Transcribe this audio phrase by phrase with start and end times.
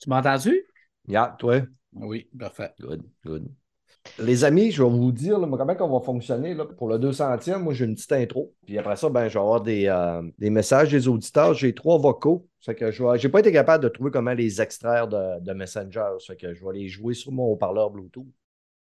[0.00, 0.66] Tu m'entends-tu?
[1.06, 1.62] Yeah, toi?
[1.92, 2.72] Oui, parfait.
[2.80, 3.48] Good, good.
[4.18, 7.58] Les amis, je vais vous dire là, comment on va fonctionner là, pour le 200e.
[7.58, 8.54] Moi, j'ai une petite intro.
[8.64, 11.52] Puis après ça, ben, je vais avoir des, euh, des messages des auditeurs.
[11.52, 12.48] J'ai trois vocaux.
[12.60, 16.12] Ça que je n'ai pas été capable de trouver comment les extraire de, de Messenger.
[16.18, 18.26] Ça que je vais les jouer sur mon haut-parleur Bluetooth.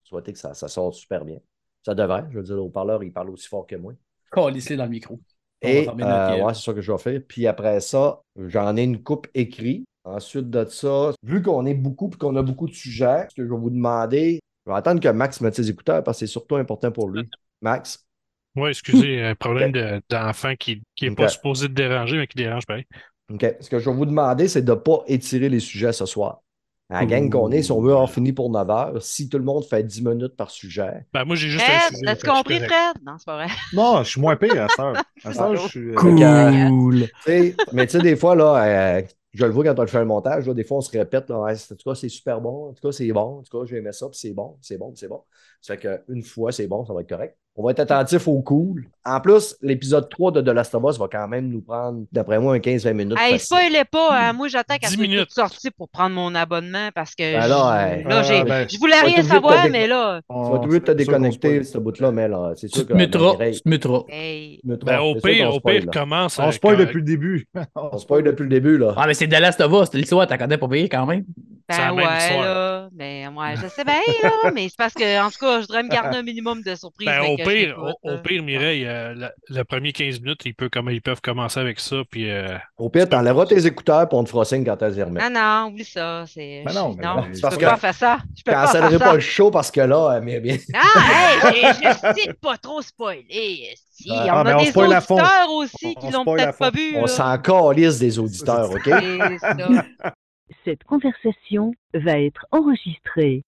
[0.05, 1.39] Souhaiter que ça, ça sorte super bien.
[1.85, 2.25] Ça devrait.
[2.31, 3.95] Je veux dire, le haut-parleur, il parle aussi fort que moi.
[4.31, 5.19] Collez-les dans le micro.
[5.63, 7.21] Et euh, ouais, c'est ça que je vais faire.
[7.27, 9.88] Puis après ça, j'en ai une coupe écrite.
[10.09, 13.45] Ensuite de ça, vu qu'on est beaucoup et qu'on a beaucoup de sujets, ce que
[13.45, 16.33] je vais vous demander, je vais attendre que Max mette ses écouteurs parce que c'est
[16.33, 17.29] surtout important pour lui.
[17.61, 18.07] Max?
[18.57, 22.85] Oui, excusez, un problème d'enfant qui n'est pas supposé te déranger, mais qui dérange pareil.
[23.33, 23.45] OK.
[23.61, 26.41] Ce que je vais vous demander, c'est de ne pas étirer les sujets ce soir.
[26.91, 29.37] À la gang qu'on est, si on veut avoir fini pour 9 heures, si tout
[29.37, 31.05] le monde fait 10 minutes par sujet.
[31.13, 32.09] Ben, moi, j'ai juste Fred, un sujet.
[32.09, 32.97] as-tu compris, Fred?
[33.05, 33.49] Non, c'est pas vrai.
[33.75, 34.93] Non, je suis moins pire à ça.
[35.23, 35.93] À ça, je suis.
[35.95, 37.07] Cool.
[37.73, 39.03] mais tu sais, des fois, là, euh,
[39.39, 41.77] je le vois quand on fait le montage, des fois, on se répète, en tout
[41.91, 44.09] cas, c'est super bon, en tout cas, c'est bon, en tout cas, j'ai aimé ça,
[44.09, 45.23] puis c'est bon, c'est bon, c'est bon.
[45.61, 47.39] Ça fait qu'une fois, c'est bon, ça va être correct.
[47.61, 48.85] On va être attentif au cool.
[49.05, 52.39] En plus, l'épisode 3 de The Last of Us va quand même nous prendre, d'après
[52.39, 53.19] moi, un 15-20 minutes.
[53.19, 54.33] Hey, spoilez pas, hein.
[54.33, 57.89] moi j'attends qu'elle 10 soit sortie pour prendre mon abonnement parce que Ben je, là,
[57.97, 58.05] hey.
[58.05, 61.65] là, j'ai- Ah, ben, je voulais rien savoir, mais là, Tu vas toujours te déconnecter,
[61.65, 62.93] ce bout-là, mais là, c'est sûr que.
[62.93, 63.35] mettras.
[64.09, 66.39] hey, Ben, au pire, au pire, commence.
[66.39, 67.49] On avec, spoil euh, depuis le début.
[67.75, 68.95] On spoil depuis le début, là.
[68.97, 69.93] Ah, mais c'est The Last of Us.
[69.95, 71.25] L'histoire, t'as connais pas payé quand même.
[71.71, 72.45] C'est la ben même ouais, histoire.
[72.45, 75.67] là, mais moi, je sais bien, là, mais c'est parce que, en tout cas, je
[75.67, 77.07] voudrais me garder un minimum de surprise.
[77.07, 78.19] Ben, au pire, au, au là.
[78.19, 81.81] pire, Mireille, euh, le, le premier 15 minutes, ils peuvent, comme, ils peuvent commencer avec
[81.81, 81.97] ça.
[82.11, 85.03] Puis, euh, Au pire, t'enlèveras tes écouteurs pour on te fera signe quand elles y
[85.03, 85.23] remettent.
[85.27, 85.31] Ah
[85.65, 86.25] non, oublie ça.
[86.27, 86.63] C'est...
[86.67, 88.19] Ben non, mais non, non, je peux que- pas faire ça.
[88.37, 89.15] Je peux pas faire pas ça.
[89.15, 90.57] le show parce que là, euh, mais bien.
[90.75, 93.69] Ah, hey, je sais pas trop spoiler.
[93.91, 94.83] Si, Ah, on mais a on des fond.
[94.87, 96.97] auditeurs aussi On- qui on l'ont peut-être pas vu.
[96.97, 98.81] On s'en calisse des auditeurs, OK?
[98.85, 99.57] C'est ça.
[100.65, 103.43] Cette conversation va être enregistrée.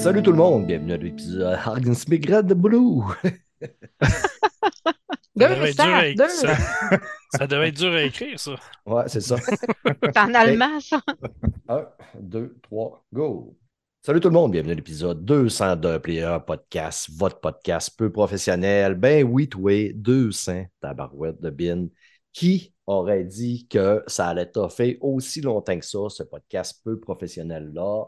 [0.00, 3.02] Salut tout le monde, bienvenue à l'épisode Hargens Migrate de Blue.
[4.00, 4.08] ça,
[5.36, 6.28] devait être dur à, Deux, deux.
[6.30, 6.56] ça,
[7.34, 8.52] ça devait être dur à écrire, ça.
[8.86, 9.36] Ouais, c'est ça.
[9.36, 11.02] C'est en allemand, ça.
[11.68, 11.86] Un,
[12.18, 13.54] deux, trois, go.
[14.00, 18.94] Salut tout le monde, bienvenue à l'épisode 202 Player Podcast, votre podcast peu professionnel.
[18.94, 21.88] Ben oui, toi, 200 tabarouettes de bin.
[22.32, 28.06] Qui aurait dit que ça allait toffer aussi longtemps que ça, ce podcast peu professionnel-là?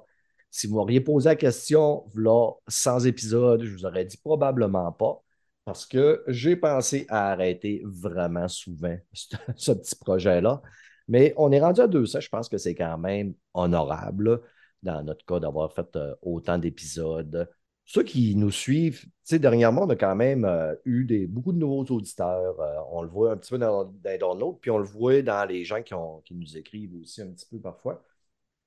[0.52, 5.22] Si vous m'auriez posé la question, là, sans épisode, je vous aurais dit probablement pas,
[5.64, 8.94] parce que j'ai pensé à arrêter vraiment souvent
[9.56, 10.60] ce, petit projet-là.
[11.08, 14.42] Mais on est rendu à 200, je pense que c'est quand même honorable,
[14.82, 17.48] dans notre cas, d'avoir fait euh, autant d'épisodes.
[17.86, 22.60] Ceux qui nous suivent, dernièrement, on a quand même euh, eu beaucoup de nouveaux auditeurs.
[22.60, 24.18] Euh, on le voit un petit peu dans, dans les
[24.60, 28.04] puis on le voit dans les gens qui nous écrivent aussi un petit peu parfois.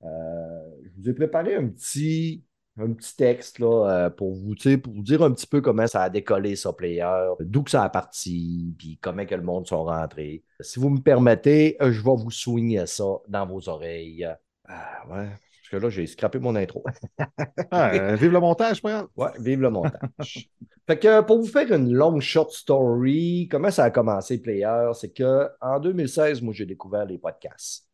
[0.04, 2.44] Euh, je vous ai préparé un petit,
[2.78, 6.02] un petit texte là, euh, pour, vous, pour vous dire un petit peu comment ça
[6.02, 7.06] a décollé, ça, Player,
[7.40, 10.44] d'où que ça a parti, puis comment que le monde sont rentrés.
[10.60, 14.28] Si vous me permettez, euh, je vais vous soigner ça dans vos oreilles.
[14.68, 16.84] Ah, ouais, parce que là, j'ai scrappé mon intro.
[17.70, 19.08] Ah, vive le montage, grave.
[19.16, 20.00] Ouais, vive le montage.
[20.86, 24.90] fait que pour vous faire une longue short story, comment ça a commencé, Player?
[24.94, 27.85] C'est que en 2016, moi, j'ai découvert les podcasts.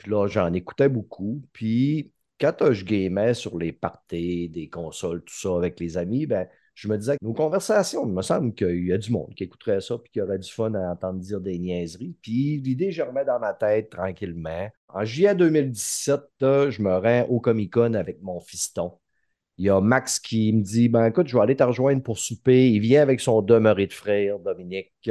[0.00, 1.42] Puis là, j'en écoutais beaucoup.
[1.52, 6.48] Puis quand je gamais sur les parties, des consoles, tout ça avec les amis, ben,
[6.74, 9.44] je me disais que nos conversations, il me semble qu'il y a du monde qui
[9.44, 12.16] écouterait ça puis qui aurait du fun à entendre dire des niaiseries.
[12.22, 14.70] Puis l'idée, je remets dans ma tête tranquillement.
[14.88, 18.92] En juillet 2017, euh, je me rends au Comic-Con avec mon fiston.
[19.58, 22.18] Il y a Max qui me dit Ben écoute, je vais aller te rejoindre pour
[22.18, 22.70] souper.
[22.70, 25.10] Il vient avec son demeuré de frère, Dominique,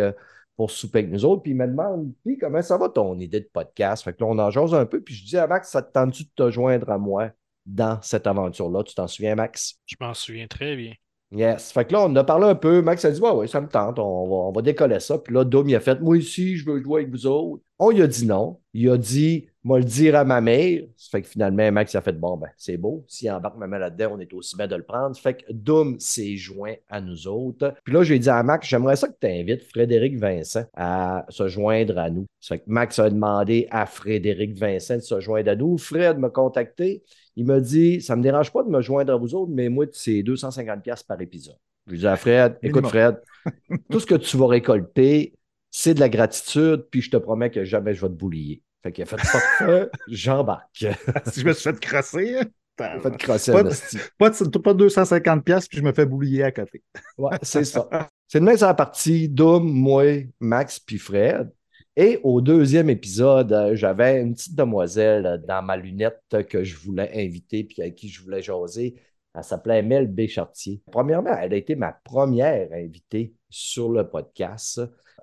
[0.59, 1.43] pour souper avec nous autres.
[1.43, 4.03] Puis il me demande Puis comment ça va ton idée de podcast?
[4.03, 4.99] Fait que là, on en jase un peu.
[4.99, 7.29] Puis je dis à Max Ça te tente-tu de te joindre à moi
[7.65, 8.83] dans cette aventure-là?
[8.83, 9.79] Tu t'en souviens, Max?
[9.85, 10.91] Je m'en souviens très bien.
[11.31, 11.71] Yes.
[11.71, 12.81] Fait que là, on a parlé un peu.
[12.81, 13.99] Max a dit Ouais, ouais, ça me tente.
[13.99, 15.17] On va, on va décoller ça.
[15.17, 17.63] Puis là, Dom, il a fait Moi ici, je veux jouer avec vous autres.
[17.81, 18.59] On lui a dit non.
[18.73, 20.83] Il a dit, moi le dire à ma mère.
[20.97, 23.05] Ça fait que finalement, Max a fait bon, ben, c'est beau.
[23.07, 25.15] S'il embarque ma mère là-dedans, on est aussi bien de le prendre.
[25.15, 27.73] Ça fait que Doom s'est joint à nous autres.
[27.85, 31.47] Puis là, j'ai dit à Max, j'aimerais ça que tu invites Frédéric Vincent à se
[31.47, 32.25] joindre à nous.
[32.41, 35.77] Ça fait que Max a demandé à Frédéric Vincent de se joindre à nous.
[35.77, 37.03] Fred m'a contacté.
[37.37, 39.85] Il m'a dit, ça me dérange pas de me joindre à vous autres, mais moi,
[39.93, 41.55] c'est 250$ par épisode.
[41.87, 42.87] Je lui ai dit à Fred, écoute.
[42.87, 43.21] Fred,
[43.89, 45.33] tout ce que tu vas récolter,
[45.71, 48.63] c'est de la gratitude, puis je te promets que jamais je vais te boulier.
[48.83, 50.85] Fait qu'il a fait parfait, j'embarque.
[51.33, 53.97] Si je me suis fait crosser, hein, fait crosser Pas de- esti.
[54.17, 56.81] pas, de, pas de 250 pièces puis je me fais boulier à côté.
[57.17, 57.89] Ouais, c'est ça.
[58.27, 60.03] C'est de même, c'est la partie Doom, moi,
[60.39, 61.51] Max, puis Fred.
[61.97, 67.11] Et au deuxième épisode, euh, j'avais une petite demoiselle dans ma lunette que je voulais
[67.13, 68.95] inviter puis avec qui je voulais jaser.
[69.35, 70.81] Elle s'appelait Mel Béchartier.
[70.89, 74.79] Premièrement, elle a été ma première invitée sur le podcast.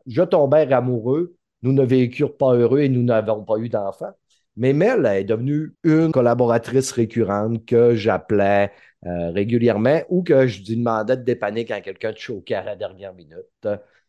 [0.06, 1.36] Je tombais amoureux.
[1.62, 4.12] Nous ne vécurent pas heureux et nous n'avons pas eu d'enfants.
[4.56, 8.72] Mais Mel est devenue une collaboratrice récurrente que j'appelais
[9.04, 12.76] euh, régulièrement ou que je lui demandais de dépanner quand quelqu'un te choquait à la
[12.76, 13.36] dernière minute.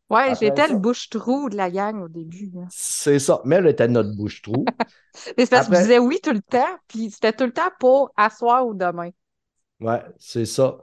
[0.10, 2.50] Ouais, Après j'étais le bouche-trou de la gang au début.
[2.70, 3.42] C'est ça.
[3.44, 4.66] Mel était notre bouche-trou.
[5.38, 7.70] Mais c'est parce que je disais oui tout le temps, puis c'était tout le temps
[7.80, 9.10] pour asseoir ou demain.
[9.80, 10.78] Ouais, c'est ça.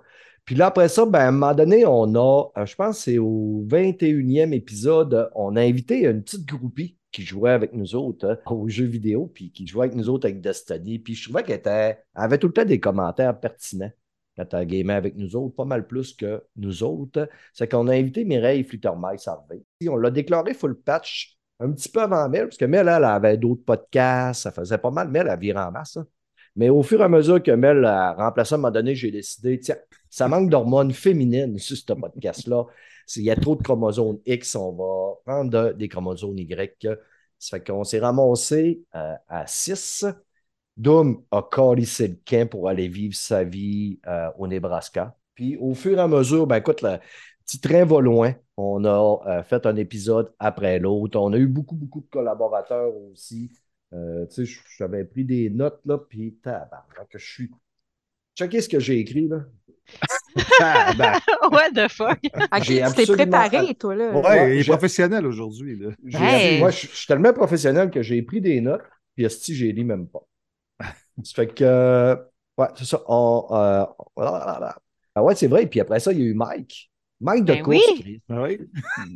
[0.45, 3.19] Puis là, après ça, ben, à un moment donné, on a, euh, je pense c'est
[3.19, 8.39] au 21e épisode, on a invité une petite groupie qui jouait avec nous autres hein,
[8.53, 10.99] aux jeux vidéo, puis qui jouait avec nous autres avec Destiny.
[10.99, 13.91] Puis je trouvais qu'elle était- avait tout le temps des commentaires pertinents
[14.37, 17.29] quand elle gamait avec nous autres, pas mal plus que nous autres.
[17.53, 19.63] C'est qu'on a invité Mireille Harvey.
[19.79, 23.05] Puis On l'a déclaré full patch un petit peu avant Mel, parce que Mel, elle,
[23.05, 25.09] avait d'autres podcasts, ça faisait pas mal.
[25.09, 25.97] Mel, elle virait en masse.
[25.97, 26.07] hein.
[26.57, 29.11] Mais au fur et à mesure que Mel a remplacé, à un moment donné, j'ai
[29.11, 29.77] décidé, tiens,
[30.09, 32.65] ça manque d'hormones féminines sur ce podcast-là.
[33.17, 36.87] Il y a trop de chromosomes X, on va prendre de- des chromosomes Y.
[37.39, 40.07] Ça fait qu'on s'est ramassé euh, à 6.
[40.77, 45.17] Doom a calissé le camp pour aller vivre sa vie euh, au Nebraska.
[45.35, 46.99] Puis au fur et à mesure, ben écoute, le
[47.45, 48.35] petit train va loin.
[48.57, 51.19] On a euh, fait un épisode après l'autre.
[51.21, 53.51] On a eu beaucoup, beaucoup de collaborateurs aussi.
[53.95, 57.51] Euh, tu sais, j'avais pris des notes, là, puis tabarnak, que je suis.
[58.37, 59.45] Checkez ce que j'ai écrit, là.
[60.61, 61.21] Ah,
[61.53, 62.19] What the fuck?
[62.63, 64.13] J'ai tu t'es préparé, toi, là.
[64.13, 65.79] ouais, Ouais, il est professionnel aujourd'hui.
[65.79, 65.91] là.
[66.21, 66.59] Hey!
[66.59, 68.83] Moi, je je suis tellement professionnel que j'ai pris des notes,
[69.15, 70.27] puis esti, j'ai lu même pas.
[71.23, 72.17] Ça fait que,
[72.59, 73.03] ouais, c'est ça.
[73.07, 73.85] On, euh,
[74.17, 75.67] ah ouais, c'est vrai.
[75.67, 76.91] Puis après ça, il y a eu Mike.
[77.21, 77.77] Mike de Ben course.
[78.05, 78.23] oui.
[78.29, 78.59] Ah oui?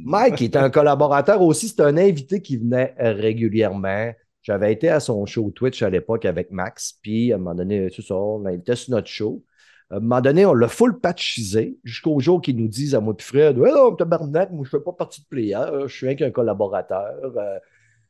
[0.04, 1.68] Mike était un collaborateur aussi.
[1.68, 4.12] C'était un invité qui venait régulièrement.
[4.48, 6.98] J'avais été à son show Twitch à l'époque avec Max.
[7.02, 9.44] Puis à un moment donné, c'est ça, on l'invitait sur notre show.
[9.90, 13.14] À un moment donné, on l'a full patchisé jusqu'au jour qu'ils nous disent à moi
[13.18, 16.16] et Fred Ouais, non, tabarnak, moi, je fais pas partie de player, je suis rien
[16.16, 17.36] qu'un collaborateur.
[17.36, 17.58] Euh,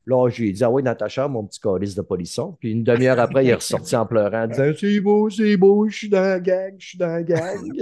[0.06, 2.56] là, j'ai dit Ah oui, dans ta chambre, mon petit calice de polisson.
[2.60, 5.88] Puis une demi-heure après, il est ressorti en pleurant, en disant C'est beau, c'est beau,
[5.88, 7.58] je suis dans la gang, je suis dans la gang.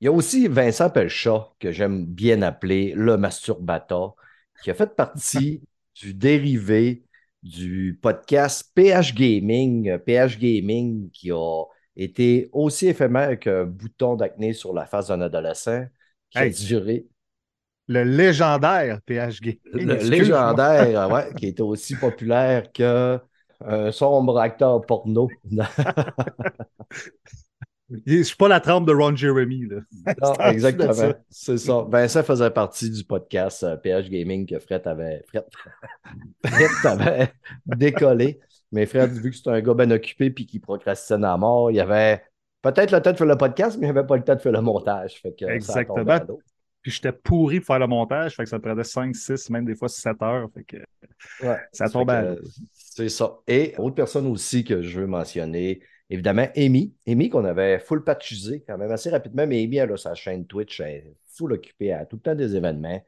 [0.00, 4.16] Il y a aussi Vincent Pelchat, que j'aime bien appeler le masturbateur,
[4.64, 5.62] qui a fait partie
[6.00, 7.04] du dérivé
[7.42, 9.98] du podcast PH Gaming.
[9.98, 11.64] PH Gaming qui a
[11.96, 15.84] été aussi éphémère qu'un bouton d'acné sur la face d'un adolescent,
[16.30, 17.06] qui a duré.
[17.86, 19.60] Le légendaire PHG.
[19.64, 23.18] Le légendaire, ouais, qui était aussi populaire que
[23.62, 25.28] un sombre acteur porno.
[28.06, 29.66] Je suis pas la trempe de Ron Jeremy.
[29.66, 30.14] Là.
[30.22, 31.12] Non, exactement.
[31.28, 31.86] C'est ça.
[31.88, 35.44] Vincent faisait partie du podcast euh, PH Gaming que Fred avait, Fred,
[36.46, 37.32] Fred avait
[37.66, 38.40] décollé.
[38.72, 41.80] Mais Fred, vu que c'est un gars bien occupé et qui procrastine à mort, il
[41.80, 42.22] avait
[42.62, 44.52] peut-être le temps de faire le podcast, mais il n'avait pas le temps de faire
[44.52, 45.20] le montage.
[45.20, 46.18] Fait que Exactement.
[46.82, 49.66] Puis j'étais pourri pour faire le montage, fait que ça me prenait 5, 6, même
[49.66, 50.48] des fois 7 heures.
[50.54, 50.76] Fait que
[51.42, 51.58] Ouais.
[51.72, 52.36] ça tombe à euh,
[52.72, 53.38] C'est ça.
[53.46, 56.94] Et autre personne aussi que je veux mentionner, évidemment, Amy.
[57.06, 60.46] Amy qu'on avait full patchisé quand même assez rapidement, mais Amy, elle a sa chaîne
[60.46, 63.02] Twitch, elle est full occupée, elle a tout le temps des événements,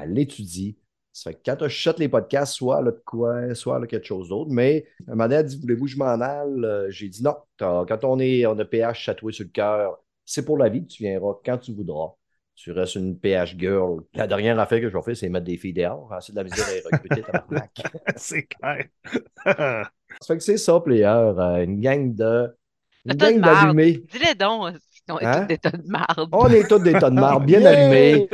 [0.00, 0.78] elle l'étudie.
[1.12, 4.06] Ça fait que quand tu chuchotes les podcasts, soit là de quoi, soit là quelque
[4.06, 4.50] chose d'autre.
[4.50, 6.64] Mais un moment donné, elle dit Voulez-vous que je m'en aille?
[6.64, 7.34] Euh, J'ai dit non.
[7.58, 11.02] Quand on, est, on a PH tatoué sur le cœur, c'est pour la vie, tu
[11.04, 12.12] viendras quand tu voudras.
[12.54, 14.02] Tu restes une PH girl.
[14.14, 16.10] La dernière affaire que je vais faire, c'est mettre des filles dehors.
[16.12, 17.22] hein, C'est de la misère à recruter.
[18.16, 18.86] C'est clair.
[20.20, 21.04] Ça fait que c'est ça, player.
[21.04, 22.54] euh, une gang de.
[23.04, 24.02] Une gang d'allumés.
[24.12, 24.74] Dis-le donc,
[25.08, 25.40] on est Hein?
[25.42, 26.28] tous des tas de marde.
[26.32, 27.70] On est tous des tas de marde bien Yeah!
[27.70, 28.28] allumés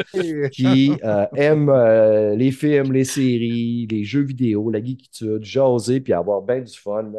[0.52, 6.14] qui euh, aiment euh, les films, les séries, les jeux vidéo, la geekitude, jaser puis
[6.14, 7.12] avoir bien du fun.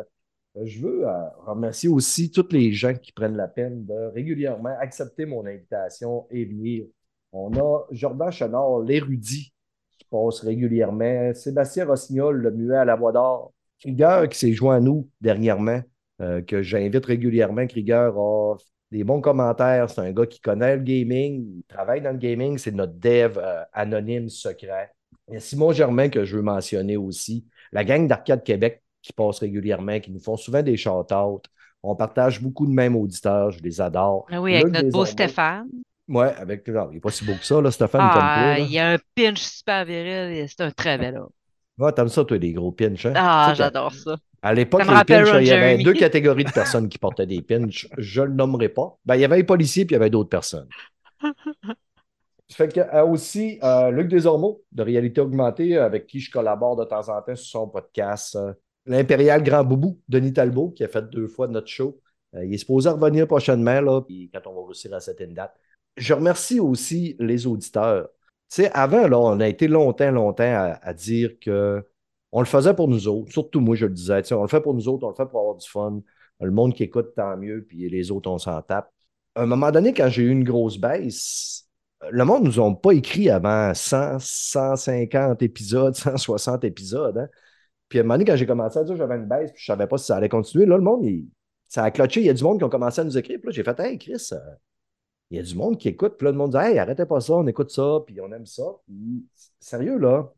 [0.64, 5.26] Je veux euh, remercier aussi tous les gens qui prennent la peine de régulièrement accepter
[5.28, 6.86] mon invitation et venir.
[7.32, 9.54] On a Jordan Chenard, l'érudit,
[10.00, 11.34] qui passe régulièrement.
[11.36, 13.53] Sébastien Rossignol, le muet à la voix d'or.
[13.84, 15.82] Krieger qui s'est joint à nous dernièrement,
[16.22, 17.68] euh, que j'invite régulièrement.
[17.68, 18.56] Krieger a
[18.92, 19.90] des bons commentaires.
[19.90, 22.58] C'est un gars qui connaît le gaming, il travaille dans le gaming.
[22.58, 24.92] C'est notre dev euh, anonyme secret.
[25.34, 27.46] A Simon Germain que je veux mentionner aussi.
[27.72, 31.42] La gang d'Arcade Québec qui passe régulièrement, qui nous font souvent des shout-outs.
[31.82, 34.26] On partage beaucoup de mêmes auditeurs, je les adore.
[34.32, 35.68] Ah oui, avec notre beau Stéphane.
[36.08, 36.66] Ouais, avec.
[36.68, 38.98] non, il n'est pas si beau que ça, là, Stéphane, Ah, il y a un
[39.16, 41.30] pinch super viril et c'est un très bel homme.
[41.78, 43.06] Ouais, t'aimes ça, toi, les gros pinches.
[43.08, 43.14] hein?
[43.16, 44.16] Ah, Tu sais, j'adore ça.
[44.42, 47.88] À l'époque, les pinches, il y avait deux catégories de personnes qui portaient des pinches.
[47.98, 48.98] Je ne le nommerai pas.
[49.06, 50.68] Ben, il y avait les policiers puis il y avait d'autres personnes.
[52.52, 56.84] Fait que euh, aussi, euh, Luc Desormeaux, de Réalité Augmentée, avec qui je collabore de
[56.84, 58.36] temps en temps sur son podcast.
[58.36, 58.54] euh,
[58.86, 62.00] L'Impérial Grand Boubou, Denis Talbot, qui a fait deux fois notre show.
[62.34, 65.54] Il est supposé revenir prochainement, là, puis quand on va réussir à cette date.
[65.96, 68.10] Je remercie aussi les auditeurs.
[68.54, 71.84] Sais, avant, là, on a été longtemps, longtemps à, dire que
[72.32, 73.32] on le faisait pour nous autres.
[73.32, 74.32] Surtout moi, je le disais.
[74.32, 76.02] On le fait pour nous autres, on le fait pour avoir du fun.
[76.40, 78.92] Le monde qui écoute, tant mieux, puis les autres, on s'en tape.
[79.34, 81.68] À un moment donné, quand j'ai eu une grosse baisse,
[82.12, 87.18] le monde ne nous a pas écrit avant 100, 150 épisodes, 160 épisodes.
[87.18, 87.30] hein.
[87.90, 89.64] Puis à un moment donné, quand j'ai commencé à dire que j'avais une baisse, puis
[89.66, 91.04] je ne savais pas si ça allait continuer, là, le monde,
[91.70, 92.20] ça a cloché.
[92.22, 93.40] Il y a du monde qui ont commencé à nous écrire.
[93.40, 94.38] Puis là, j'ai fait Hey, Chris, euh,
[95.34, 96.16] il y a du monde qui écoute.
[96.18, 98.46] Puis là, le monde dit Hey, arrêtez pas ça, on écoute ça, puis on aime
[98.46, 98.64] ça.
[99.60, 100.32] Sérieux, là.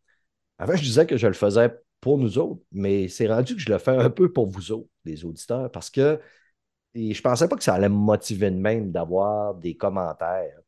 [0.60, 1.72] Avant, je disais que je le faisais
[2.02, 4.90] pour nous autres, mais c'est rendu que je le fais un peu pour vous autres,
[5.06, 6.20] les auditeurs, parce que
[6.96, 10.60] et je pensais pas que ça allait me motiver de même d'avoir des commentaires.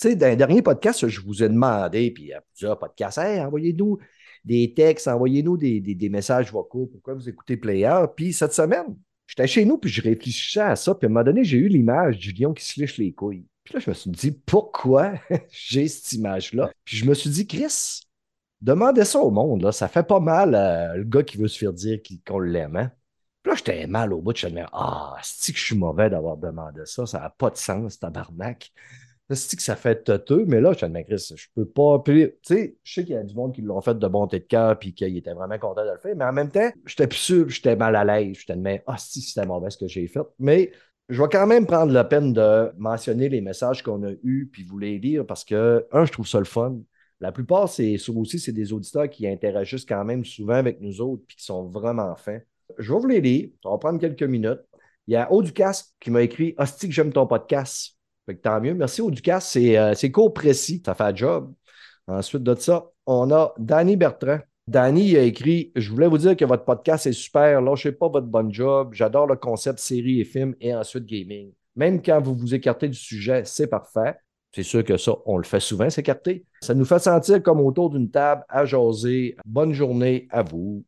[0.00, 3.40] Tu sais, dans le dernier podcast, je vous ai demandé, puis à plusieurs podcasts, hey,
[3.40, 3.98] envoyez-nous
[4.44, 8.04] des textes, envoyez-nous des, des- des messages vocaux, pourquoi vous écoutez Player?
[8.16, 8.96] Puis cette semaine,
[9.26, 11.68] j'étais chez nous, puis je réfléchissais à ça, puis à un moment donné, j'ai eu
[11.68, 13.46] l'image du lion qui se liche les couilles.
[13.70, 15.12] Puis là, je me suis dit, pourquoi
[15.48, 16.72] j'ai cette image-là?
[16.84, 18.00] Puis je me suis dit, Chris,
[18.60, 19.70] demandez ça au monde, là.
[19.70, 22.90] Ça fait pas mal euh, le gars qui veut se faire dire qu'on l'aime, hein?
[23.44, 24.36] Puis là, j'étais mal au bout.
[24.36, 27.06] Je me disais, ah, c'est que je suis mauvais d'avoir demandé ça?
[27.06, 28.72] Ça n'a pas de sens, tabarnak.
[29.32, 32.00] C'est que ça fait teuteux, mais là, je me Chris, je peux pas.
[32.00, 34.40] Puis, tu sais, je sais qu'il y a du monde qui l'ont fait de bonté
[34.40, 37.06] de cœur puis qu'il était vraiment content de le faire, mais en même temps, j'étais
[37.06, 38.36] plus sûr, j'étais mal à l'aise.
[38.36, 40.26] J'étais de ah, si, c'était mauvais ce que j'ai fait.
[40.40, 40.72] Mais
[41.10, 44.62] je vais quand même prendre la peine de mentionner les messages qu'on a eus puis
[44.62, 46.78] vous les lire parce que, un, je trouve ça le fun.
[47.20, 51.22] La plupart, c'est aussi, c'est des auditeurs qui interagissent quand même souvent avec nous autres
[51.26, 52.38] puis qui sont vraiment fins.
[52.78, 53.50] Je vais vous les lire.
[53.62, 54.60] Ça va prendre quelques minutes.
[55.06, 57.96] Il y a Auducas qui m'a écrit Hostie j'aime ton podcast.
[58.26, 58.74] Fait que tant mieux.
[58.74, 59.40] Merci Auducas.
[59.40, 60.80] C'est euh, court, précis.
[60.84, 61.52] Ça fait un job.
[62.06, 64.38] Ensuite de ça, on a Danny Bertrand.
[64.70, 67.60] Danny a écrit Je voulais vous dire que votre podcast est super.
[67.60, 68.90] Lâchez pas votre bon job.
[68.92, 71.50] J'adore le concept série et film et ensuite gaming.
[71.74, 74.14] Même quand vous vous écartez du sujet, c'est parfait.
[74.54, 76.44] C'est sûr que ça, on le fait souvent, s'écarter.
[76.62, 79.34] Ça nous fait sentir comme autour d'une table à jaser.
[79.44, 80.84] Bonne journée à vous.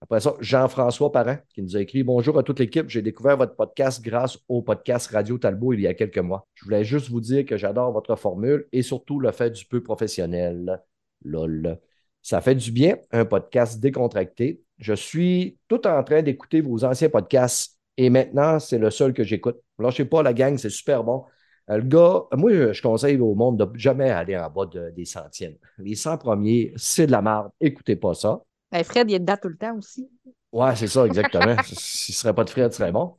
[0.00, 2.88] Après ça, Jean-François Parent qui nous a écrit Bonjour à toute l'équipe.
[2.88, 6.46] J'ai découvert votre podcast grâce au podcast Radio Talbot il y a quelques mois.
[6.54, 9.82] Je voulais juste vous dire que j'adore votre formule et surtout le fait du peu
[9.82, 10.80] professionnel.
[11.24, 11.80] LOL.
[12.28, 14.60] Ça fait du bien, un podcast décontracté.
[14.76, 19.24] Je suis tout en train d'écouter vos anciens podcasts et maintenant, c'est le seul que
[19.24, 19.56] j'écoute.
[19.78, 21.24] Lâchez pas la gang, c'est super bon.
[21.70, 24.90] Euh, Le gars, moi, je, je conseille au monde de jamais aller en bas de-
[24.90, 25.54] des centièmes.
[25.78, 27.48] Les 100 premiers, c'est de la merde.
[27.62, 28.42] Écoutez pas ça.
[28.70, 30.06] Ben, Fred, il est dedans tout le temps aussi.
[30.52, 31.56] Ouais, c'est ça, exactement.
[31.64, 33.14] S'il ne serait pas de Fred, ce serait bon.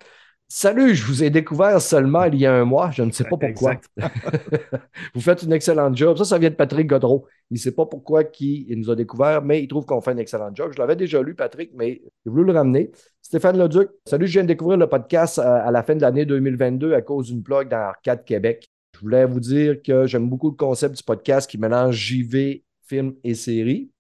[0.52, 2.90] Salut, je vous ai découvert seulement il y a un mois.
[2.90, 3.76] Je ne sais pas pourquoi.
[5.14, 6.18] Vous faites une excellente job.
[6.18, 7.28] Ça, ça vient de Patrick Godreau.
[7.52, 10.10] Il ne sait pas pourquoi qui, il nous a découvert, mais il trouve qu'on fait
[10.10, 10.72] un excellent job.
[10.74, 12.90] Je l'avais déjà lu, Patrick, mais j'ai voulu le ramener.
[13.22, 13.90] Stéphane Leduc.
[14.08, 17.04] Salut, je viens de découvrir le podcast euh, à la fin de l'année 2022 à
[17.04, 18.68] cause d'une plug dans Arcade Québec.
[18.96, 23.14] Je voulais vous dire que j'aime beaucoup le concept du podcast qui mélange JV, film
[23.24, 23.92] et série.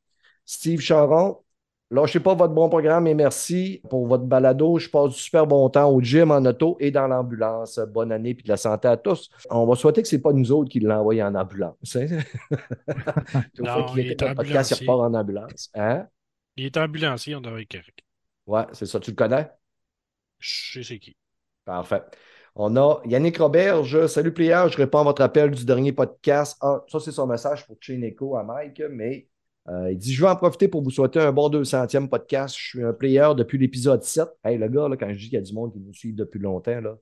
[0.47, 1.37] Steve Charon,
[1.91, 4.77] Lâchez pas votre bon programme et merci pour votre balado.
[4.77, 7.79] Je passe du super bon temps au gym, en auto et dans l'ambulance.
[7.79, 9.29] Bonne année et de la santé à tous.
[9.49, 11.95] On va souhaiter que ce n'est pas nous autres qui l'ont envoyé en ambulance.
[11.95, 12.19] hein?
[13.55, 15.71] Tout Non, il était est le podcast, il repart en ambulance.
[15.73, 16.05] Hein?
[16.57, 17.99] Il est ambulancier, on devrait être correct.
[18.45, 18.99] Ouais, c'est ça.
[18.99, 19.49] Tu le connais?
[20.37, 21.15] Je sais qui.
[21.65, 22.03] Parfait.
[22.53, 24.05] On a Yannick Roberge.
[24.05, 24.63] Salut, player.
[24.71, 26.55] Je réponds à votre appel du dernier podcast.
[26.61, 29.27] Ah, ça, c'est son message pour Chineco à Mike, mais
[29.67, 32.55] euh, il dit Je veux en profiter pour vous souhaiter un bon 200e podcast.
[32.57, 34.27] Je suis un player depuis l'épisode 7.
[34.43, 36.13] Hey, le gars, là, quand je dis qu'il y a du monde qui nous suit
[36.13, 36.97] depuis longtemps, là,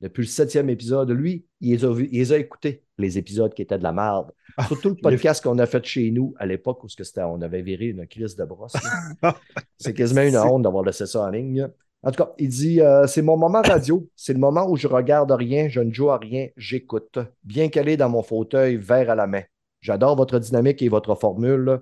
[0.00, 3.52] depuis le septième épisode, lui, il les a, vus- il les a écoutés, les épisodes
[3.52, 4.30] qui étaient de la merde.
[4.66, 7.86] Surtout le podcast qu'on a fait chez nous à l'époque où c'était- on avait viré
[7.86, 8.74] une crise de brosse.
[9.78, 11.68] C'est quasiment une honte d'avoir laissé ça en ligne.
[12.02, 14.06] En tout cas, il dit euh, C'est mon moment radio.
[14.14, 17.18] C'est le moment où je regarde rien, je ne joue à rien, j'écoute.
[17.42, 19.42] Bien calé dans mon fauteuil, verre à la main.
[19.80, 21.80] J'adore votre dynamique et votre formule.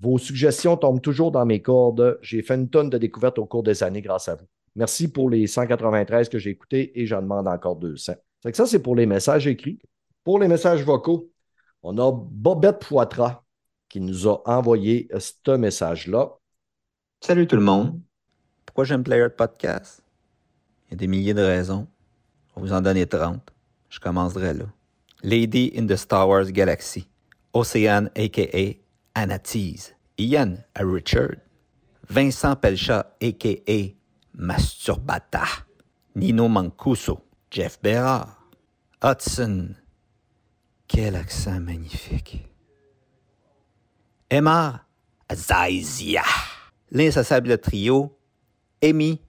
[0.00, 2.18] Vos suggestions tombent toujours dans mes cordes.
[2.22, 4.46] J'ai fait une tonne de découvertes au cours des années grâce à vous.
[4.76, 8.14] Merci pour les 193 que j'ai écoutés et j'en demande encore 200.
[8.42, 9.80] Fait ça, c'est pour les messages écrits.
[10.22, 11.32] Pour les messages vocaux,
[11.82, 13.42] on a Bobette Poitras
[13.88, 16.38] qui nous a envoyé ce message-là.
[17.20, 18.00] Salut tout le monde.
[18.66, 20.02] Pourquoi j'aime Player Podcast?
[20.86, 21.88] Il y a des milliers de raisons.
[22.54, 23.40] On vous en donner 30.
[23.88, 24.66] Je commencerai là.
[25.22, 27.08] Lady in the Star Wars Galaxy.
[27.52, 28.87] Océane, a.k.a.
[29.18, 29.94] Anatise.
[30.16, 31.40] Ian Richard.
[32.08, 33.96] Vincent Pelcha, a.k.a.
[34.36, 35.44] Masturbata.
[36.14, 37.22] Nino Mancuso.
[37.50, 38.28] Jeff Bérard.
[39.02, 39.74] Hudson.
[40.86, 42.48] Quel accent magnifique.
[44.30, 44.86] Emma
[45.32, 46.22] Zaizia.
[46.92, 48.16] L'insassable trio.
[48.80, 49.20] Amy,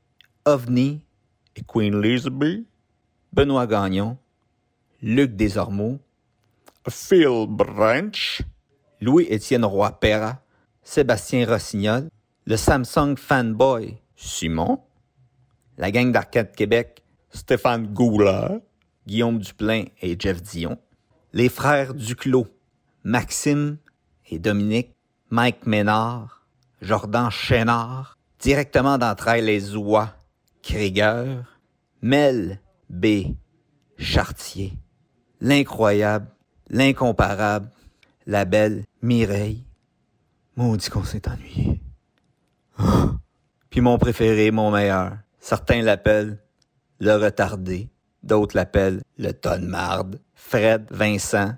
[0.46, 1.02] OVNI
[1.56, 2.64] et Queen Elizabeth.
[3.34, 4.20] Benoît Gagnon.
[5.02, 6.00] Luc Desormeaux.
[6.88, 8.44] Phil Branch.
[9.02, 10.42] Louis-Étienne Roy-Perra.
[10.84, 12.10] Sébastien Rossignol.
[12.46, 13.98] Le Samsung Fanboy.
[14.16, 14.82] Simon.
[15.78, 17.04] La gang d'Arcade Québec.
[17.30, 18.60] Stéphane Goulard.
[19.08, 20.78] Guillaume Duplain et Jeff Dion.
[21.34, 22.48] Les frères Duclos.
[23.04, 23.78] Maxime
[24.30, 24.96] et Dominique.
[25.30, 26.46] Mike Ménard.
[26.82, 28.18] Jordan Chénard.
[28.40, 30.14] Directement d'entrailles les oies.
[30.62, 31.60] Krieger.
[32.02, 33.36] Mel B.
[33.98, 34.74] Chartier.
[35.42, 36.28] L'incroyable,
[36.70, 37.70] l'incomparable,
[38.30, 39.66] la belle Mireille.
[40.56, 41.82] Maudit qu'on s'est ennuyé.
[42.78, 43.16] Ah!
[43.72, 45.18] Puis mon préféré, mon meilleur.
[45.40, 46.38] Certains l'appellent
[47.00, 47.90] le retardé,
[48.22, 50.20] d'autres l'appellent le tonne marde.
[50.36, 51.56] Fred, Vincent.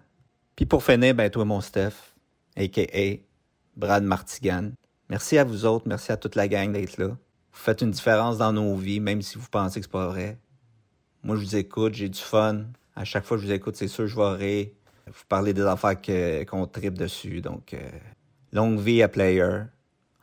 [0.56, 2.14] Puis pour finir, ben toi mon Steph,
[2.56, 3.18] a.k.a.
[3.76, 4.72] Brad Martigan.
[5.10, 7.08] Merci à vous autres, merci à toute la gang d'être là.
[7.08, 7.18] Vous
[7.52, 10.40] faites une différence dans nos vies, même si vous pensez que c'est pas vrai.
[11.24, 12.64] Moi, je vous écoute, j'ai du fun.
[12.96, 14.68] À chaque fois que je vous écoute, c'est sûr, je vais rire.
[15.14, 17.42] Vous parlez des affaires que- qu'on tripe dessus.
[17.42, 17.80] Donc, euh,
[18.54, 19.44] longue vie à Player.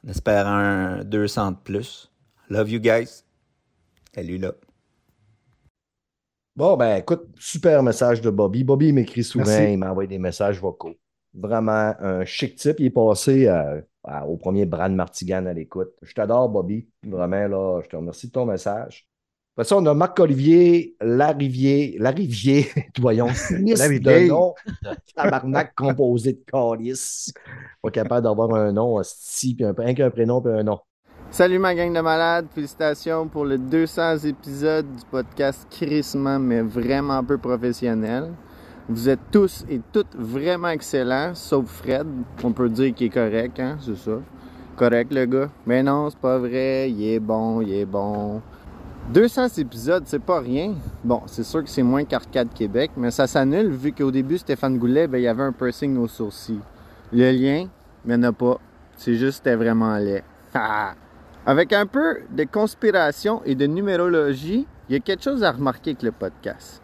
[0.04, 2.11] En espérant un 200 de plus.
[2.49, 3.25] Love you guys.
[4.14, 4.52] Salut là.
[6.57, 8.64] Bon, ben écoute, super message de Bobby.
[8.64, 9.73] Bobby m'écrit souvent, Merci.
[9.75, 10.95] il m'envoie des messages vocaux.
[11.35, 12.76] Vraiment un chic type.
[12.80, 15.92] Il est passé euh, à- au premier Brad Martigan à l'écoute.
[16.02, 16.88] Je t'adore, Bobby.
[17.04, 19.08] Vraiment, là, je te remercie de ton message.
[19.59, 21.97] Après ça, on a Marc-Olivier Larivier.
[21.99, 22.69] Larivier,
[23.00, 23.27] voyons.
[23.51, 24.27] Larivier.
[24.27, 27.33] de nom de tabarnak composé de calice.
[27.83, 30.79] Pas capable d'avoir un nom, sti, puis un, rien qu'un prénom, puis un nom.
[31.33, 37.25] Salut ma gang de malades, félicitations pour le 200 épisode du podcast Crissement mais vraiment
[37.25, 38.35] peu professionnel.
[38.88, 42.07] Vous êtes tous et toutes vraiment excellents, sauf Fred,
[42.44, 44.21] on peut dire qu'il est correct, hein, c'est ça.
[44.77, 45.51] Correct le gars.
[45.66, 48.40] Mais non, c'est pas vrai, il est bon, il est bon.
[49.12, 50.75] 200 épisodes, c'est pas rien.
[51.03, 54.77] Bon, c'est sûr que c'est moins qu'Arcade Québec, mais ça s'annule vu qu'au début, Stéphane
[54.77, 56.61] Goulet, ben, il y avait un piercing au sourcil.
[57.11, 57.68] Le lien,
[58.05, 58.61] mais il n'y en a pas.
[58.99, 60.23] C'est juste c'était vraiment laid.
[61.47, 65.92] Avec un peu de conspiration et de numérologie, il y a quelque chose à remarquer
[65.92, 66.83] avec le podcast.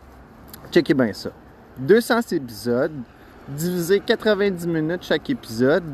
[0.73, 1.31] Checkez bien ça.
[1.79, 3.03] 200 épisodes,
[3.49, 5.85] divisé 90 minutes chaque épisode,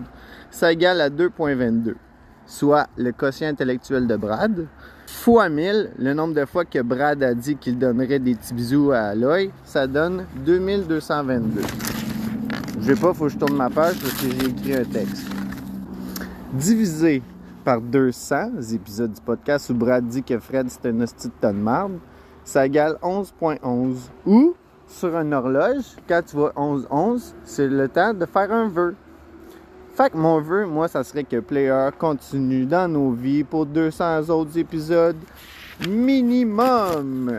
[0.52, 1.94] ça égale à 2.22,
[2.46, 4.68] soit le quotient intellectuel de Brad,
[5.12, 8.92] fois 1000, le nombre de fois que Brad a dit qu'il donnerait des petits bisous
[8.92, 11.60] à Aloy, ça donne 2222.
[12.80, 15.26] Je sais pas, faut que je tourne ma page parce que j'ai écrit un texte.
[16.52, 17.22] Divisé
[17.64, 21.58] par 200 épisodes du podcast où Brad dit que Fred c'est un hostie de tonne
[21.58, 21.98] de marde,
[22.44, 23.96] ça égale 11.11.
[24.26, 24.54] Ou,
[24.88, 28.94] sur une horloge, quand tu vois 11.11, c'est le temps de faire un vœu.
[30.00, 34.30] Fait que mon vœu, moi, ça serait que Player continue dans nos vies pour 200
[34.30, 35.18] autres épisodes
[35.86, 37.30] minimum.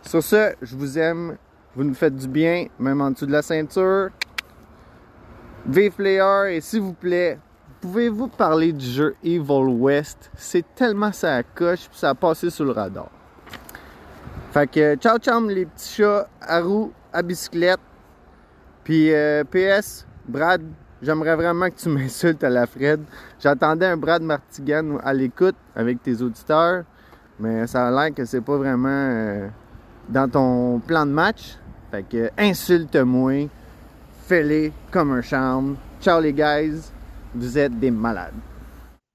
[0.00, 1.36] Sur ce, je vous aime.
[1.74, 4.10] Vous nous faites du bien, même en dessous de la ceinture.
[5.66, 7.36] Vive Player et s'il vous plaît,
[7.80, 10.30] pouvez-vous parler du jeu Evil West?
[10.36, 13.10] C'est tellement ça coche puis ça a passé sous le radar.
[14.52, 17.80] Fait que ciao ciao les petits chats à roues, à bicyclette.
[18.84, 20.62] Puis euh, PS, Brad,
[21.02, 23.00] j'aimerais vraiment que tu m'insultes à la Fred.
[23.38, 26.84] J'attendais un Brad Martigan à l'écoute avec tes auditeurs,
[27.38, 29.48] mais ça a l'air que c'est pas vraiment euh,
[30.08, 31.56] dans ton plan de match.
[31.90, 33.48] Fait que insulte-moi,
[34.26, 35.76] fais-les comme un charme.
[36.00, 36.90] Ciao les guys,
[37.34, 38.34] vous êtes des malades.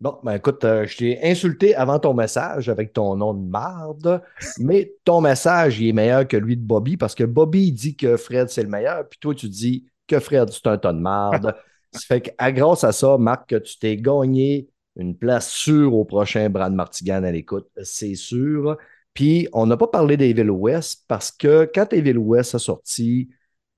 [0.01, 4.21] Bon, ben écoute, euh, je t'ai insulté avant ton message avec ton nom de marde,
[4.59, 7.95] mais ton message, il est meilleur que lui de Bobby parce que Bobby il dit
[7.95, 10.99] que Fred, c'est le meilleur, puis toi, tu dis que Fred, c'est un ton de
[10.99, 11.55] marde.
[11.95, 16.05] ça fait qu'à grâce à ça, Marc, que tu t'es gagné une place sûre au
[16.05, 18.77] prochain Brad Martigan à l'écoute, c'est sûr.
[19.13, 23.29] Puis, on n'a pas parlé d'Evil West parce que quand Evil West a sorti,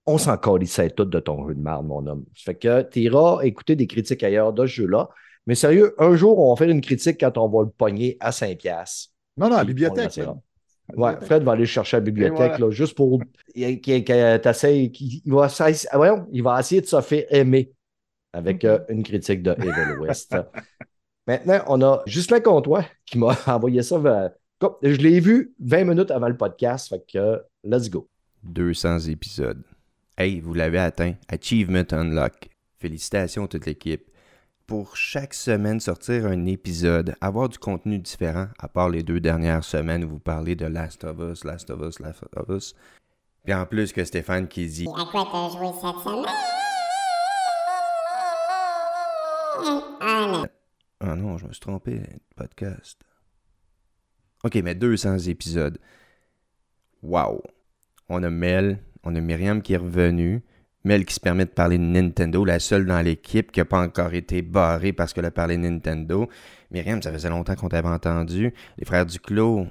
[0.06, 2.26] on s'en calissait tout de ton jeu de marde, mon homme.
[2.36, 5.10] Ça fait que tu iras écouter des critiques ailleurs de ce jeu-là.
[5.46, 8.32] Mais sérieux, un jour, on va faire une critique quand on va le pogner à
[8.32, 8.56] 5$.
[8.58, 9.12] piastres.
[9.38, 10.20] Non, non, la Puis, bibliothèque.
[10.96, 12.58] Ouais, Fred va aller chercher à la bibliothèque, voilà.
[12.68, 13.20] là, juste pour
[13.54, 13.92] qu'il- que
[14.72, 17.74] il, va, essayer- voyons, il va essayer de se faire aimer
[18.38, 20.36] avec euh, une critique de Evil West.
[21.28, 23.98] Maintenant, on a Justin Comtois qui m'a envoyé ça.
[23.98, 28.08] vers- comme- Je l'ai vu 20 minutes avant le podcast, fait que euh, let's go.
[28.44, 29.62] 200 épisodes.
[30.18, 31.14] Hey, vous l'avez atteint.
[31.28, 32.50] Achievement Unlock.
[32.80, 34.10] Félicitations à toute l'équipe.
[34.66, 39.64] Pour chaque semaine sortir un épisode, avoir du contenu différent, à part les deux dernières
[39.64, 42.76] semaines où vous parlez de Last of Us, Last of Us, Last of Us.
[43.46, 46.26] Puis en plus que Stéphane qui dit À quoi t'as joué cette semaine?
[50.00, 50.48] Ah non.
[51.00, 52.02] Ah non, je me suis trompé,
[52.36, 53.04] podcast.
[54.44, 55.80] Ok, mais 200 épisodes.
[57.04, 57.42] Wow.
[58.10, 60.44] On a Mel, on a Myriam qui est revenue.
[60.84, 63.82] Mel qui se permet de parler de Nintendo, la seule dans l'équipe qui n'a pas
[63.82, 66.30] encore été barrée parce qu'elle a parlé de Nintendo.
[66.72, 68.54] Myriam, ça faisait longtemps qu'on t'avait entendu.
[68.78, 69.68] Les frères Duclos,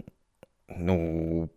[0.76, 1.48] nos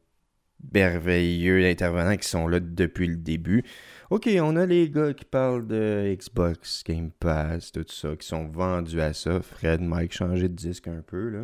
[0.73, 3.63] merveilleux intervenants qui sont là depuis le début.
[4.09, 8.47] Ok, on a les gars qui parlent de Xbox, Game Pass, tout ça, qui sont
[8.47, 9.39] vendus à ça.
[9.39, 11.41] Fred, Mike, changer de disque un peu, là.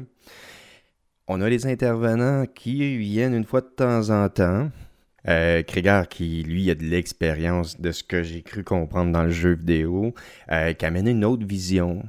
[1.28, 4.71] On a les intervenants qui viennent une fois de temps en temps.
[5.28, 9.30] Euh, Krieger, qui lui a de l'expérience de ce que j'ai cru comprendre dans le
[9.30, 10.15] jeu vidéo,
[10.51, 12.01] euh, qui amène une autre vision.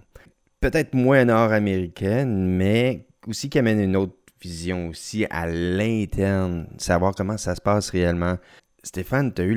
[0.61, 7.37] Peut-être moins nord-américaine, mais aussi qui amène une autre vision aussi à l'interne, savoir comment
[7.37, 8.38] ça se passe réellement.
[8.83, 9.55] Stéphane, tu as eu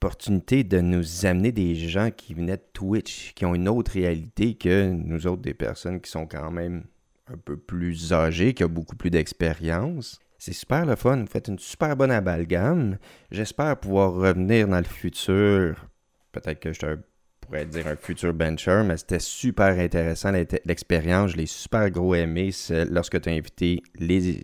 [0.00, 4.90] de nous amener des gens qui venaient de Twitch, qui ont une autre réalité que
[4.90, 6.84] nous autres, des personnes qui sont quand même
[7.26, 10.20] un peu plus âgées, qui ont beaucoup plus d'expérience.
[10.38, 12.98] C'est super le fun, vous faites une super bonne amalgame.
[13.32, 15.88] J'espère pouvoir revenir dans le futur.
[16.30, 16.98] Peut-être que je te
[17.40, 20.30] pourrais dire un futur bencher, mais c'était super intéressant
[20.64, 21.32] l'expérience.
[21.32, 22.50] Je l'ai super gros aimé
[22.88, 24.40] lorsque tu as invité les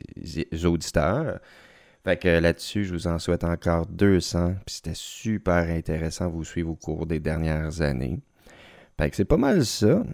[0.65, 1.39] auditeurs.
[2.05, 4.57] Fait que là-dessus, je vous en souhaite encore 200.
[4.67, 8.21] Puis c'était super intéressant vous suivre au cours des dernières années.
[8.99, 10.05] Fait que c'est pas mal ça.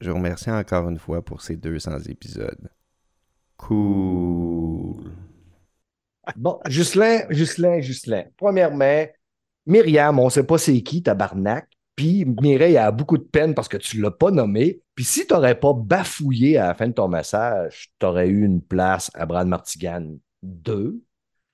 [0.00, 2.70] Je vous remercie encore une fois pour ces 200 épisodes.
[3.56, 5.10] Cool.
[6.36, 8.24] Bon, Ghislain, Ghislain, Ghislain.
[8.36, 9.06] Premièrement,
[9.66, 11.68] Myriam, on sait pas c'est qui, tabarnak.
[11.96, 14.80] Puis Mireille a beaucoup de peine parce que tu l'as pas nommé.
[14.94, 18.44] Puis si tu n'aurais pas bafouillé à la fin de ton message, tu aurais eu
[18.44, 21.02] une place à Brad Martigan 2.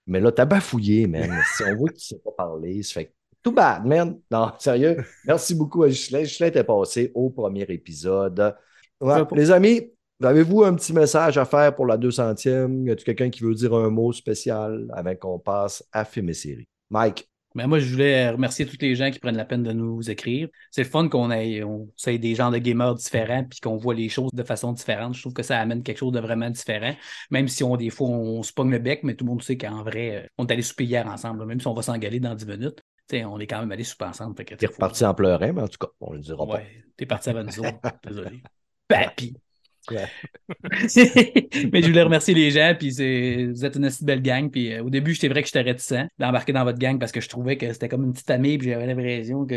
[0.08, 1.30] Mais là, tu as bafouillé, man.
[1.56, 4.18] si on voit que tu sais pas parler, ça fait tout bad, man.
[4.30, 5.04] Non, sérieux.
[5.26, 6.22] Merci beaucoup à Ghislain.
[6.22, 8.56] Ghislain était passé au premier épisode.
[9.00, 9.92] Ouais, pour- les amis,
[10.22, 12.86] avez-vous un petit message à faire pour la 200e?
[12.86, 16.34] Y a-t-il quelqu'un qui veut dire un mot spécial avant qu'on passe à film et
[16.34, 16.66] série?
[16.90, 17.28] Mike.
[17.54, 20.48] Mais moi, je voulais remercier tous les gens qui prennent la peine de nous écrire.
[20.70, 24.08] C'est le fun qu'on ait, on des gens de gamers différents puis qu'on voit les
[24.08, 25.14] choses de façon différente.
[25.14, 26.94] Je trouve que ça amène quelque chose de vraiment différent.
[27.30, 29.56] Même si on, des fois, on, se pogne le bec, mais tout le monde sait
[29.56, 31.44] qu'en vrai, euh, on est allé souper hier ensemble.
[31.46, 32.82] Même si on va s'engaler dans 10 minutes,
[33.12, 34.34] on est quand même allé souper ensemble.
[34.44, 36.54] T'es reparti en pleurant, mais en tout cas, on le dira pas.
[36.54, 37.78] Ouais, t'es parti avant nous autres.
[38.06, 38.42] Désolé.
[38.88, 39.34] Papi.
[39.90, 40.08] Ouais.
[41.72, 44.50] mais je voulais remercier les gens, puis c'est- vous êtes une assez belle gang.
[44.50, 47.20] Puis euh, au début, j'étais vrai que j'étais réticent d'embarquer dans votre gang parce que
[47.20, 49.54] je trouvais que c'était comme une petite amie, puis j'avais l'impression que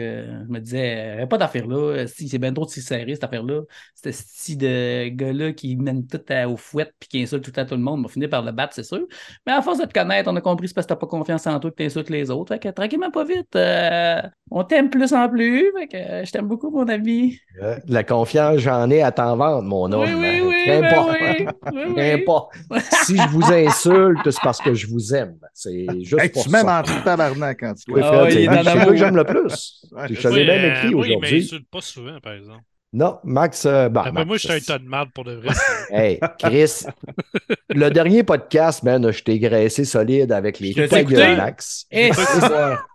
[0.48, 3.62] je me disais, euh, pas d'affaire là, si c'est bien trop si serré cette affaire-là.
[3.96, 7.52] C'était ce style de gars-là qui mène tout à- au fouet, puis qui insulte tout
[7.52, 9.06] temps tout le monde, on va finir par le battre, c'est sûr.
[9.46, 11.48] Mais à force de te connaître, on a compris c'est parce que t'as pas confiance
[11.48, 12.54] en toi que t'insultes les autres.
[12.54, 15.72] Fait que tranquillement, pas vite, euh, on t'aime plus en plus.
[15.78, 17.40] Fait que euh, je t'aime beaucoup, mon ami.
[17.62, 20.02] Euh, La confiance, j'en ai à t'en vendre, mon homme.
[20.04, 21.06] Oui, oui, oui, Crains ben pas.
[21.08, 22.26] oui, oui,
[22.72, 22.80] oui.
[23.04, 25.38] Si je vous insulte, c'est parce que je vous aime.
[25.54, 26.80] C'est juste Hey, pour tu m'aimes ça.
[26.80, 29.82] en tout tabarnak quand tu Oui, Ah c'est que j'aime le plus.
[29.92, 31.40] Ouais, je te l'ai Oui, euh, écrit il aujourd'hui.
[31.42, 32.62] m'insulte pas souvent, par exemple.
[32.94, 33.66] Non, Max.
[33.66, 35.54] euh, bah, Après Max, moi, je suis un tas de merde pour de vrai.
[35.92, 36.84] Hey, Chris,
[37.70, 41.16] le dernier podcast, man, je t'ai graissé solide avec les Je t'ai ta écouté?
[41.16, 41.86] gueule, Max.
[41.92, 42.12] J'ai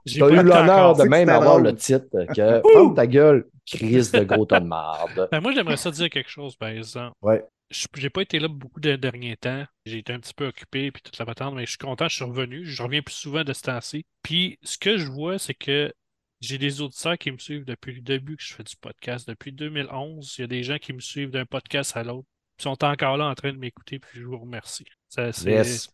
[0.07, 4.11] Tu as pas eu l'honneur de même avoir le titre que Ferme ta gueule, Chris
[4.13, 5.29] de gros tas de marde.
[5.31, 7.15] Ben, moi, j'aimerais ça dire quelque chose, par exemple.
[7.23, 7.45] Ouais.
[7.71, 9.65] Je- J'ai pas été là beaucoup de derniers temps.
[9.87, 12.15] J'ai été un petit peu occupé puis toute la patente, mais je suis content, je
[12.15, 12.65] suis revenu.
[12.65, 14.07] Je reviens plus souvent de ce temps-ci.
[14.23, 15.93] Puis ce que je vois, c'est que
[16.41, 19.27] j'ai des auditeurs qui me suivent depuis le début que je fais du podcast.
[19.29, 22.29] Depuis 2011, il y a des gens qui me suivent d'un podcast à l'autre.
[22.61, 24.85] Ils sont encore là en train de m'écouter, puis je vous remercie.
[25.09, 25.89] C'est Yes.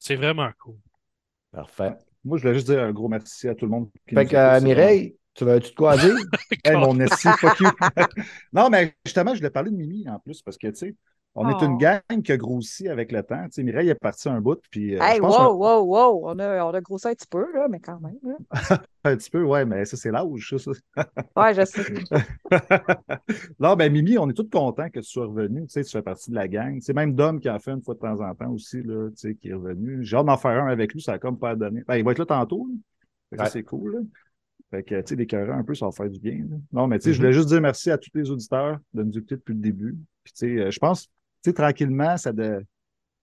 [0.00, 0.76] c'est vraiment cool.
[1.52, 1.92] Parfait.
[2.24, 3.90] Moi, je voulais juste dire un gros merci à tout le monde.
[4.08, 4.60] qui Fait que, euh.
[4.60, 6.14] Mireille, tu veux-tu de quoi dire?
[6.64, 7.68] Hey, mon esti, fuck you.
[8.52, 10.96] non, mais justement, je voulais parler de Mimi en plus parce que, tu sais,
[11.34, 11.64] On est Oh.
[11.64, 13.42] une gang qui a grossi avec le temps.
[13.44, 16.28] Tu sais, Mireille est partie un bout, puis euh, Hey, wow, wow, wow!
[16.28, 18.18] On a, on a grossi un petit peu, là, mais quand même.
[19.04, 20.58] un, petit peu, ouais, mais ça, c'est l'âge, ça.
[20.58, 21.06] ça.
[21.36, 21.82] Ouais, je sais.
[23.58, 25.62] non, ben Mimi, on est tous contents que tu sois revenu.
[25.62, 26.78] Tu sais, tu fais partie de la gang.
[26.82, 29.16] C'est même Dom qui en fait une fois de temps en temps aussi, là, tu
[29.16, 30.04] sais, qui est revenu.
[30.04, 31.82] J'ai hâte d'en faire un avec lui, ça a comme pas donné.
[31.86, 32.68] Ben, il va être là tantôt.
[32.68, 33.38] là.
[33.38, 33.50] Ça, Ouais.
[33.50, 33.92] c'est cool.
[33.94, 34.00] Là.
[34.72, 36.46] Fait que, tu sais, d'écœurer un peu, ça va faire du bien.
[36.48, 36.56] là.
[36.72, 39.18] Non, mais tu sais, je voulais juste dire merci à tous les auditeurs de nous
[39.18, 39.98] écouter depuis le début.
[40.24, 41.12] Puis, tu sais, euh, je pense, tu
[41.44, 42.60] sais, tranquillement, ça de.
[42.60, 42.66] Tu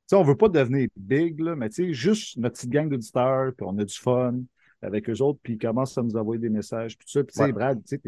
[0.05, 3.51] sais, on veut pas devenir big, là, mais tu sais, juste notre petite gang d'auditeurs,
[3.57, 4.35] puis on a du fun
[4.81, 7.23] avec eux autres, puis ils commencent à nous envoyer des messages, puis tout ça.
[7.23, 7.51] Puis, tu sais, Ouais.
[7.51, 7.99] Brad, tu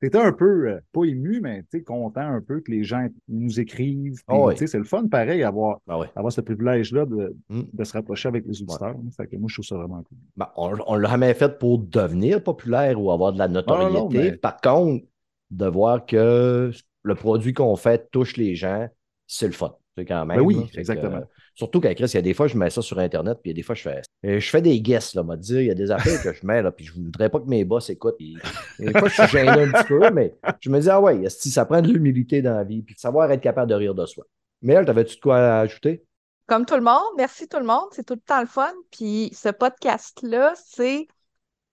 [0.00, 3.60] t'étais un peu, euh, pas ému, mais tu content un peu que les gens nous
[3.60, 4.20] écrivent.
[4.28, 4.56] Ouais.
[4.56, 6.06] sais, c'est le fun, pareil, avoir, Ah ouais.
[6.16, 7.60] avoir ce privilège-là de, Mm.
[7.72, 8.96] de se rapprocher avec les auditeurs.
[9.16, 10.18] Fait que moi, je trouve ça vraiment cool.
[10.36, 13.92] Ben, on on l'a jamais fait pour devenir populaire ou avoir de la notoriété.
[13.96, 15.04] Ah, non, mais- Par contre,
[15.50, 16.70] de voir que
[17.02, 18.88] le produit qu'on fait touche les gens,
[19.26, 19.74] c'est le fun.
[19.96, 20.38] C'est quand même.
[20.38, 20.56] Ben oui.
[20.66, 21.20] Fait que, exactement.
[21.60, 23.52] Surtout qu'à Chris, il y a des fois, je mets ça sur Internet, puis il
[23.52, 25.66] y a des fois, je fais, euh, je fais des guesses, là, m'a dire, il
[25.66, 27.90] y a des affaires que je mets, là, puis je voudrais pas que mes boss
[27.90, 28.16] écoutent.
[28.16, 28.38] Puis,
[28.78, 31.50] des fois, je suis gêné un petit peu, mais je me dis, ah ouais, esti,
[31.50, 34.06] ça prend de l'humilité dans la vie, puis de savoir être capable de rire de
[34.06, 34.24] soi?
[34.62, 36.02] Mais elle, t'avais-tu de quoi ajouter?
[36.46, 38.72] Comme tout le monde, merci tout le monde, c'est tout le temps le fun.
[38.90, 41.06] Puis ce podcast-là, c'est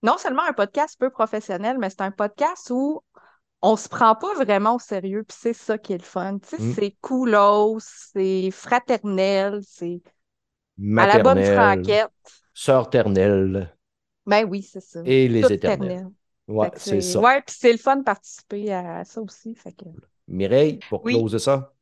[0.02, 3.02] non seulement un podcast peu professionnel, mais c'est un podcast où
[3.62, 6.38] on se prend pas vraiment au sérieux, puis c'est ça qui est le fun.
[6.38, 6.72] Tu sais, Mm.
[6.74, 10.00] c'est coolos, c'est fraternel, c'est
[10.96, 12.10] à la bonne franquette.
[12.54, 13.74] sœur ternelle
[14.26, 15.00] Ben oui, c'est ça.
[15.04, 15.88] et les Tout éternels.
[15.88, 16.08] ternel.
[16.46, 17.20] Ouais, c'est ça.
[17.20, 19.54] Ouais, puis c'est le fun de participer à ça aussi.
[19.54, 19.84] Fait que...
[20.28, 21.14] Mireille, pour Oui.
[21.14, 21.72] closer ça?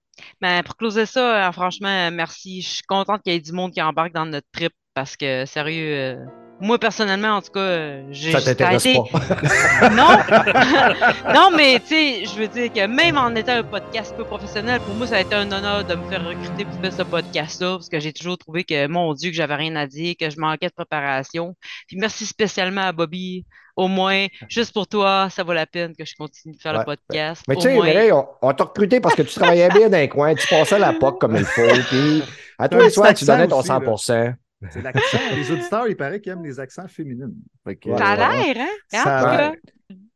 [0.41, 2.63] Ben, pour closer ça, euh, franchement, merci.
[2.63, 5.45] Je suis contente qu'il y ait du monde qui embarque dans notre trip parce que,
[5.47, 6.27] sérieux, euh,
[6.61, 9.91] moi, personnellement, en tout cas, euh, j'ai Ça t'intéresse été- pas.
[9.91, 10.09] Non!
[11.35, 14.81] non, mais tu sais, je veux dire que même en étant un podcast peu professionnel,
[14.81, 17.73] pour moi, ça a été un honneur de me faire recruter pour faire ce podcast-là,
[17.77, 20.39] parce que j'ai toujours trouvé que, mon Dieu, que j'avais rien à dire, que je
[20.41, 21.55] manquais de préparation.
[21.89, 23.45] Puis merci spécialement à Bobby.
[23.77, 26.79] Au moins, juste pour toi, ça vaut la peine que je continue de faire Ouais,
[26.79, 27.43] le podcast.
[27.47, 30.09] Mais tu sais, moins- on, on t'a recruté parce que tu travaillais bien dans les
[30.09, 32.23] coins, tu passais la POC comme il faut, puis
[32.59, 34.31] à tous les soirs, tu donnais ton accent 100
[34.71, 35.19] C'est l'accent.
[35.35, 37.31] les auditeurs, il paraît qu'ils aiment les accents féminins.
[37.65, 38.77] Fait que, Ça a euh, l'air, hein?
[38.89, 39.53] Ça.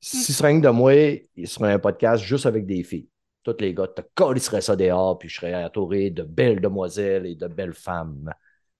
[0.00, 0.94] Si ce que de moi,
[1.36, 3.08] il serait un podcast juste avec des filles.
[3.42, 7.34] Tous les gars te colleraient ça dehors, puis je serais entouré de belles demoiselles et
[7.34, 8.32] de belles femmes.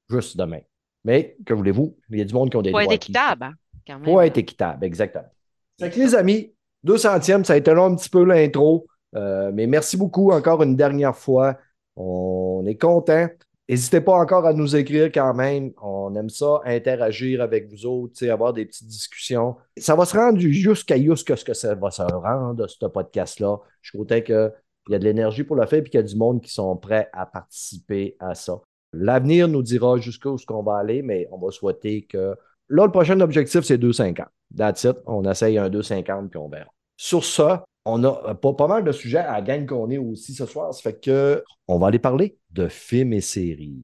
[0.08, 0.60] Juste demain.
[1.04, 3.12] Mais, que voulez-vous, il y a du monde qui ont des Faut être droits acquis.
[3.12, 3.54] équitable, hein,
[3.86, 4.04] quand même.
[4.04, 5.30] Faut être équitable, exactement.
[5.78, 6.52] Fait que les amis,
[6.86, 10.76] 200e, ça a été long un petit peu l'intro, euh, mais merci beaucoup encore une
[10.76, 11.56] dernière fois.
[11.96, 13.28] On est content.
[13.70, 15.70] N'hésitez pas encore à nous écrire quand même.
[15.80, 19.54] On aime ça, interagir avec vous autres, avoir des petites discussions.
[19.76, 23.60] Ça va se rendre jusqu'à jusqu'à ce que ça va se rendre, ce podcast-là.
[23.80, 24.52] Je suis content qu'il
[24.88, 26.76] y a de l'énergie pour le faire et qu'il y a du monde qui sont
[26.78, 28.60] prêts à participer à ça.
[28.92, 32.34] L'avenir nous dira jusqu'où ce qu'on va aller, mais on va souhaiter que.
[32.70, 34.24] Là, le prochain objectif, c'est 2,50.
[34.56, 34.96] That's it.
[35.06, 36.72] On essaye un 2,50 puis on verra.
[36.96, 40.34] Sur ça, on a pas, pas mal de sujets à la gang qu'on est aussi
[40.34, 40.74] ce soir.
[40.74, 43.82] Ça fait que on va aller parler de films et séries.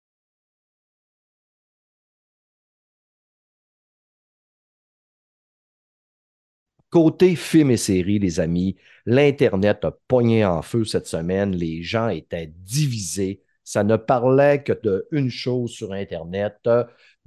[6.91, 8.77] Côté films et séries, les amis,
[9.07, 11.55] l'Internet a pogné en feu cette semaine.
[11.55, 13.43] Les gens étaient divisés.
[13.65, 14.73] Ça ne parlait que
[15.13, 16.57] d'une chose sur Internet.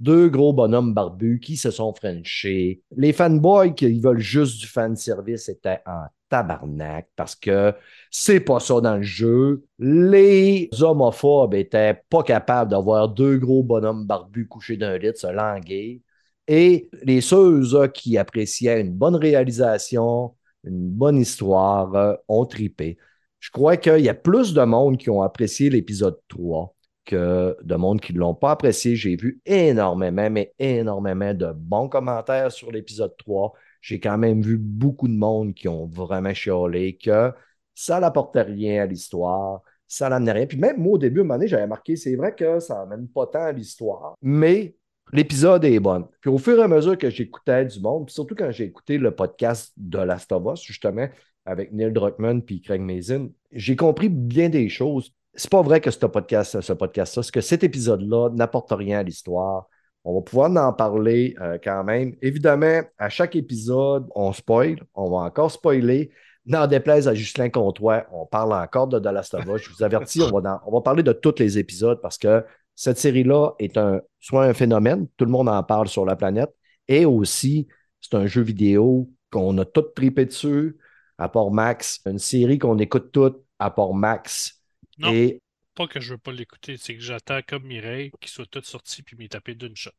[0.00, 2.82] Deux gros bonhommes barbus qui se sont frenchés.
[2.96, 7.74] Les fanboys qui veulent juste du fan service étaient en tabarnak parce que
[8.10, 9.66] c'est pas ça dans le jeu.
[9.78, 16.02] Les homophobes étaient pas capables d'avoir deux gros bonhommes barbus couchés d'un lit se languer.
[16.48, 22.98] Et les ceux là, qui appréciaient une bonne réalisation, une bonne histoire, euh, ont tripé.
[23.40, 27.74] Je crois qu'il y a plus de monde qui ont apprécié l'épisode 3 que de
[27.76, 28.96] monde qui ne l'ont pas apprécié.
[28.96, 33.52] J'ai vu énormément, mais énormément de bons commentaires sur l'épisode 3.
[33.80, 37.32] J'ai quand même vu beaucoup de monde qui ont vraiment chialé que
[37.74, 40.46] ça n'apportait rien à l'histoire, ça n'amenait rien.
[40.46, 42.76] Puis même moi, au début, à un moment donné, j'avais marqué, c'est vrai que ça
[42.76, 44.76] n'amène pas tant à l'histoire, mais
[45.12, 46.08] l'épisode est bon.
[46.20, 48.98] Puis au fur et à mesure que j'écoutais du monde, puis surtout quand j'ai écouté
[48.98, 51.08] le podcast de Last of Us, justement,
[51.44, 55.12] avec Neil Druckmann puis Craig Mazin, j'ai compris bien des choses.
[55.34, 59.68] C'est pas vrai que ce podcast, ce podcast-là, que cet épisode-là n'apporte rien à l'histoire.
[60.04, 62.14] On va pouvoir en parler euh, quand même.
[62.22, 66.10] Évidemment, à chaque épisode, on spoil, on va encore spoiler.
[66.46, 69.62] N'en déplaise à Justin Comtois, on parle encore de The Last of Us.
[69.62, 72.44] Je vous avertis, on va, dans- on va parler de tous les épisodes parce que
[72.74, 76.50] cette série-là est un, soit un phénomène, tout le monde en parle sur la planète,
[76.88, 77.68] et aussi,
[78.00, 80.78] c'est un jeu vidéo qu'on a tout tripé dessus,
[81.18, 84.62] à part Max, une série qu'on écoute toutes, à part Max.
[84.98, 85.12] Non.
[85.12, 85.42] Et
[85.86, 89.02] pas que je veux pas l'écouter, c'est que j'attends comme Mireille qu'il soit tout sorti
[89.02, 89.90] puis m'y taper d'une shot.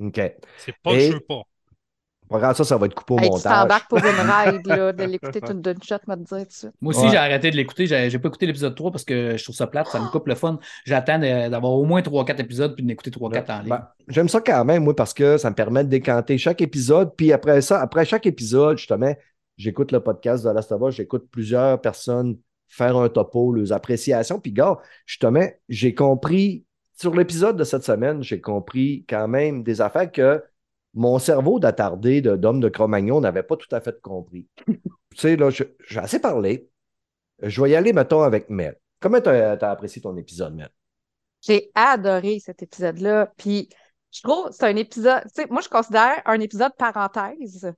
[0.00, 0.20] OK.
[0.58, 1.42] C'est pas que je veux pas.
[2.30, 3.52] Regarde ça, ça va être coupé au Hey, tu montage.
[3.62, 6.72] t'embarques pour une ride là, de l'écouter toute d'une shot, me dire tout de suite.
[6.82, 7.10] Moi aussi, Ouais.
[7.12, 7.86] j'ai arrêté de l'écouter.
[7.86, 10.26] J'ai j'ai pas écouté l'épisode 3 parce que je trouve ça plate, ça me coupe
[10.28, 10.58] le fun.
[10.84, 13.68] J'attends d'avoir au moins 3-4 épisodes puis de l'écouter 3-4 en ligne.
[13.70, 17.14] Ben, J'aime ça quand même, moi, parce que ça me permet de décanter chaque épisode.
[17.16, 19.14] Puis après ça, après chaque épisode, justement,
[19.56, 22.36] j'écoute le podcast de Last of Us, j'écoute plusieurs personnes
[22.68, 24.40] faire un topo, leurs appréciations.
[24.40, 26.64] Puis, gars, justement, j'ai compris,
[26.96, 30.42] sur l'épisode de cette semaine, j'ai compris quand même des affaires que
[30.94, 34.48] mon cerveau d'attardé de- d'homme de Cro-Magnon n'avait pas tout à fait compris.
[34.66, 34.76] tu
[35.16, 36.68] sais, là, j'ai assez parlé.
[37.42, 38.76] Je vais y aller, mettons, avec Mel.
[39.00, 40.70] Comment tu as, apprécié ton épisode, Mel?
[41.40, 43.32] J'ai adoré cet épisode-là.
[43.36, 43.68] Puis,
[44.10, 47.72] je trouve c'est un épisode, tu sais, moi, je considère un épisode parenthèse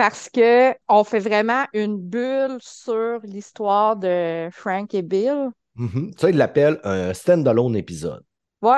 [0.00, 5.50] parce que on fait vraiment une bulle sur l'histoire de Frank et Bill.
[5.74, 6.12] Mhm.
[6.18, 8.22] Ça, il l'appelle un stand-alone épisode.
[8.62, 8.72] Ouais,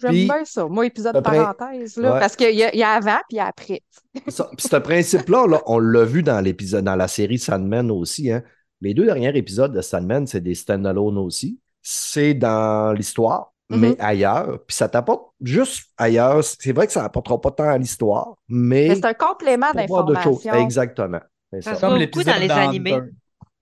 [0.00, 0.66] j'aime Puis, bien ça.
[0.66, 2.18] Moi, épisode parenthèse, là, Ouais.
[2.20, 3.82] parce qu'il y, a- il y a avant puis il y a après.
[4.28, 8.30] Ça- Puis ce principe-là, là, on l'a vu dans l'épisode, dans la série Sandman aussi.
[8.30, 8.42] hein.
[8.80, 11.58] Les deux derniers épisodes de Sandman, c'est des stand-alone aussi.
[11.82, 14.58] C'est dans l'histoire, Mais ailleurs.
[14.66, 16.44] Puis ça t'apporte juste ailleurs.
[16.44, 20.38] C'est vrai que ça n'apportera pas tant à l'histoire, mais Mais c'est un complément d'information.
[20.54, 21.20] Exactement.
[21.52, 21.76] C'est Ça ça.
[21.76, 23.00] se voit beaucoup l'épisode dans les animés.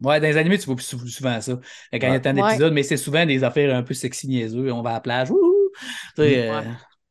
[0.03, 1.53] Ouais, dans les animés, tu vois plus sou- souvent ça.
[1.53, 1.61] Quand
[1.93, 2.21] il y a Ouais.
[2.21, 4.73] tant d'épisodes, mais c'est souvent des affaires un peu sexy niaiseux.
[4.73, 5.31] On va à la plage.
[5.31, 5.71] Wouhou!
[6.17, 6.61] Tu sais, euh,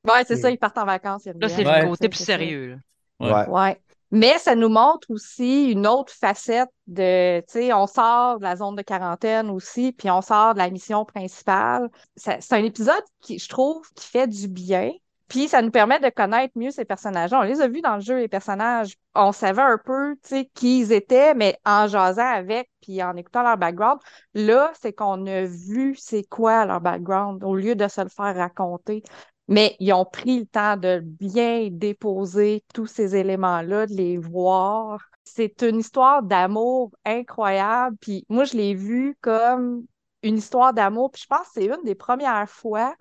[0.06, 1.26] Ouais, c'est ça, ils partent en vacances.
[1.40, 2.78] Là, c'est le côté plus sérieux.
[3.20, 3.48] là.
[3.50, 3.78] ouais.
[4.12, 8.58] Mais ça nous montre aussi une autre facette de, tu sais, on sort de la
[8.58, 11.90] zone de quarantaine aussi, puis on sort de la mission principale.
[12.18, 14.92] C'est un épisode qui, je trouve, qui fait du bien.
[15.32, 17.40] Puis ça nous permet de connaître mieux ces personnages-là.
[17.40, 18.98] On les a vus dans le jeu, les personnages.
[19.16, 23.16] On savait un peu, tu sais, qui ils étaient, mais en jasant avec, puis en
[23.16, 24.02] écoutant leur background,
[24.34, 28.36] là, c'est qu'on a vu c'est quoi leur background, au lieu de se le faire
[28.36, 29.04] raconter.
[29.52, 35.02] Mais ils ont pris le temps de bien déposer tous ces éléments-là, de les voir.
[35.26, 37.98] C'est une histoire d'amour incroyable.
[38.00, 39.86] Puis moi, je l'ai vu comme
[40.24, 41.12] une histoire d'amour.
[41.12, 42.96] Puis je pense que c'est une des premières fois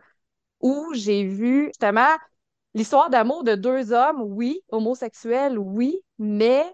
[0.61, 2.09] où j'ai vu justement
[2.75, 6.65] l'histoire d'amour de deux hommes, oui, homosexuels, oui, mais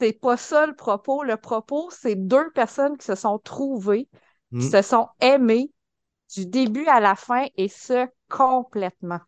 [0.00, 1.24] c'est pas ça le propos.
[1.24, 4.08] Le propos, c'est deux personnes qui se sont trouvées,
[4.58, 4.70] qui Mm.
[4.70, 5.70] se sont aimées
[6.34, 9.20] du début à la fin et ce complètement.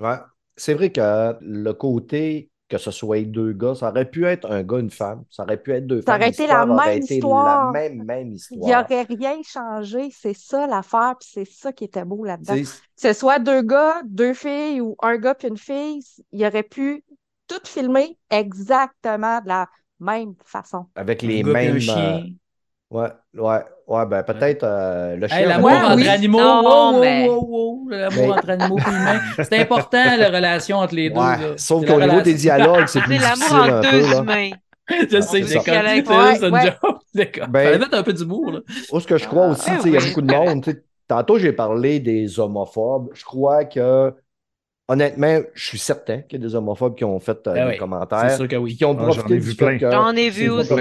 [0.00, 0.16] Ouais.
[0.56, 4.62] C'est vrai que le côté que ce soit deux gars, ça aurait pu être un
[4.62, 5.24] gars, une femme.
[5.30, 6.22] Ça aurait pu être deux Ça femmes.
[6.22, 7.66] aurait été la même été histoire.
[7.66, 8.84] La même, même Il n'y histoire.
[8.84, 12.56] aurait rien changé, c'est ça l'affaire, puis c'est ça qui était beau là-dedans.
[12.56, 12.64] Que
[12.96, 17.04] ce soit deux gars, deux filles ou un gars puis une fille, il aurait pu
[17.46, 19.68] tout filmer exactement de la
[20.00, 20.86] même façon.
[20.94, 21.78] avec les mêmes.
[21.90, 22.20] euh,
[22.92, 25.38] ouais, ouais, ouais, ben peut-être euh, le chien.
[25.38, 26.08] Hey, l'amour entre oui.
[26.08, 29.20] animaux, Non, wow, wow, mais- wow, wow, l'amour Mais- entre animaux et humains.
[29.38, 31.16] C'est important, la relation entre les deux.
[31.20, 31.54] Ouais, là.
[31.56, 34.50] sauf qu'au niveau des dialogues, c'est plus C'est l'amour difficile entre un deux humains.
[34.90, 35.64] Je sais, c'est c'est ça.
[35.64, 35.74] comme
[36.16, 36.64] Ouais, c'est c'est une ouais.
[36.82, 36.98] joke.
[37.14, 37.48] D'accord.
[37.48, 38.60] Ben- Fallait mettre un peu d'humour, là.
[38.90, 40.62] Où ce que je crois aussi, Ah, tu sais, il y a beaucoup de monde.
[40.64, 43.10] tu sais, Tantôt, j'ai parlé des homophobes.
[43.12, 44.14] Je crois que,
[44.88, 47.72] honnêtement, je suis certain qu'il y a des homophobes qui ont fait euh, Ben des
[47.72, 48.30] oui, commentaires.
[48.30, 48.76] C'est sûr que oui.
[48.76, 49.78] qui ont Ah, profité j'en ai vu plein.
[49.78, 50.72] J'en ai vu aussi.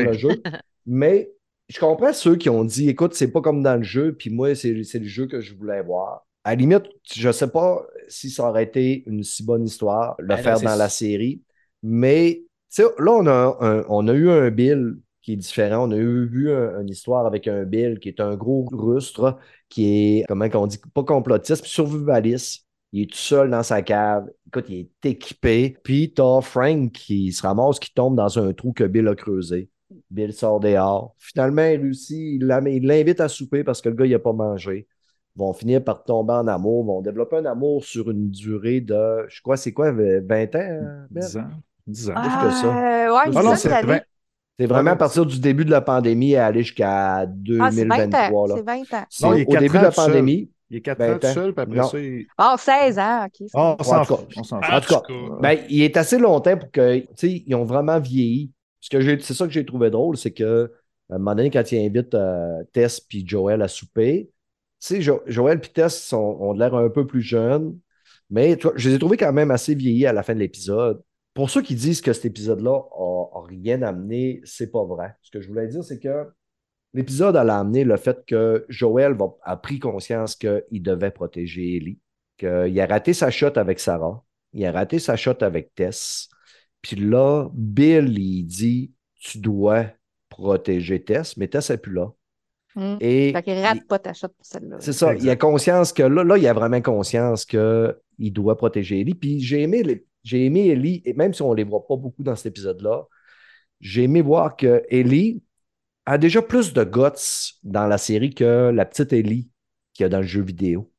[0.86, 1.30] Mais
[1.72, 4.56] je comprends ceux qui ont dit écoute, c'est pas comme dans le jeu, puis moi,
[4.56, 6.28] c'est le jeu que je voulais voir.
[6.44, 10.28] À la limite, je sais pas si ça aurait été une si bonne histoire, le
[10.28, 11.42] Ben là, faire dans la série.
[11.84, 12.44] Mais
[12.78, 15.88] là, on a, un- on a eu un Bill qui est différent.
[15.88, 19.38] On a eu, un- une histoire avec un Bill qui est un gros rustre,
[19.70, 19.86] qui
[20.20, 22.66] est, comment on dit, pas complotiste, puis survivaliste.
[22.92, 24.28] Il est tout seul dans sa cave.
[24.48, 25.78] Écoute, il est équipé.
[25.84, 29.70] Puis t'as Frank qui se ramasse, qui tombe dans un trou que Bill a creusé.
[30.10, 31.16] Bill sort dehors.
[31.20, 32.18] Finalement, il réussit.
[32.42, 32.48] Il
[32.86, 34.88] l'invite à souper parce que le gars, il n'a pas mangé.
[35.36, 36.84] Ils vont finir par tomber en amour.
[36.84, 40.60] Ils vont développer un amour sur une durée de, je crois, c'est quoi, 20 ans?
[40.60, 41.24] euh, Bill?
[41.24, 41.44] 10 ans.
[41.88, 42.14] 10 ans.
[42.16, 42.68] Plus que ça.
[42.68, 43.88] Euh, ouais, Ah une non, c'est d'années.
[43.94, 44.00] 20.
[44.60, 47.54] C'est vraiment à Ouais, partir du début de la pandémie et aller jusqu'à Ah, c'est
[47.56, 47.70] 20 ans.
[47.72, 48.48] 2023.
[48.50, 48.56] là.
[48.58, 49.06] C'est 20 ans.
[49.10, 50.06] C'est Non, il est au début de la seul.
[50.06, 50.52] pandémie.
[50.70, 51.84] Il est 4 Ben, ans tout seul, puis après Non.
[51.88, 52.26] ça, il...
[52.38, 53.48] Ah, 16 ans, OK.
[53.54, 54.28] Ah, on s'en en tout fout.
[54.28, 54.34] cas.
[54.38, 54.84] On s'en En fout.
[54.88, 58.52] tout cas, ben, il est assez longtemps pour que, tu sais, ils ont vraiment vieilli.
[58.90, 60.72] Que c'est ça que j'ai trouvé drôle, c'est que,
[61.10, 64.32] à un moment donné, quand il invite euh, Tess puis Joël à souper,
[64.82, 67.78] tu sais, Jo- Joël puis Tess sont- ont l'air un peu plus jeunes,
[68.30, 71.02] mais je les ai trouvés quand même assez vieillis à la fin de l'épisode.
[71.34, 75.16] Pour ceux qui disent que cet épisode-là a, a rien amené, c'est pas vrai.
[75.22, 76.26] Ce que je voulais dire, c'est que
[76.94, 82.00] l'épisode a amené le fait que Joël a pris conscience qu'il devait protéger Ellie,
[82.38, 86.30] qu'il a raté sa shot avec Sarah, il a raté sa shot avec Tess.
[86.82, 89.86] Puis là, Bill, il dit Tu dois
[90.30, 92.12] protéger Tess, mais Tess n'est plus là.
[92.76, 92.96] Mm.
[93.02, 94.78] Et Fait qu'il rate pas ta shot pour celle-là.
[94.80, 97.94] c'est ça, il a conscience que là, là, il a vraiment conscience qu'il
[98.34, 99.14] doit protéger Ellie.
[99.14, 101.98] Puis j'ai aimé, les- j'ai aimé Ellie, et même si on ne les voit pas
[101.98, 103.04] beaucoup dans cet épisode-là,
[103.82, 105.44] j'ai aimé voir que Ellie
[106.06, 109.50] a déjà plus de guts dans la série que la petite Ellie
[109.94, 110.90] qu'il y a dans le jeu vidéo.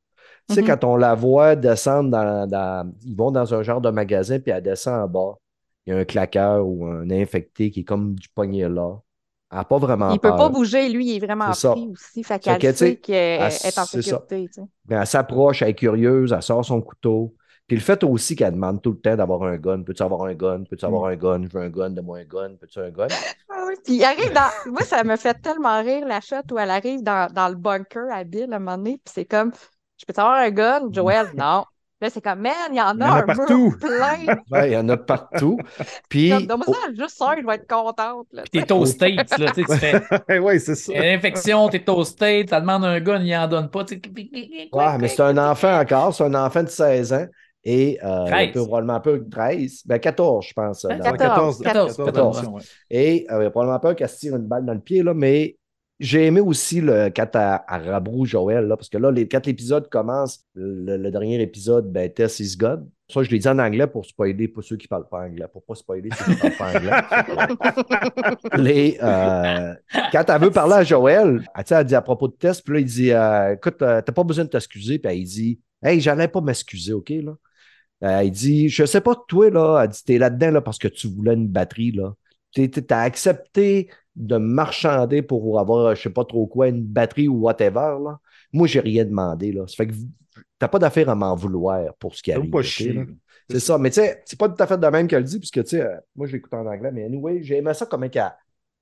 [0.48, 0.66] Tu sais, Mhm.
[0.66, 4.50] quand on la voit descendre dans, dans- Ils vont dans un genre de magasin, puis
[4.52, 5.38] elle descend en bas.
[5.86, 8.96] Il y a un claqueur ou un infecté qui est comme du poignet là.
[9.50, 10.38] Elle n'a pas vraiment Il peut peur.
[10.38, 11.72] pas bouger, lui, il est vraiment C'est ça.
[11.72, 12.22] pris aussi.
[12.22, 14.46] Fait qu'elle sait qu'elle elle- est en sécurité.
[14.48, 14.68] tu sais.
[14.88, 17.34] Mais elle s'approche, elle est curieuse, elle sort son couteau.
[17.66, 19.82] Puis le fait aussi qu'elle demande tout le temps d'avoir un gun.
[19.82, 20.64] Peux-tu avoir un gun?
[20.68, 21.42] Peux-tu avoir un gun?
[21.42, 22.54] Je veux un gun, donne-moi un gun.
[22.60, 23.06] Peux-tu un gun?
[23.54, 24.72] Ah oui, Puis il arrive dans.
[24.72, 28.10] Moi, ça me fait tellement rire la shot où elle arrive dans, dans le bunker
[28.10, 28.92] à Bill à un moment donné.
[29.04, 29.52] Puis c'est comme
[29.98, 30.88] Je peux avoir un gun?
[30.90, 31.64] Joël, non.
[32.02, 33.74] Là, c'est comme Man, il y en a, Il y en a un partout.
[33.80, 34.34] plein.
[34.50, 35.56] Ouais, il y en a partout.
[36.08, 38.26] Puis, Comme, Donne-moi ça, juste un, je vais être contente.
[38.32, 39.76] Là, Puis t'es au States, là, tu sais, tu
[40.26, 40.92] fais ouais, c'est ça.
[40.92, 43.84] une infection, t'es au States, ça demande un gun, il en donne pas.
[44.72, 47.26] ouais, mais c'est un enfant encore, c'est un enfant de 16 ans.
[47.64, 48.50] Et euh, 13.
[48.54, 50.84] il a probablement pas 13, ben 14, je pense.
[50.84, 50.98] Hein?
[50.98, 51.62] dans- 14.
[51.62, 52.62] 14, 14, 14, émissions, ouais.
[52.90, 55.14] Et euh, il a probablement peur qu'elle se tire une balle dans le pied, là,
[55.14, 55.56] mais
[56.02, 59.46] j'ai aimé aussi le, quand elle, elle rabroue Joël, là, parce que là, les, quand
[59.46, 62.88] l'épisode commence, le, le dernier épisode, ben, Tess is God.
[63.08, 65.46] Ça, je l'ai dit en anglais pour spoiler pour ceux qui ne parlent pas anglais,
[65.52, 68.56] pour pas spoiler ceux qui ne parlent pas anglais.
[68.56, 69.74] Les, euh,
[70.10, 72.74] quand elle veut parler à Joël, elle, tu elle dit à propos de Tess, puis
[72.74, 76.00] là, il dit euh, Écoute, euh, t'as pas besoin de t'excuser, puis elle dit Hey,
[76.00, 77.36] j'allais pas m'excuser, OK, là.
[78.02, 80.88] Euh, il dit Je sais pas, toi, là, elle dit T'es là-dedans, là, parce que
[80.88, 82.14] tu voulais une batterie, là.
[82.50, 87.40] Tu as accepté de marchander pour avoir, je sais pas trop quoi, une batterie ou
[87.40, 88.18] whatever, là.
[88.52, 89.66] Moi, j'ai rien demandé, là.
[89.66, 89.94] Ça fait que
[90.58, 92.50] t'as pas d'affaire à m'en vouloir pour ce qui arrive.
[93.48, 95.62] C'est ça, mais tu sais, c'est pas tout à fait de même qu'elle dit, puisque
[95.64, 98.32] tu sais, euh, moi je l'écoute en anglais, mais anyway, j'ai aimé ça comme qu'elle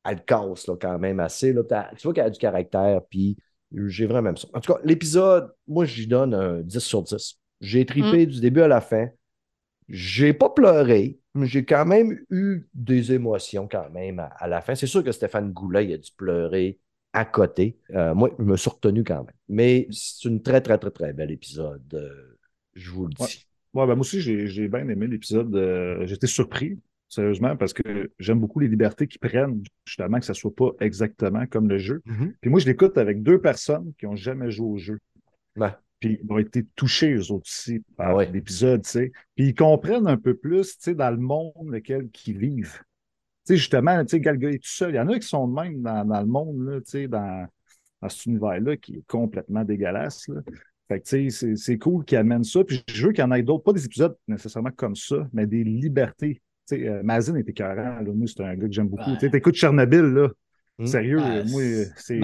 [0.04, 1.52] elle le casse là, quand même assez.
[1.52, 1.62] Là,
[1.96, 3.36] tu vois qu'elle a du caractère, puis
[3.72, 4.48] j'ai vraiment aimé ça.
[4.54, 7.38] En tout cas, l'épisode, moi j'y donne un 10 sur 10.
[7.60, 9.08] J'ai tripé du début à la fin.
[9.88, 14.74] J'ai pas pleuré, j'ai quand même eu des émotions quand même à, à la fin.
[14.74, 16.78] C'est sûr que Stéphane Goulet, il a dû pleurer
[17.12, 17.78] à côté.
[17.90, 19.34] Euh, moi, je me suis retenu quand même.
[19.48, 21.82] Mais c'est une très, très, très, très bel épisode.
[21.94, 22.38] euh,
[22.74, 23.22] je vous le dis.
[23.22, 23.80] Ouais.
[23.82, 25.54] Ouais, ben moi aussi, j'ai bien aimé l'épisode.
[25.54, 26.78] euh, J'étais surpris,
[27.08, 31.46] sérieusement, parce que j'aime beaucoup les libertés qu'ils prennent, justement, que ça soit pas exactement
[31.46, 32.02] comme le jeu.
[32.04, 32.34] Mhm.
[32.40, 34.98] Puis moi, je l'écoute avec deux personnes qui ont jamais joué au jeu.
[35.56, 35.70] Ouais.
[36.00, 38.30] Puis ils ont été touchés, eux autres aussi, par Ah ouais.
[38.32, 39.12] l'épisode, tu sais.
[39.36, 42.78] Puis ils comprennent un peu plus, tu sais, dans le monde lequel ils vivent.
[43.46, 44.92] Tu sais, justement, tu sais, Galga est tout seul.
[44.92, 47.08] Il y en a qui sont de même dans, dans le monde, là, tu sais,
[47.08, 47.46] dans,
[48.00, 50.40] dans cet univers-là qui est complètement dégueulasse, là.
[50.88, 52.64] Fait que, tu sais, c'est- c'est cool qu'ils amènent ça.
[52.64, 55.46] Puis je veux qu'il y en ait d'autres, pas des épisodes nécessairement comme ça, mais
[55.46, 56.42] des libertés.
[56.68, 58.12] Tu sais, euh, Mazin était écœurant, là.
[58.12, 59.10] Moi, c'est un gars que j'aime beaucoup.
[59.10, 59.16] Ouais.
[59.16, 60.28] Tu sais, t'écoutes Chernobyl, là.
[60.78, 60.86] Mm.
[60.86, 61.62] Sérieux, Ah, moi,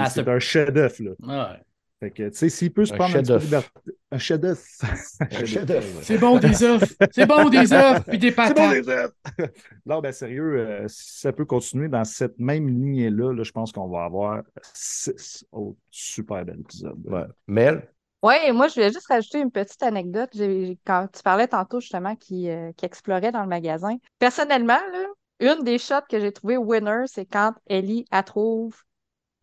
[0.08, 1.60] c'est un chef-d'œuvre, là.
[2.00, 3.70] Fait que, tu sais, s'il peut se Un prendre un petit liberté.
[4.10, 4.16] Un.
[4.16, 5.86] Un chef-d'œuvre.
[6.02, 6.96] C'est bon des œufs!
[7.10, 8.04] C'est bon des œufs!
[8.06, 8.72] Puis des C'est bon, patates!
[8.74, 9.10] les œufs!
[9.86, 13.72] non, ben sérieux, euh, si ça peut continuer dans cette même lignée-là, là, je pense
[13.72, 14.42] qu'on va avoir
[14.74, 16.98] six autres super belles épisodes.
[17.06, 17.24] Ouais.
[17.46, 17.88] Mel?
[18.22, 20.30] Oui, moi, je voulais juste rajouter une petite anecdote.
[20.34, 23.96] J'ai- Quand tu parlais tantôt, justement, qui, euh, qui explorait dans le magasin.
[24.18, 25.06] Personnellement, là,
[25.40, 28.74] une des shots que j'ai trouvé winner, c'est quand Ellie, elle trouve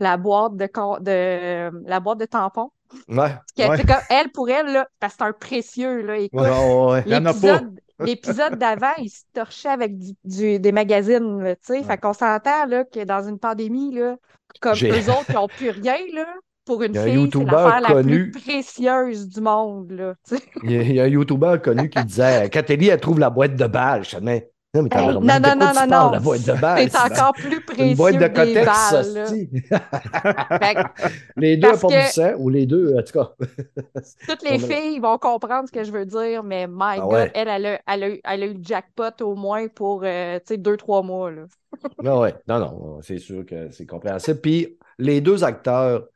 [0.04, 0.68] la boîte de,
[1.01, 2.70] de, la boîte de tampons.
[3.08, 3.32] Ouais.
[3.58, 3.76] Comme,
[4.10, 6.18] elle, pour elle, là, parce que c'est un précieux, là.
[6.18, 7.04] Écoute, Ouais, ouais, ouais.
[7.08, 7.64] Il y en a pas.
[7.64, 11.84] l'épisode, l'épisode d'avant, il se torchait avec du, du- des magazines, là, tu sais.
[11.84, 14.16] Fait qu'on s'entend, là, que dans une pandémie, là,
[14.62, 16.26] comme eux autres, qui n'ont plus rien, là,
[16.66, 20.14] pour une un fille, c'est l'affaire la plus précieuse du monde, là.
[20.64, 23.20] Il y, a, il y a un YouTuber connu qui disait quand Ellie, elle trouve
[23.20, 25.88] la boîte de balles, je dis, mais non, mais Hey, non, non, non, tu non,
[25.88, 26.11] non.
[26.11, 26.89] la boîte de balles.
[26.89, 28.65] C'est encore plus précieux une boîte de cotex,
[29.69, 30.84] que
[31.38, 33.34] Les deux apportent du sang, ou les deux, en tout cas.
[34.28, 37.32] toutes les filles vont comprendre ce que je veux dire, mais my Ah God, ouais.
[37.34, 40.39] elle, elle a, elle, a, eu- elle a eu le jackpot au moins pour, euh,
[40.39, 41.43] tu sais, deux, trois mois, là.
[42.01, 42.36] Non, ouais.
[42.47, 44.39] non, non, c'est sûr que c'est compréhensible.
[44.41, 46.07] Puis les deux acteurs,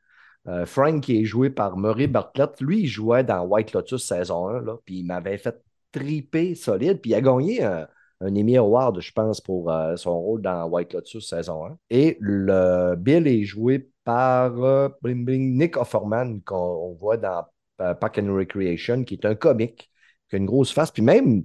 [0.48, 4.48] euh, Frank qui est joué par Murray Bartlett, lui, il jouait dans White Lotus saison
[4.50, 7.88] 1, là, puis il m'avait fait triper solide, puis il a gagné un,
[8.22, 11.78] un Emmy Award, je pense, pour euh, son rôle dans White Lotus saison 1.
[11.90, 17.46] Et le Bill est joué par euh, Nick Offerman, qu'on on voit dans
[17.82, 19.92] euh, Park and Recreation, qui est un comique,
[20.30, 21.44] qui a une grosse face, puis même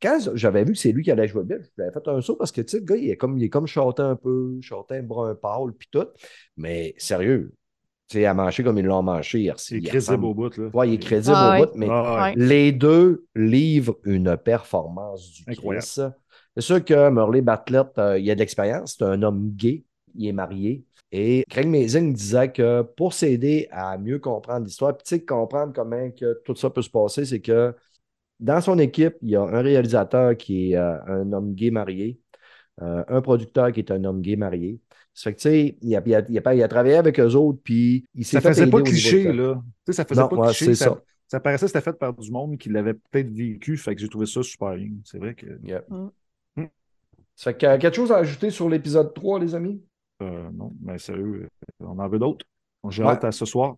[0.00, 2.50] quand j'avais vu que c'est lui qui allait jouer Bill, j'avais fait un saut parce
[2.50, 4.96] que, tu sais, le gars, il est comme, il est comme chanté un peu, chanté
[4.96, 6.06] un brun pâle, puis tout.
[6.56, 7.54] Mais sérieux,
[8.08, 10.56] tu sais, à manger comme ils l'ont mangé, il, C'est il crédible ressemble- au bout,
[10.56, 10.68] là.
[10.74, 11.66] Ouais, il est crédible Ah au ouais.
[11.66, 12.34] bout, mais Ah, ouais.
[12.36, 15.82] les deux livrent une performance du Incroyable.
[15.84, 16.02] Christ.
[16.56, 19.84] C'est sûr que Murley Bartlett, euh, il a de l'expérience, c'est un homme gay,
[20.14, 20.84] il est marié.
[21.10, 25.72] Et Craig Mazing disait que pour s'aider à mieux comprendre l'histoire, puis tu sais, comprendre
[25.74, 27.74] comment que tout ça peut se passer, c'est que
[28.40, 32.18] dans son équipe, il y a un réalisateur qui est euh, un homme gay marié,
[32.82, 34.80] euh, un producteur qui est un homme gay marié.
[35.14, 37.20] Ça fait que, tu sais, il a, il, a, il, a, il a travaillé avec
[37.20, 39.54] eux autres, puis il s'est Ça fait faisait aider au cliché, là.
[39.54, 40.64] Tu sais, ça faisait Non, pas ouais, cliché.
[40.66, 41.02] c'est Ça, ça.
[41.28, 44.08] ça paraissait que c'était fait par du monde qui l'avait peut-être vécu, fait que j'ai
[44.08, 44.90] trouvé ça super bien.
[45.04, 45.46] C'est vrai que.
[45.64, 45.84] Yep.
[45.90, 46.08] Mm.
[46.56, 46.64] Mm.
[47.36, 49.82] Ça fait que, euh, quelque chose à ajouter sur l'épisode 3, les amis?
[50.22, 51.48] Euh, non, mais sérieux,
[51.82, 52.46] euh, on en veut d'autres?
[52.88, 53.10] J'ai Ouais.
[53.10, 53.76] hâte à ce soir.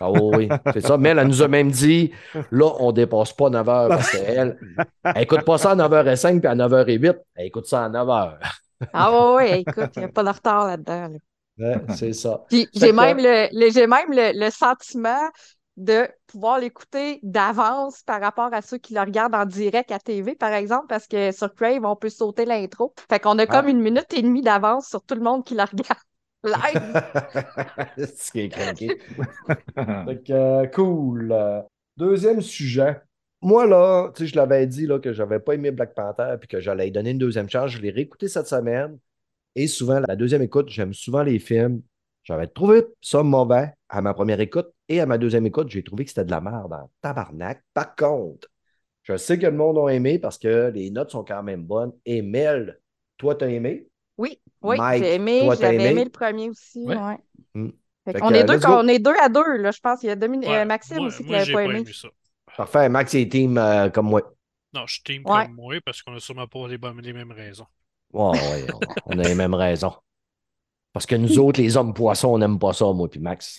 [0.00, 0.96] Ah oui, c'est ça.
[0.98, 2.10] Mais elle nous a même dit,
[2.50, 4.58] là, on dépasse pas 9 h parce qu'elle,
[5.04, 8.38] elle écoute pas ça à 9h05 puis à 9h08, elle écoute ça à 9h.
[8.92, 11.08] Ah ouais, ouais, écoute, il n'y a pas de retard là-dedans.
[11.08, 11.18] là.
[11.58, 12.44] Ouais, c'est ça.
[12.48, 15.18] Puis j'ai même, le, le- j'ai même le, le sentiment
[15.76, 20.34] de pouvoir l'écouter d'avance par rapport à ceux qui le regardent en direct à TV,
[20.36, 22.94] par exemple, parce que sur Crave, on peut sauter l'intro.
[23.10, 23.68] Fait qu'on a comme Ah.
[23.68, 26.00] une minute et demie d'avance sur tout le monde qui le regarde
[26.44, 26.80] live.
[27.96, 28.98] c'est qui est craqué.
[30.04, 31.34] Fait que, euh, cool.
[31.96, 33.00] Deuxième sujet.
[33.46, 36.48] Moi, là, tu sais, je l'avais dit là, que j'avais pas aimé Black Panther puis
[36.48, 37.70] que j'allais lui donner une deuxième chance.
[37.70, 38.98] Je l'ai réécouté cette semaine.
[39.54, 41.80] Et souvent, la deuxième écoute, j'aime souvent les films.
[42.24, 44.72] J'avais trouvé ça mauvais à ma première écoute.
[44.88, 47.62] Et à ma deuxième écoute, j'ai trouvé que c'était de la merde en tabarnak.
[47.72, 48.48] Par contre,
[49.04, 51.92] je sais que le monde a aimé parce que les notes sont quand même bonnes.
[52.04, 52.80] Et Mel,
[53.16, 53.86] toi, t'as aimé?
[54.18, 55.90] Oui, oui, j'ai aimé, j'avais aimé?
[55.90, 56.80] aimé le premier aussi.
[56.80, 56.96] Ouais.
[56.96, 57.18] ouais.
[57.54, 57.68] Hmm.
[58.06, 60.02] Fait Fait est deux, on est deux à deux, là, je pense.
[60.02, 61.80] Il y a Dominique- Ouais, euh, Maxime moi, aussi qui j'ai pas pas aimé.
[61.82, 62.08] aimé ça.
[62.56, 62.88] Parfait.
[62.88, 64.22] Max et team euh, comme moi.
[64.72, 65.46] Non, je team Ouais.
[65.46, 67.66] comme moi parce qu'on a sûrement pas les, bonnes- les mêmes raisons.
[68.12, 69.92] Ouais, ouais, on- on a les mêmes raisons.
[70.92, 73.58] Parce que nous autres, les hommes poissons, on n'aime pas ça, moi puis Max.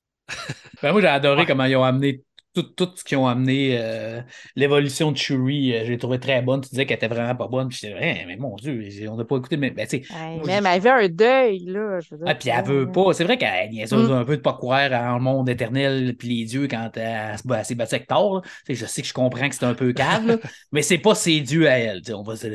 [0.82, 1.46] Ben, moi, j'ai adoré Ouais.
[1.46, 2.24] comment ils ont amené
[2.54, 3.78] tout, tout ce qu'ils ont amené.
[3.80, 4.22] euh,
[4.56, 6.62] L'évolution de Shuri, euh, je l'ai trouvé très bonne.
[6.62, 7.68] Tu disais qu'elle était vraiment pas bonne.
[7.70, 9.58] Puis j'étais, Hein, mais mon Dieu, on n'a pas écouté.
[9.58, 12.00] Mais, ben, tu sais, Ouais, moi, même je- elle avait un deuil, là.
[12.00, 13.14] Je veux dire, Ah, puis elle veut pas.
[13.14, 14.12] C'est vrai qu'elle niaise Mm.
[14.12, 17.48] un peu de pas croire en le monde éternel puis les dieux quand elle, se
[17.48, 18.42] bat- elle s'est battue avec Thor.
[18.68, 20.20] Je sais que je comprends que c'est un peu là,
[20.72, 22.02] mais c'est pas ses dieux à elle.
[22.14, 22.48] On va se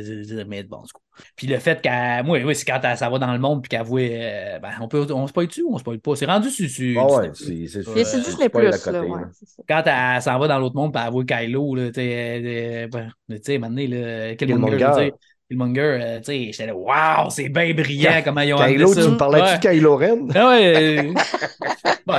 [0.44, 1.02] mais bon, du coup.
[1.36, 2.24] Puis le fait qu'elle.
[2.24, 4.00] Moi, oui, c'est quand elle, ça va dans le monde puis qu'elle voit.
[4.00, 6.16] euh, ben, on peut, on spoil dessus ou on spoil pas?
[6.16, 6.68] C'est rendu sur.
[6.68, 9.26] sur Ah ouais, c'est c'est Mais c'est Euh, Disney Plus, côté, là, ouais, là.
[9.68, 9.82] Quand
[10.16, 13.10] elle s'en va dans l'autre monde, puis elle voit Kylo, là, tu sais, euh, ben,
[13.30, 15.04] tu sais, maintenant, là, Killmonger, je veux Killmonger.
[15.04, 15.12] dire,
[15.50, 19.02] Killmonger, euh, tu sais, j'étais là, waouh, c'est bien brillant comment ils ont Kylo, ça.
[19.02, 19.58] tu me parlais-tu Ouais.
[19.58, 20.28] de Kylo Ren?
[20.34, 20.76] Ah ouais.
[21.08, 21.12] euh,
[22.06, 22.14] bon,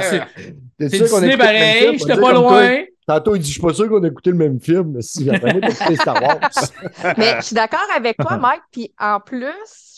[0.80, 2.84] c'est sûr qu'on même pareil, j'étais pas loin.
[3.08, 5.28] Tantôt, il dit, je suis pas sûr qu'on a écouté le même film, mais si,
[5.30, 6.39] écouté Star Wars.
[7.18, 8.62] Mais je suis d'accord avec toi, Mike.
[8.72, 9.54] Puis en plus,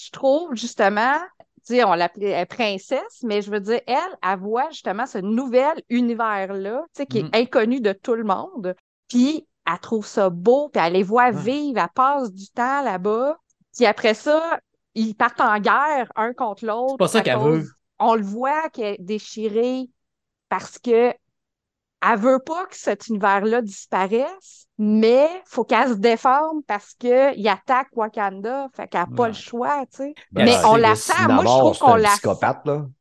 [0.06, 1.18] je trouve justement,
[1.68, 5.18] tu sais, on l'appelait euh, princesse, mais je veux dire, elle, elle voit justement ce
[5.20, 7.30] nouvel univers-là, tu sais, qui Mhm.
[7.34, 8.76] est inconnu de tout le monde.
[9.08, 13.38] Puis elle trouve ça beau, puis elle les voit vivre, elle passe du temps là-bas.
[13.76, 14.60] Puis après ça,
[14.94, 16.92] ils partent en guerre un contre l'autre.
[16.94, 17.66] C'est pas ça qu'elle veut.
[18.00, 19.90] On le voit qu'elle est déchirée
[20.50, 21.12] parce que
[22.06, 27.88] elle veut pas que cet univers-là disparaisse, mais faut qu'elle se défende parce qu'il attaque
[27.96, 28.68] Wakanda.
[28.76, 30.14] Fait qu'elle n'a pas le choix, tu sais.
[30.32, 32.28] Ben, mais on la sent, moi, je trouve qu'on la sent.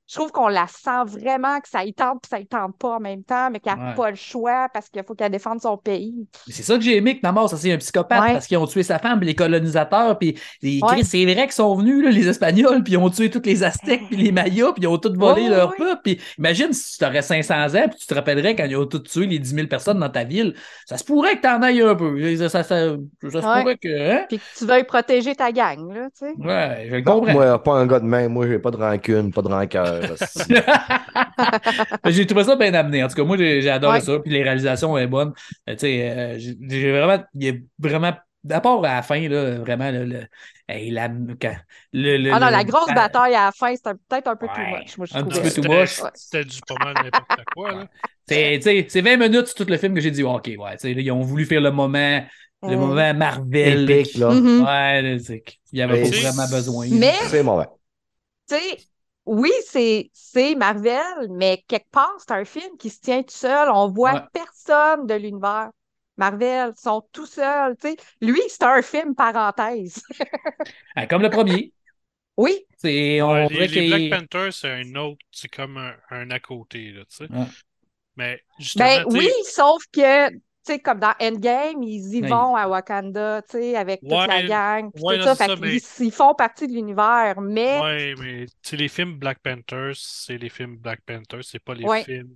[0.07, 2.97] Je trouve qu'on la sent vraiment que ça y tente puis ça y tente pas
[2.97, 3.95] en même temps, mais qu'elle n'a Ouais.
[3.95, 6.29] pas le choix parce qu'il faut qu'elle défende son pays.
[6.47, 8.33] C'est ça que j'ai aimé que Namor, ça c'est un psychopathe Ouais.
[8.35, 10.89] parce qu'ils ont tué sa femme, puis les colonisateurs, puis les Ouais.
[10.89, 13.65] Chris, c'est vrai qu'ils sont venus, là, les Espagnols, puis ils ont tué tous les
[13.65, 16.03] Aztèques, puis les Mayas, puis ils ont tout volé leur peuple.
[16.05, 18.99] Puis imagine si tu aurais 500 ans, puis tu te rappellerais quand ils ont tout
[18.99, 20.55] tué les 10 000 personnes dans ta ville.
[20.87, 22.37] Ça se pourrait que t'en ailles un peu.
[22.37, 22.95] Ça, ça, ça-
[23.65, 23.77] Ouais.
[23.77, 24.11] que.
[24.13, 24.25] Hein?
[24.29, 26.33] Puis que tu veuilles protéger ta gang, là, tu sais.
[26.39, 27.33] Ouais, je comprends.
[27.33, 28.29] moi, pas un gars de main.
[28.29, 30.03] Moi, j'ai pas de rancune, pas de rancœur.
[32.07, 33.03] j'ai trouvé ça bien amené.
[33.05, 34.05] En tout cas, moi, j'ai adoré Ouais.
[34.05, 34.19] ça.
[34.19, 35.33] Puis les réalisations sont bonnes.
[35.69, 37.23] Euh, tu sais, euh, j'ai vraiment.
[37.35, 38.13] Il y a vraiment.
[38.45, 40.27] D'abord, à la fin, là, vraiment, le, le,
[40.69, 41.57] hey, la, quand-
[41.93, 44.37] le- le- Ah non, le- la grosse la- bataille à la fin, c'était peut-être un
[44.37, 46.01] peu Ouais, too much, moi, je un petit peu too much.
[46.15, 47.73] C'était du pas mal n'importe quoi.
[47.73, 47.87] Là.
[48.29, 50.73] C'est tu sais, c'est 20 minutes sur tout le film que j'ai dit, OK, ouais,
[50.77, 52.25] tu sais, là, ils ont voulu faire le moment,
[52.63, 53.91] le moment Marvel.
[53.91, 54.31] Épique, là.
[54.31, 54.63] mhm.
[54.65, 56.87] Ouais, là, c'est qu'il n'y avait Mais pas vraiment besoin.
[56.91, 57.67] Mais C'est mauvais.
[58.49, 58.79] tu sais,
[59.27, 63.69] oui, c'est, c'est Marvel, mais quelque part, c'est un film qui se tient tout seul.
[63.71, 64.21] On voit Ouais.
[64.33, 65.71] personne de l'univers.
[66.17, 67.77] Marvel sont tout seuls.
[67.77, 67.97] tu sais.
[68.21, 70.03] Lui, c'est un film parenthèse.
[70.97, 71.73] Ah, Comme le premier.
[72.37, 75.95] oui, C'est, on Ouais, les, les qu'il- Black Panther, c'est un autre, c'est comme un,
[76.11, 76.91] un à côté.
[76.93, 77.33] Là, tu sais.
[77.33, 77.47] Ouais.
[78.17, 82.69] Mais justement, ben oui, sauf que, tu sais, comme dans Endgame, ils y vont à
[82.69, 85.35] Wakanda, tu sais, avec toute Ouais, la gang, puis ouais, tout ça.
[85.35, 89.41] Fait mais- ils font partie de l'univers, mais Ouais, mais tu sais, les films Black
[89.41, 92.05] Panther, c'est les films Black Panther, c'est pas les Ouais.
[92.05, 92.35] films.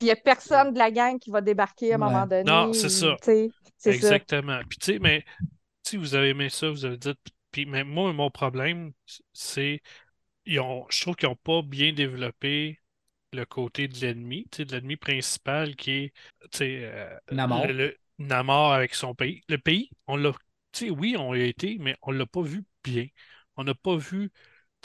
[0.00, 1.98] Il n'y a personne de la gang qui va débarquer à un Ouais.
[1.98, 2.52] moment donné.
[2.52, 3.16] Non, c'est ça.
[3.86, 4.60] Exactement.
[4.68, 5.24] Puis tu sais, mais
[5.84, 7.12] si vous avez aimé ça, vous avez dit.
[7.52, 8.92] Puis mais moi, mon problème,
[9.32, 9.82] c'est
[10.46, 12.80] ils ont, je trouve qu'ils n'ont pas bien développé
[13.32, 16.12] le côté de l'ennemi, tu sais, de l'ennemi principal qui est
[16.52, 17.68] tu sais, euh, Namor.
[17.68, 19.42] le, le- Namor avec son pays.
[19.48, 20.32] Le pays, on l'a,
[20.72, 23.06] tu sais, oui, on y a été, mais on l'a pas vu bien.
[23.56, 24.30] On n'a pas vu,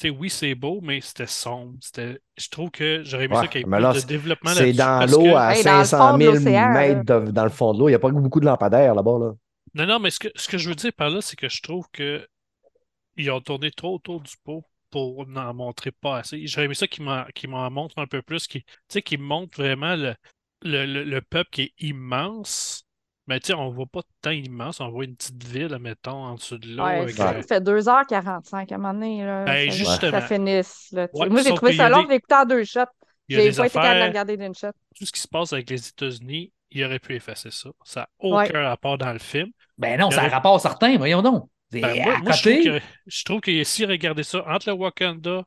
[0.10, 1.74] oui, c'est beau, mais c'était sombre.
[1.82, 4.00] C'était, je trouve que j'aurais aimé Ouais, ça qu'il y ait mais plus là, de
[4.00, 6.70] c'est- développement C'est dans l'eau que- à Hey, dans le 500 fond de 000 l'océan,
[6.74, 7.88] mètres de- dans le fond de l'eau.
[7.90, 9.18] Il n'y a pas beaucoup de lampadaires là-bas.
[9.20, 9.32] Là.
[9.76, 11.62] Non, non, mais ce que, ce que je veux dire par là, c'est que je
[11.62, 12.28] trouve que
[13.18, 16.46] ils ont tourné trop autour du pot pour n'en montrer pas assez.
[16.48, 19.20] J'aurais aimé ça qu'ils m'en qu'ils m'en montrent un peu plus, qu'ils tu sais, qu'ils
[19.22, 20.16] montrent vraiment le,
[20.64, 22.86] le, le- le peuple qui est immense.
[23.28, 26.36] Mais tu sais, on voit pas tant immense, on voit une petite ville, mettons, en
[26.36, 26.84] dessous de l'eau.
[26.84, 29.24] Ouais, avec, ça euh, fait 2h45 à un moment donné.
[29.24, 30.12] Là, Ben, ça, justement.
[30.12, 30.90] ça finisse.
[30.92, 31.08] là.
[31.14, 32.82] Ouais, Moi, j'ai trouvé ça long des- de l'écouter en deux shots.
[33.30, 34.72] J'ai pas été capable de regarder d'une shot.
[34.96, 37.70] tout ce qui se passe avec les États-Unis, il aurait pu effacer ça.
[37.86, 38.50] Ça n'a Ouais.
[38.50, 39.50] aucun rapport dans le film.
[39.78, 41.50] Ben non, ça a aurait- rapport certain, voyons donc.
[41.72, 41.82] Ben,
[42.22, 45.44] moi, je trouve que, je trouve que si regarder ça entre le Wakanda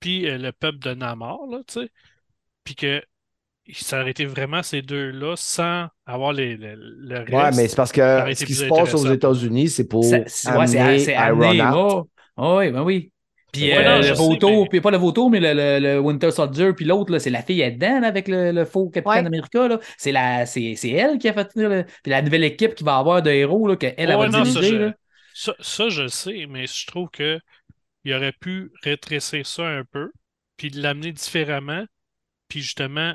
[0.00, 1.90] puis euh, le peuple de Namor, là, tu sais,
[2.64, 3.02] puis que
[3.72, 7.30] ça aurait été vraiment ces deux-là sans avoir les, le, le reste.
[7.32, 8.00] Ouais, mais c'est parce que
[8.34, 9.06] ce qui se passe aux.
[9.12, 12.06] États-Unis, c'est pour C'est- c'est- ouais, c'est amener c'est Iron
[12.36, 12.56] ouais.
[12.56, 13.10] Ouais, ben oui.
[13.52, 16.00] Puis Ouais, euh, le sais, Vautour, mais- puis pas le Vautour, mais le, le- le
[16.00, 18.88] Winter Soldier, puis l'autre, là, c'est la fille est dedans là, avec le, le faux
[18.88, 19.26] Capitaine Ouais.
[19.26, 19.68] America.
[19.68, 19.78] là.
[19.98, 22.82] C'est la- c'est c'est elle qui a fait tenir le- Puis la nouvelle équipe qui
[22.82, 24.94] va avoir de héros, là, qu'elle va non, ça, je, là.
[25.34, 27.38] ça, ça, je le sais, mais je trouve que
[28.04, 30.10] il aurait pu rétrécir ça un peu,
[30.56, 31.84] puis l'amener différemment,
[32.48, 33.12] puis justement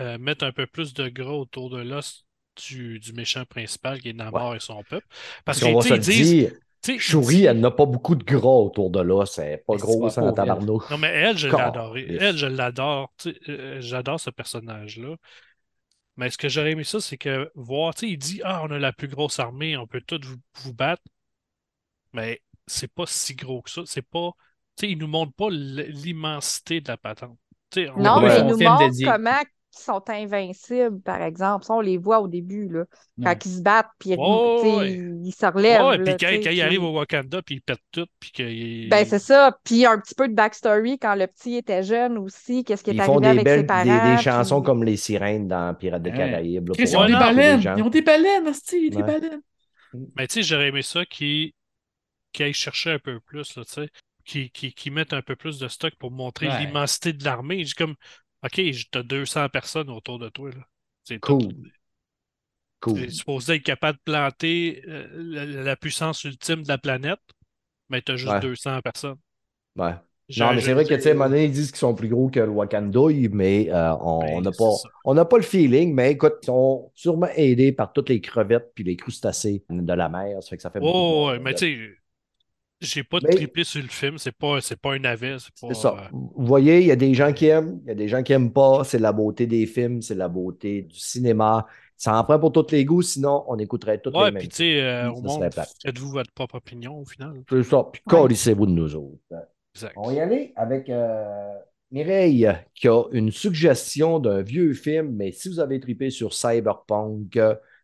[0.00, 2.26] euh, mettre un peu plus de gras autour de l'os
[2.68, 5.06] du, du méchant principal qui est Namor et son peuple.
[5.44, 6.36] Parce Parce qu'on va que, se disent.
[6.82, 9.26] dire, Shuri, elle n'a pas beaucoup de gras autour de là.
[9.26, 10.34] C'est pas Mais c'est gros, pas ça, en elle.
[10.34, 10.84] tabarnouche.
[10.88, 11.48] Non, mais elle, je
[12.06, 12.22] yes.
[12.22, 13.12] Elle, je l'adore.
[13.18, 15.16] Tu sais, euh, J'adore ce personnage-là.
[16.16, 18.70] Mais ce que j'aurais aimé ça, c'est que voir, tu sais, il dit Ah, on
[18.70, 21.02] a la plus grosse armée, on peut tous vous, vous battre.
[22.12, 23.82] Mais c'est pas si gros que ça.
[23.86, 24.30] C'est pas.
[24.76, 27.38] Tu sais, il nous montre pas l'immensité de la patente.
[27.76, 29.06] On Non, mais ils nous dédié.
[29.06, 29.40] comment
[29.72, 31.64] ils sont invincibles, par exemple.
[31.64, 32.84] Ça, on les voit au début, là.
[33.22, 33.38] Quand Ouais.
[33.44, 34.92] ils se battent, puis ouais.
[34.92, 35.82] ils, ils se relèvent.
[35.82, 38.88] Ouais, là, puis quand, quand il puis- arrive au Wakanda, puis il pète tout, puis.
[38.88, 39.56] Ben, c'est ça.
[39.64, 42.64] Puis un petit peu de backstory quand le petit était jeune aussi.
[42.64, 44.10] Qu'est-ce qui est Ils font arrivé des avec belles ses parents.
[44.10, 46.16] des, des chansons puis- comme les sirènes dans Pirates des Ouais.
[46.16, 46.70] Caraïbes.
[46.78, 47.56] ils ont des baleines.
[47.58, 47.76] les gens.
[47.76, 49.02] Ils ont des baleines, hostie, des Ouais.
[49.02, 49.40] baleines.
[50.16, 51.52] Mais tu sais, j'aurais aimé ça qu'ils
[52.38, 53.88] aillent chercher un peu plus, là, tu sais.
[54.24, 56.58] Qu'ils qu'ils- qu'ils mettent un peu plus de stock pour montrer Ouais.
[56.66, 57.64] l'immensité de l'armée.
[57.64, 57.94] J'ai comme,
[58.44, 58.60] OK,
[58.90, 60.66] t'as 200 personnes autour de toi, là.
[61.04, 61.38] C'est Cool.
[61.38, 61.54] tout.
[62.80, 63.00] Cool.
[63.00, 67.20] Tu es supposé être capable de planter euh, la, la puissance ultime de la planète,
[67.90, 68.40] mais t'as juste Ouais.
[68.40, 69.18] 200 personnes.
[69.76, 69.94] Ouais.
[70.36, 72.38] Non, mais c'est vrai que, tu sais, donné, ils disent qu'ils sont plus gros que
[72.40, 74.70] le Wakandouille, mais euh, on Ben, n'a c'est pas,
[75.04, 75.92] on pas le feeling.
[75.92, 80.08] Mais écoute, ils sont sûrement aidés par toutes les crevettes puis les crustacés de la
[80.08, 80.40] mer.
[80.42, 81.99] Ça fait que ça fait beaucoup Oh, monde, ouais, mais tu sais,
[82.80, 84.18] j'ai pas de Mais- triplé sur le film.
[84.18, 85.36] C'est pas, c'est pas un navet.
[85.38, 85.96] C'est pas, C'est ça.
[85.98, 88.22] euh, Vous voyez, il y a des gens qui aiment, il y a des gens
[88.22, 88.84] qui n'aiment pas.
[88.84, 91.66] C'est la beauté des films, c'est la beauté du cinéma.
[91.96, 94.48] Ça en prend pour tous les goûts, sinon on écouterait toutes Ouais, les puis mêmes.
[94.48, 95.50] tu sais, euh, au monde,
[95.84, 97.42] faites-vous votre propre opinion au final.
[97.48, 97.84] C'est ça.
[97.92, 98.22] Puis Ouais.
[98.22, 99.18] calissez-vous de nous autres.
[99.74, 99.92] Exact.
[99.96, 101.52] On va y aller avec euh,
[101.90, 107.38] Mireille qui a une suggestion d'un vieux film, mais si vous avez trippé sur Cyberpunk,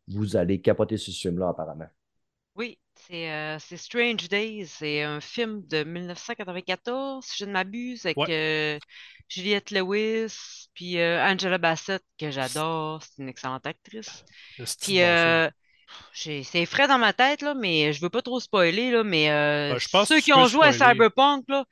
[0.09, 1.87] vous allez capoter sur ce film-là apparemment.
[2.57, 2.79] Oui,
[3.09, 4.67] c'est euh, c'est Strange Days.
[4.67, 8.79] C'est un film de 1994, si je ne m'abuse, avec euh,
[9.29, 13.03] Juliette Lewis, puis euh, Angela Bassett, que j'adore.
[13.03, 14.25] C'est une excellente actrice.
[14.65, 15.51] C'est
[16.13, 19.31] Puis, c'est frais dans ma tête, là, mais je veux pas trop spoiler, là, mais
[19.31, 20.73] euh, Ben, je pense ceux qui ont joué à.
[20.73, 21.65] Cyberpunk, là,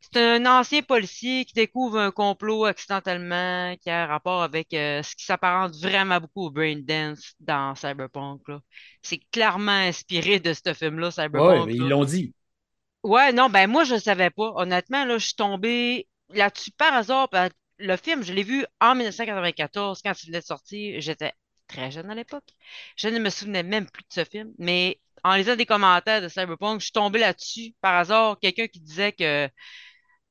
[0.00, 5.02] c'est un ancien policier qui découvre un complot accidentellement qui a un rapport avec euh,
[5.02, 8.42] ce qui s'apparente vraiment beaucoup au braindance dans Cyberpunk.
[9.02, 11.66] C'est clairement inspiré de ce film-là, Ouais, Cyberpunk.
[11.66, 12.34] mais ils l'ont dit.
[13.02, 14.52] Ouais, non, ben moi, je ne savais pas.
[14.56, 17.28] Honnêtement, là, je suis tombée là-dessus par hasard.
[17.78, 21.00] Le film, je l'ai vu en 1994, quand il venait de sortir.
[21.00, 21.32] J'étais
[21.68, 22.44] très jeune à l'époque.
[22.96, 24.52] Je ne me souvenais même plus de ce film.
[24.58, 28.38] Mais en lisant des commentaires de Cyberpunk, je suis tombée là-dessus par hasard.
[28.40, 29.48] Quelqu'un qui disait que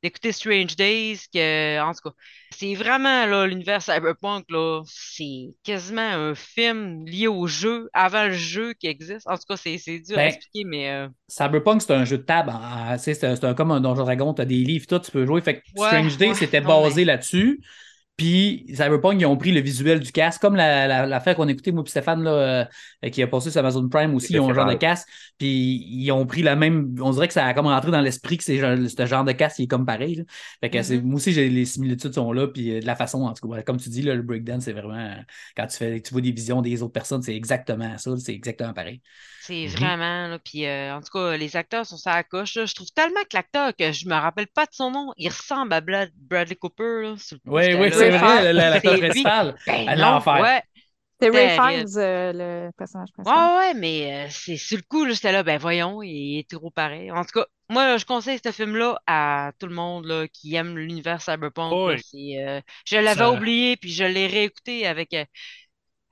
[0.04, 2.16] d'écouter Strange Days, que, en tout cas,
[2.52, 8.34] c'est vraiment là, l'univers Cyberpunk, là, c'est quasiment un film lié au jeu, avant le
[8.34, 9.28] jeu qui existe.
[9.28, 10.90] En tout cas, c'est c'est dur à Ben, expliquer, mais.
[10.92, 12.52] euh, Cyberpunk, c'est un jeu de table.
[13.00, 15.26] sais, C'est c'est un- comme un Donjon Dragon, tu as des livres, tout, tu peux
[15.26, 15.42] jouer.
[15.42, 17.62] Fait que Ouais, Strange Days, ouais, c'était non, basé mais- là-dessus.
[18.18, 21.52] Puis Cyberpunk, ils ont pris le visuel du casque, comme l'affaire la, l'affaire qu'on a
[21.52, 22.66] écoutée, moi et Stéphane, là,
[23.04, 25.08] euh, qui a passé sur Amazon Prime aussi, ils ont un genre de casque.
[25.38, 25.48] Puis
[25.88, 26.96] ils ont pris la même.
[27.00, 29.58] On dirait que ça a comme rentré dans l'esprit que c'est ce genre de casque
[29.58, 30.16] qui est comme pareil.
[30.16, 30.24] là.
[30.62, 32.48] Fait que c'est- moi aussi, les similitudes sont là.
[32.48, 34.74] Puis euh, de la façon, en tout cas, comme tu dis, là, le breakdown, c'est
[34.74, 34.96] vraiment.
[34.96, 35.16] euh,
[35.56, 38.18] Quand tu fais tu vois des visions des autres personnes, c'est exactement ça.
[38.18, 39.02] C'est exactement pareil.
[39.40, 39.70] C'est Mhm.
[39.70, 42.66] vraiment, là, puis euh, en tout cas, les acteurs sont ça à la coche, là.
[42.66, 45.72] Je trouve tellement que l'acteur, que je me rappelle pas de son nom, il ressemble
[45.74, 47.16] à Brad- Bradley Cooper, là.
[47.18, 49.08] sur le coup, Oui, oui, c'est vrai, la- la- l'acteur c'est lui.
[49.10, 49.56] principal.
[49.68, 50.40] Ben l'enfer.
[50.42, 50.62] ouais.
[51.20, 51.50] C'est Ray.
[51.56, 52.32] Fiennes, euh,
[52.68, 53.58] le personnage Ouais, principal.
[53.58, 56.70] ouais, mais euh, c'est sur le coup, là, j'étais là, ben voyons, il est trop
[56.70, 57.12] pareil.
[57.12, 60.78] En tout cas, moi, je conseille ce film-là à tout le monde là, qui aime
[60.78, 61.74] l'univers cyberpunk.
[62.14, 62.38] Oui.
[62.38, 65.12] Euh, je l'avais Ça- oublié, puis je l'ai réécouté avec.
[65.16, 65.26] euh,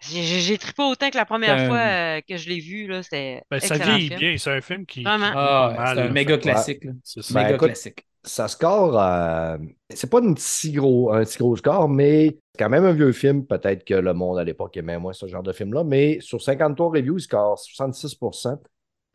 [0.02, 2.88] j'ai trippé autant que la première Ben, fois euh, que je l'ai vu.
[2.88, 4.20] Là, c'était Ben, ça vieillit film.
[4.20, 4.38] bien.
[4.38, 5.04] C'est un film qui.
[5.04, 5.32] Vraiment.
[5.36, 6.84] Ah, est c'est un méga classique.
[7.04, 7.34] C'est ça.
[7.34, 8.06] Ben, méga écoute, classique.
[8.26, 9.58] Ça score, euh,
[9.94, 13.12] c'est pas une si gros, un si gros score, mais c'est quand même un vieux
[13.12, 13.46] film.
[13.46, 16.90] Peut-être que le monde à l'époque aimait moins ce genre de film-là, mais sur 53
[16.90, 18.58] reviews, il score 66%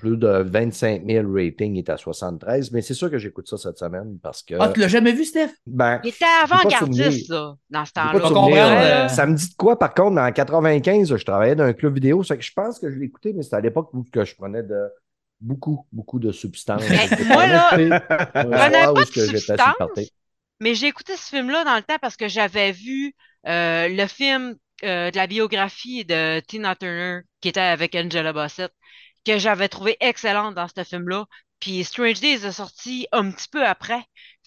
[0.01, 2.73] plus de 25 000 ratings, il est à 73.
[2.73, 4.55] Mais c'est sûr que j'écoute ça cette semaine parce que.
[4.59, 5.51] Ah, tu l'as jamais vu, Steph?
[5.67, 9.05] ben, Il était avant-gardiste, là, dans ce temps-là.
[9.05, 11.95] Euh, Ça me dit de quoi, par contre, en 95, je travaillais dans un club
[11.95, 12.23] vidéo.
[12.25, 14.35] Ça que je pense que je l'ai écouté, mais c'était à l'époque où que je
[14.35, 14.89] prenais de
[15.41, 16.83] beaucoup, beaucoup de substances.
[17.27, 19.75] Moi, là, prenais soir pas où de terre.
[20.61, 23.15] Mais j'ai écouté ce film-là dans le temps parce que j'avais vu
[23.47, 28.73] euh, le film euh, de la biographie de Tina Turner qui était avec Angela Bassett,
[29.25, 31.25] que j'avais trouvé excellente dans ce film-là.
[31.61, 34.03] Puis Strange Days est sorti un petit peu après.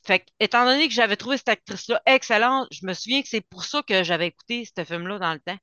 [0.05, 3.41] Fait que, étant donné que j'avais trouvé cette actrice-là excellente, je me souviens que c'est
[3.47, 5.57] pour ça que j'avais écouté ce film-là dans le temps.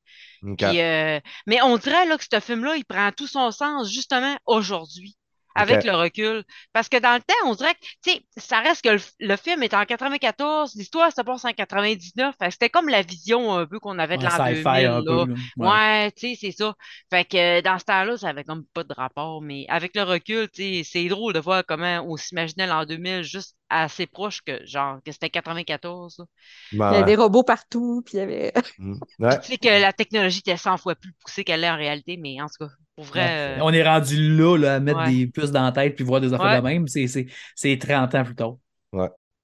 [0.56, 4.36] Puis, euh, mais on dirait là, que ce film-là, il prend tout son sens justement
[4.46, 5.16] aujourd'hui,
[5.54, 6.44] avec le recul.
[6.72, 9.36] Parce que dans le temps, on dirait que, tu sais, ça reste que le, le
[9.36, 12.34] film est en 94, l'histoire se passe en 99.
[12.38, 15.02] Fait que c'était comme la vision un peu qu'on avait de l'an sci-fi 2000, un
[15.02, 15.02] là.
[15.02, 15.34] peu, là.
[15.56, 15.68] Ouais.
[15.70, 16.74] Ouais, tu sais, c'est ça.
[17.10, 19.42] Fait que euh, dans ce temps-là, ça avait comme pas de rapport.
[19.42, 23.22] Mais avec le recul, tu sais, c'est drôle de voir comment on s'imaginait l'an 2000
[23.22, 26.18] juste assez proche que, genre, que c'était 94.
[26.18, 26.24] là.
[26.72, 28.52] Il y avait des robots partout, puis il y avait.
[28.78, 28.98] Mm.
[29.20, 29.40] Ouais.
[29.40, 32.40] Tu sais que la technologie était 100 fois plus poussée qu'elle est en réalité, mais
[32.40, 32.72] en tout cas,
[33.04, 33.56] pour vrai.
[33.58, 35.10] euh, On est rendu là, là, à mettre Ouais.
[35.10, 36.56] des puces dans la tête puis voir des affaires Ouais.
[36.58, 36.88] de même.
[36.88, 38.56] C'est- C'est c'est 30 ans plus tard.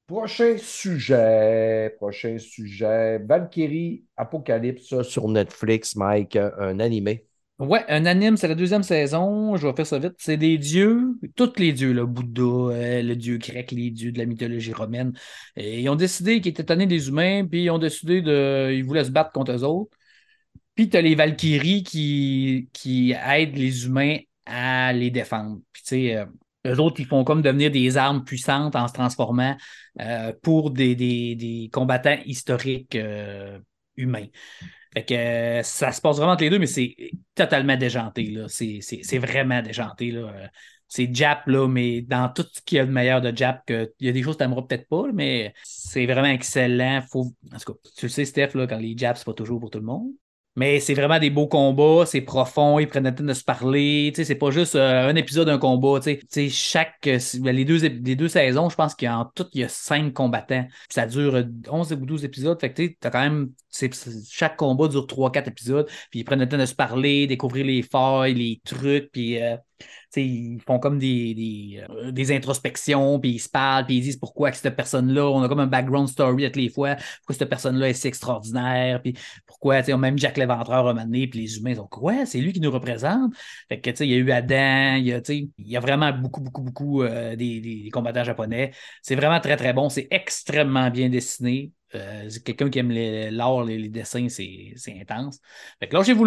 [0.07, 3.19] Prochain sujet, prochain sujet.
[3.19, 7.25] Valkyrie Apocalypse sur Netflix, Mike, un animé.
[7.59, 9.57] Ouais, un anime, c'est la deuxième saison.
[9.57, 10.13] Je vais faire ça vite.
[10.19, 12.43] C'est des dieux, tous les dieux, là, Bouddha,
[12.75, 15.13] euh, le dieu grec, les dieux de la mythologie romaine.
[15.57, 18.71] Et ils ont décidé qu'ils étaient tannés des humains, puis ils ont décidé de.
[18.75, 19.97] Ils voulaient se battre contre eux autres.
[20.77, 25.59] Puis tu as les Valkyries qui, qui aident les humains à les défendre.
[25.73, 26.27] Puis tu sais, euh,
[26.67, 29.57] eux autres, ils font comme devenir des armes puissantes en se transformant
[30.01, 33.59] euh, pour des, des, des combattants historiques euh,
[33.97, 34.27] humains.
[34.93, 36.95] Fait que ça se passe vraiment entre les deux, mais c'est
[37.35, 38.37] totalement déjanté.
[38.49, 40.11] C'est vraiment déjanté.
[40.11, 40.33] là.
[40.89, 43.89] C'est Jap, là, mais dans tout ce qu'il y a de meilleur de Jap, il
[44.01, 47.03] y a des choses que tu n'aimeras peut-être pas, mais c'est vraiment excellent.
[47.11, 49.59] Faut, en tout cas, tu le sais, Steph, là, quand les Japs, c'est pas toujours
[49.61, 50.13] pour tout le monde.
[50.57, 54.11] Mais c'est vraiment des beaux combats, c'est profond, ils prennent le temps de se parler.
[54.15, 56.01] Tu sais, c'est pas juste euh, un épisode, un combat.
[56.01, 56.49] Tu sais.
[56.49, 59.69] Chaque, euh, ben, les, deux, les deux saisons, je pense qu'en tout, il y a
[59.69, 60.67] cinq combattants.
[60.89, 62.59] Ça dure euh, 11 ou 12 épisodes.
[62.59, 63.51] Fait que tu sais, t'as quand même.
[64.31, 65.87] chaque combat dure 3-4 épisodes.
[66.11, 69.13] Puis ils prennent le temps de se parler, découvrir les failles, les trucs.
[69.13, 69.57] Puis euh,
[70.17, 74.53] ils font comme des, euh, des introspections, puis ils se parlent, puis ils disent pourquoi
[74.53, 77.95] cette personne-là, on a comme un background story toutes les fois, pourquoi cette personne-là est
[77.95, 79.15] si extraordinaire, puis
[79.47, 82.39] pourquoi, tu sais, même Jack l'Éventreur a mené, puis les humains ils ont quoi, c'est
[82.41, 83.33] lui qui nous représente?
[83.69, 85.81] Fait que, tu sais, il y a eu Adam, il y a, il y a
[85.81, 88.73] vraiment beaucoup, beaucoup, beaucoup euh, des, des- combattants japonais.
[89.03, 91.73] C'est vraiment très, très bon, c'est extrêmement bien dessiné.
[91.95, 92.91] Euh, quelqu'un qui aime
[93.31, 95.41] l'art, les, les dessins, c'est intense.
[95.81, 96.25] Fait que lâchez-vous.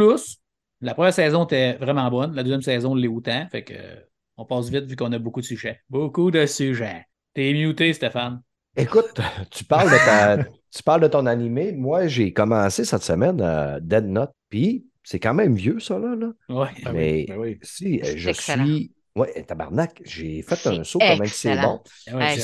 [0.81, 2.33] La première saison était vraiment bonne.
[2.35, 3.47] La deuxième saison l'est autant.
[3.51, 3.95] Fait que euh,
[4.37, 5.81] on passe vite vu qu'on a beaucoup de sujets.
[5.89, 7.05] Beaucoup de sujets.
[7.33, 8.41] T'es muté, Stéphane.
[8.77, 9.19] Écoute,
[9.51, 10.37] tu parles de, ta-
[10.71, 11.73] tu parles de ton animé.
[11.73, 16.15] Moi, j'ai commencé cette semaine à Dead Note, puis c'est quand même vieux, ça, là.
[16.15, 16.31] là.
[16.49, 16.67] Ouais.
[16.85, 17.59] Oui, Mais ben oui.
[17.61, 18.65] si, euh, je excellent.
[18.65, 18.93] suis.
[19.15, 21.81] Ouais, tabarnak, j'ai fait un saut comment que c'est excellent.
[22.07, 22.17] bon.
[22.19, 22.37] Ouais.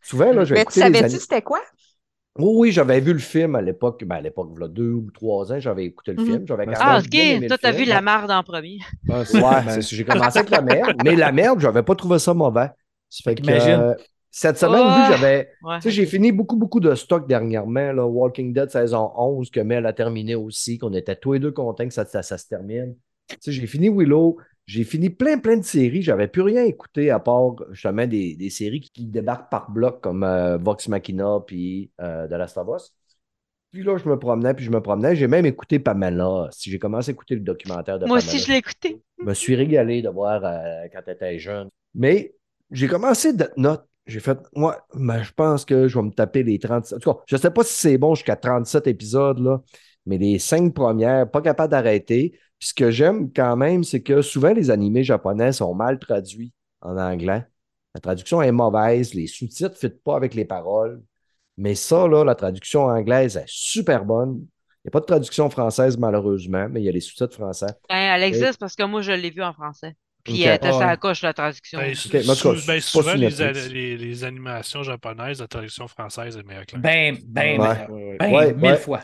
[0.00, 1.60] Souvent, là, je vais Mais tu écouter savais-tu c'était quoi?
[2.38, 4.04] Oui, oui, j'avais vu le film à l'époque.
[4.04, 6.26] Ben, à l'époque, il y a deux ou trois ans, j'avais écouté le Mhm.
[6.26, 6.46] film.
[6.46, 7.48] J'avais quand Ah, même bien aimé ok.
[7.48, 8.78] Toi, t'as vu la marde en premier.
[9.08, 9.80] Ah, c'est- Ouais, ben.
[9.80, 12.68] J'ai commencé avec la merde, mais la merde, j'avais pas trouvé ça mauvais.
[13.08, 13.70] Ça fait que, Imagine.
[13.72, 13.94] euh,
[14.30, 15.06] cette semaine, Oh!
[15.08, 15.50] j'avais.
[15.62, 15.76] Ouais.
[15.76, 17.92] Tu sais, j'ai fini beaucoup, beaucoup de stock dernièrement.
[17.92, 21.52] Là, Walking Dead saison 11, que Mel a terminé aussi, qu'on était tous les deux
[21.52, 22.94] contents que ça, ça, ça se termine.
[23.28, 24.36] Tu sais, j'ai fini Willow,
[24.66, 26.02] j'ai fini plein, plein de séries.
[26.02, 30.00] J'avais plus rien écouté à part justement des, des séries qui, qui débarquent par bloc
[30.00, 32.92] comme euh, Vox Machina puis euh, The Last of Us.
[33.72, 35.14] Puis là, je me promenais, puis je me promenais.
[35.14, 36.48] J'ai même écouté Pamela.
[36.50, 38.34] Si j'ai commencé à écouter le documentaire de Moi Pamela.
[38.34, 39.00] aussi, je l'ai écouté.
[39.18, 41.68] Je me suis régalé de voir euh, quand elle était jeune.
[41.94, 42.34] Mais
[42.70, 43.84] j'ai commencé de note.
[44.06, 46.96] J'ai fait, moi, ben, je pense que je vais me taper les 37.
[46.96, 49.60] En tout cas, je ne sais pas si c'est bon jusqu'à 37 épisodes, là,
[50.06, 52.38] mais les cinq premières, pas capable d'arrêter.
[52.58, 56.52] Puis ce que j'aime quand même, c'est que souvent les animés japonais sont mal traduits
[56.80, 57.46] en anglais.
[57.94, 61.02] La traduction est mauvaise, les sous-titres ne fitent pas avec les paroles.
[61.58, 64.46] Mais ça, là, la traduction anglaise est super bonne.
[64.84, 67.66] Il n'y a pas de traduction française, malheureusement, mais il y a les sous-titres français.
[67.88, 69.96] Ben, elle existe parce que moi, je l'ai vue en français.
[70.22, 70.46] Puis Ok.
[70.46, 70.86] elle était Ah sur ouais.
[70.86, 71.78] la coche, la traduction.
[71.78, 73.68] Ben, Ok, mais en tout cas, sou- ben, souvent, les, Netflix.
[73.68, 77.68] les- les animations japonaises, la traduction française est meilleure que la Ben, ben, Ouais.
[77.68, 77.90] meilleur.
[77.90, 78.16] Ouais, ouais.
[78.18, 78.76] Ben, Ouais, mille ouais.
[78.76, 79.00] fois.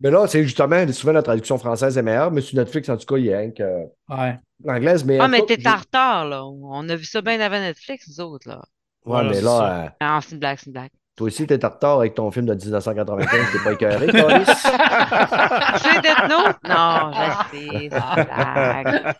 [0.00, 3.06] Mais là, c'est justement, souvent la traduction française est meilleure, mais sur Netflix, en tout
[3.06, 4.38] cas, il y a rien que Ouais.
[4.64, 5.04] l'anglaise.
[5.04, 6.44] Mais Ah, mais t'es en retard, là.
[6.44, 8.60] On a vu ça bien avant Netflix, nous autres, là.
[9.04, 10.90] Ouais, Ouais, mais là, euh, Ah, c'est une blague, c'est une blague.
[11.16, 14.44] toi aussi, t'es en retard avec ton film de 1995, t'es pas écœuré, Carlis?
[15.82, 16.28] C'est Death?
[16.68, 19.14] Non, je sais, c'est une blague.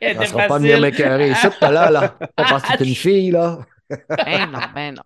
[0.00, 2.08] Était sera pas venir m'écœurer ici, tout à l'heure, là.
[2.34, 3.58] Pas parce que t'es une fille, là.
[3.90, 5.02] Ben non, ben non.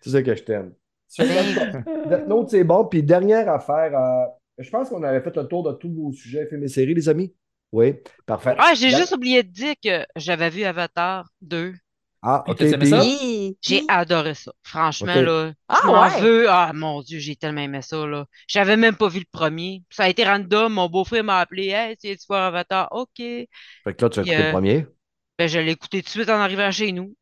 [0.00, 0.72] C'est ça que je t'aime.
[1.18, 1.70] Longtemps.
[2.04, 2.84] Death Note, c'est bon.
[2.84, 4.26] Puis dernière affaire, euh,
[4.58, 7.08] je pense qu'on avait fait le tour de tous vos sujets, films et séries, les
[7.08, 7.34] amis.
[7.72, 7.94] Oui,
[8.26, 8.54] parfait.
[8.58, 11.74] Ah, j'ai juste oublié de dire que j'avais vu Avatar 2.
[12.22, 12.56] Ah, ok.
[12.78, 13.56] puis-!
[13.60, 14.52] J'ai adoré ça.
[14.62, 15.52] Franchement, là.
[15.68, 16.20] Ah, je m'en ouais?
[16.20, 16.50] veux.
[16.50, 18.26] Ah, mon Dieu, j'ai tellement aimé ça, là.
[18.48, 19.84] J'avais même pas vu le premier.
[19.90, 20.72] Ça a été random.
[20.72, 21.68] Mon beau-frère m'a appelé.
[21.68, 22.88] Hey, tu tu voir Avatar?
[22.90, 23.08] OK.
[23.18, 23.48] Fait
[23.86, 24.86] que là, tu as écouté le euh, premier.
[25.38, 27.14] Ben, je l'ai écouté tout de suite en arrivant chez nous.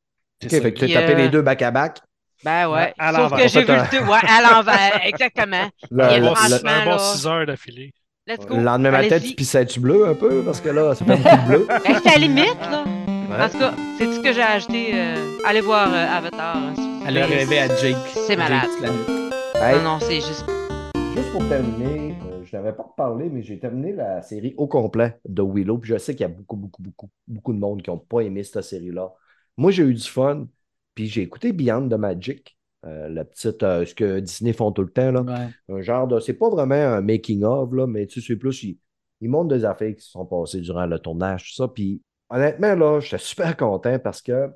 [0.42, 0.60] Ok, ça.
[0.60, 2.00] fait que tu as tapé euh, les deux back-à-back.
[2.44, 2.92] Ben ouais.
[2.98, 3.38] À Sauf l'envers.
[3.38, 4.04] que j'ai vu un- le deux.
[4.06, 5.00] Ouais, à l'envers.
[5.06, 5.68] Exactement.
[5.90, 7.92] Le, le- franchement, un bon là- 6 heures d'affilée.
[8.28, 8.56] Let's le go.
[8.56, 10.42] lendemain matin, tu pissais-tu bleu un peu?
[10.44, 11.66] Parce que là, ça fait beaucoup de bleu.
[11.68, 12.84] Ben, c'est à la limite, là.
[12.84, 13.44] Ouais.
[13.44, 14.90] En tout cas, c'est ce que j'ai acheté.
[14.94, 16.56] euh, allez voir euh, Avatar.
[16.56, 17.36] hein, s'il vous Elle a plaît.
[17.38, 17.96] rêvé à Jake.
[18.26, 18.68] C'est malade.
[18.80, 18.90] Jake.
[19.56, 20.44] Hey, Non, non, c'est juste.
[21.14, 25.18] Juste pour terminer, euh, je n'avais pas reparlé, mais j'ai terminé la série au complet
[25.26, 25.78] de Willow.
[25.78, 28.20] Puis je sais qu'il y a beaucoup, beaucoup, beaucoup, beaucoup de monde qui n'ont pas
[28.20, 29.08] aimé cette série-là.
[29.56, 30.46] Moi, j'ai eu du fun.
[30.96, 34.82] Puis j'ai écouté Beyond the Magic, euh, la petite, euh, ce que Disney font tout
[34.82, 35.12] le temps.
[35.12, 35.20] Là.
[35.22, 35.76] Ouais.
[35.76, 36.18] Un genre de.
[36.18, 38.64] C'est pas vraiment un making-of, là, mais tu sais, c'est plus.
[38.64, 38.78] Ils,
[39.20, 41.68] ils montrent des affaires qui se sont passées durant le tournage, tout ça.
[41.68, 44.48] Puis honnêtement, là, j'étais super content parce que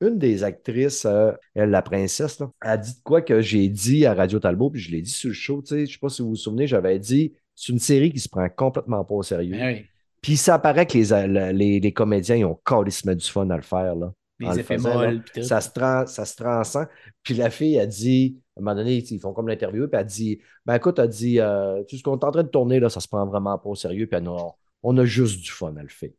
[0.00, 4.06] une des actrices, euh, elle, la princesse, là, a dit de quoi que j'ai dit
[4.06, 6.08] à Radio Talbot, puis je l'ai dit sur le show, tu sais, je sais pas
[6.08, 9.24] si vous vous souvenez, j'avais dit, c'est une série qui se prend complètement pas au
[9.24, 9.56] sérieux.
[9.56, 9.86] Ben oui.
[10.22, 13.62] Puis ça paraît que les, les, les comédiens, ils ont calissement du fun à le
[13.62, 14.12] faire, là.
[14.40, 15.22] Les le effets molles.
[15.42, 16.86] Ça se, trans- ça se transcend.
[17.22, 20.06] Puis la fille a dit, à un moment donné, ils font comme l'interview, puis elle
[20.06, 22.88] dit, ben écoute, elle dit, euh, tout ce qu'on est en train de tourner, là,
[22.88, 25.74] ça se prend vraiment pas au sérieux, puis elle, non, on a juste du fun
[25.76, 26.10] à le faire.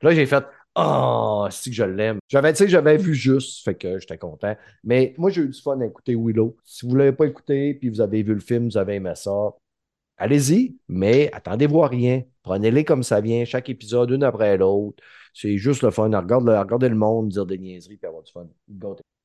[0.00, 0.42] Là, j'ai fait,
[0.76, 2.18] oh, c'est que je l'aime.
[2.28, 4.56] J'avais, tu sais, j'avais vu juste, fait que j'étais content.
[4.82, 6.56] Mais moi, j'ai eu du fun à écouter Willow.
[6.64, 9.12] Si vous ne l'avez pas écouté, puis vous avez vu le film, vous avez aimé
[9.16, 9.50] ça,
[10.16, 12.22] allez-y, mais attendez-vous à rien.
[12.42, 15.02] Prenez-les comme ça vient, chaque épisode, une après l'autre.
[15.32, 16.06] C'est juste le fun.
[16.06, 18.46] Regarde le, regardez le monde, dire des niaiseries, puis avoir du fun.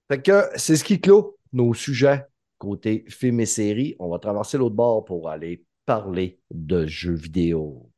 [0.10, 2.26] Fait que c'est ce qui clôt nos sujets
[2.58, 3.96] côté films et séries.
[4.00, 7.90] On va traverser l'autre bord pour aller parler de jeux vidéo.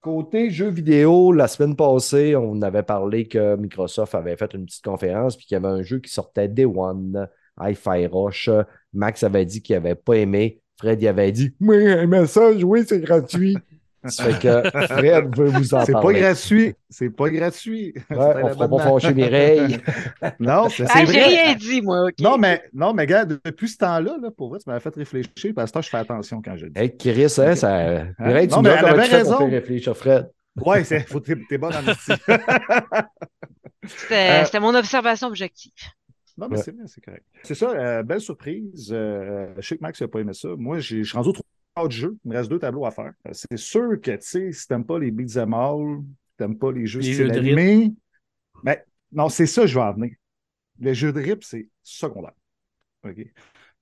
[0.00, 4.84] Côté jeux vidéo, la semaine passée, on avait parlé que Microsoft avait fait une petite
[4.84, 7.26] conférence puis qu'il y avait un jeu qui sortait Day One,
[7.58, 8.50] Hi-Fi Rush.
[8.92, 10.60] Max avait dit qu'il n'avait pas aimé.
[10.78, 13.56] Fred il avait dit Moi, aimé ça, jouer, c'est gratuit.
[14.06, 16.20] Ça fait que Fred veut vous en C'est pas parler.
[16.20, 16.74] gratuit.
[16.90, 17.94] C'est pas gratuit.
[18.10, 19.78] Ouais, on ne fera pas fâcher Mireille.
[20.40, 21.24] Non, c'est Ah, c'est j'ai vrai.
[21.28, 22.08] rien dit, moi.
[22.20, 25.54] Non, mais, non, mais gars, depuis ce temps-là, là, pour vrai, tu m'avais fait réfléchir,
[25.56, 26.78] parce que je fais attention quand je le dis.
[26.82, 28.04] Hey, Chris, hein, ça.
[28.18, 29.30] Mireille, tu Non, me mais dis elle comment avait tu fais raison.
[29.30, 30.30] pour faire réfléchir Fred.
[30.60, 32.16] Ouais, c'est, faut, t'es, t'es bon dans le style.
[33.86, 35.72] C'était Euh, c'était mon observation objective.
[36.36, 36.62] Non, mais Ouais.
[36.62, 37.24] c'est bien, c'est correct.
[37.44, 38.90] C'est ça, euh, belle surprise.
[38.92, 40.48] Euh, je sais que Max n'a pas aimé ça.
[40.56, 42.16] Moi, j'ai- je suis rendu au trois de jeu.
[42.24, 43.12] Il me reste deux tableaux à faire.
[43.26, 46.02] Euh, C'est sûr que, tu sais, si t'aimes pas les beats all,
[46.36, 47.92] t'aimes pas les jeux Les style jeux animé,
[48.62, 48.78] ben,
[49.12, 50.14] non, c'est ça que je vais en venir.
[50.80, 52.32] Le jeu de rip, c'est secondaire.
[53.04, 53.32] OK?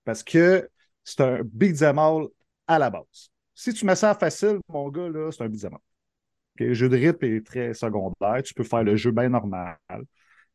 [0.05, 0.69] Parce que
[1.05, 2.29] c'est un beat'em all
[2.67, 3.31] à la base.
[3.55, 5.79] Si tu mets ça facile, mon gars, là, c'est un beat'em all.
[5.79, 6.61] OK?
[6.61, 8.43] Le jeu de rythme est très secondaire.
[8.45, 9.79] Tu peux faire le jeu bien normal.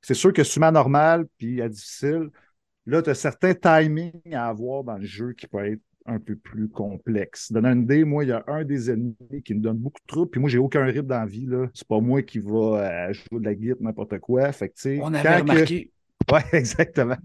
[0.08, 2.30] C'est sûr que si tu mets à normal puis à difficile,
[2.86, 6.38] là, tu as certains timings à avoir dans le jeu qui peut être un peu
[6.38, 7.52] plus complexe.
[7.52, 10.08] Donner une idée, moi, il y a un des ennemis qui me donne beaucoup de
[10.08, 11.46] troubles, puis moi, j'ai aucun rythme dans la vie.
[11.46, 11.68] Là.
[11.74, 14.50] C'est pas moi qui va euh, jouer de la guitare, n'importe quoi.
[14.54, 15.14] Fait que, On
[15.66, 15.90] que-
[16.32, 17.18] Ouais, exactement.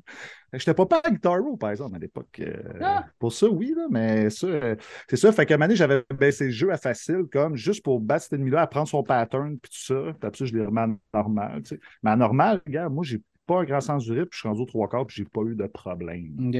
[0.53, 2.41] Je n'étais pas pas à Guitar Hero, par exemple, à l'époque.
[2.41, 3.07] Euh, Ah.
[3.19, 4.77] Pour ça, oui, là, mais ça, euh,
[5.09, 5.33] c'est ça.
[5.33, 8.25] Fait qu'à un moment donné, j'avais baissé le jeu à facile, comme juste pour battre
[8.25, 10.13] cet ennemi-là, apprendre son pattern, puis tout ça.
[10.13, 11.63] Puis après ça, je l'ai remis à normal.
[11.63, 11.81] tu sais.
[12.03, 14.49] Mais à normal, regarde, moi, j'ai pas un grand sens du rythme, puis je suis
[14.49, 16.53] rendu au trois quarts, puis j'ai pas eu de problème.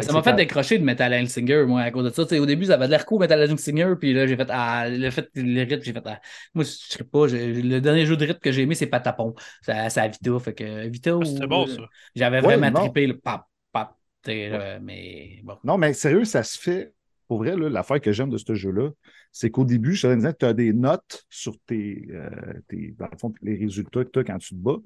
[0.00, 2.22] Ça m'a c'est fait décrocher de Metal Hellsinger, moi, à cause de ça.
[2.40, 5.10] Au début, ça avait de l'air cool, Metal Hellsinger, puis là, j'ai fait, ah, le
[5.10, 6.20] fait, le rythme, j'ai fait, ah,
[6.54, 9.34] moi, je sais pas, le dernier jeu de rythme que j'ai aimé, c'est Patapon.
[9.62, 11.18] Ça, ça a Vita, fait que Vita.
[11.20, 11.82] Ah, C'était bon, ça.
[12.14, 13.94] J'avais Ouais, vraiment trippé le pap, pap,
[14.26, 15.58] là, mais bon.
[15.64, 16.92] Non, mais sérieux, ça se fait.
[17.26, 18.88] Pour vrai, l'affaire que j'aime de ce jeu-là,
[19.32, 22.30] c'est qu'au début, je te disais que tu as des notes sur tes, euh,
[22.68, 24.78] tes- dans le fond, les résultats que tu as quand tu te bats.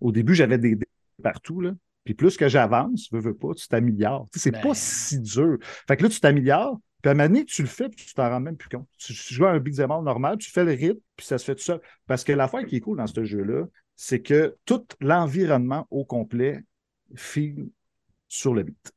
[0.00, 0.76] Au début, j'avais des
[1.22, 1.72] partout, là.
[2.04, 4.26] Puis plus que j'avance, veux, veux pas, tu t'améliores.
[4.32, 4.60] Tu sais, c'est Ben.
[4.62, 5.56] pas si dur.
[5.88, 8.14] Fait que là, tu t'améliores, puis à un moment donné, tu le fais, puis tu
[8.14, 8.88] t'en rends même plus compte.
[8.98, 11.54] Tu, tu joues à un beat'em normal, tu fais le rythme, puis ça se fait
[11.54, 11.80] tout seul.
[12.06, 13.64] Parce que l'affaire qui est cool dans ce jeu-là,
[13.96, 16.62] c'est que tout l'environnement au complet
[17.14, 17.68] file
[18.28, 18.92] sur le beat.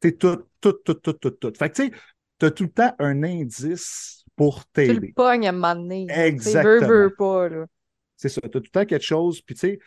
[0.00, 1.52] Tu sais, tout, tout, tout, tout, tout, tout.
[1.58, 1.92] Fait que tu sais,
[2.38, 5.12] tu as tout le temps un indice pour Tu le t'aider.
[5.14, 6.06] pognes à un moment donné.
[6.08, 6.88] Exactement.
[6.88, 7.66] Veux, veux pas, là.
[8.16, 8.40] C'est ça.
[8.40, 9.42] Tu as tout le temps quelque chose.
[9.42, 9.78] Puis, tu sais,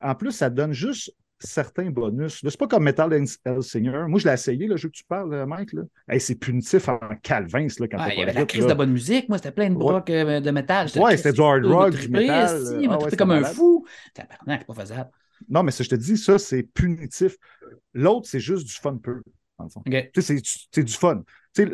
[0.00, 2.40] en plus, ça donne juste certains bonus.
[2.42, 3.12] C'est pas comme Metal
[3.44, 4.04] Hellsinger.
[4.08, 5.72] Moi, je l'ai essayé, le jeu que tu parles, euh, Mike.
[5.72, 5.82] Là.
[6.08, 8.92] Hey, c'est punitif en calvin, là, quand t'as il y avait la crise de bonne
[8.92, 9.80] musique, moi, c'était plein de Ouais.
[9.80, 10.88] brocs euh, de métal.
[10.96, 13.40] Ouais, c'était du hard rock, du métal, esti, euh, il m'a ah ouais, comme un
[13.40, 13.54] malade.
[13.54, 13.86] fou.
[14.16, 15.10] C'est pas faisable.
[15.48, 17.36] Non, mais ça, je te dis, ça, c'est punitif.
[17.94, 19.22] L'autre, c'est juste du fun peu,
[19.58, 19.82] dans le fond.
[20.20, 21.22] C'est- du fun.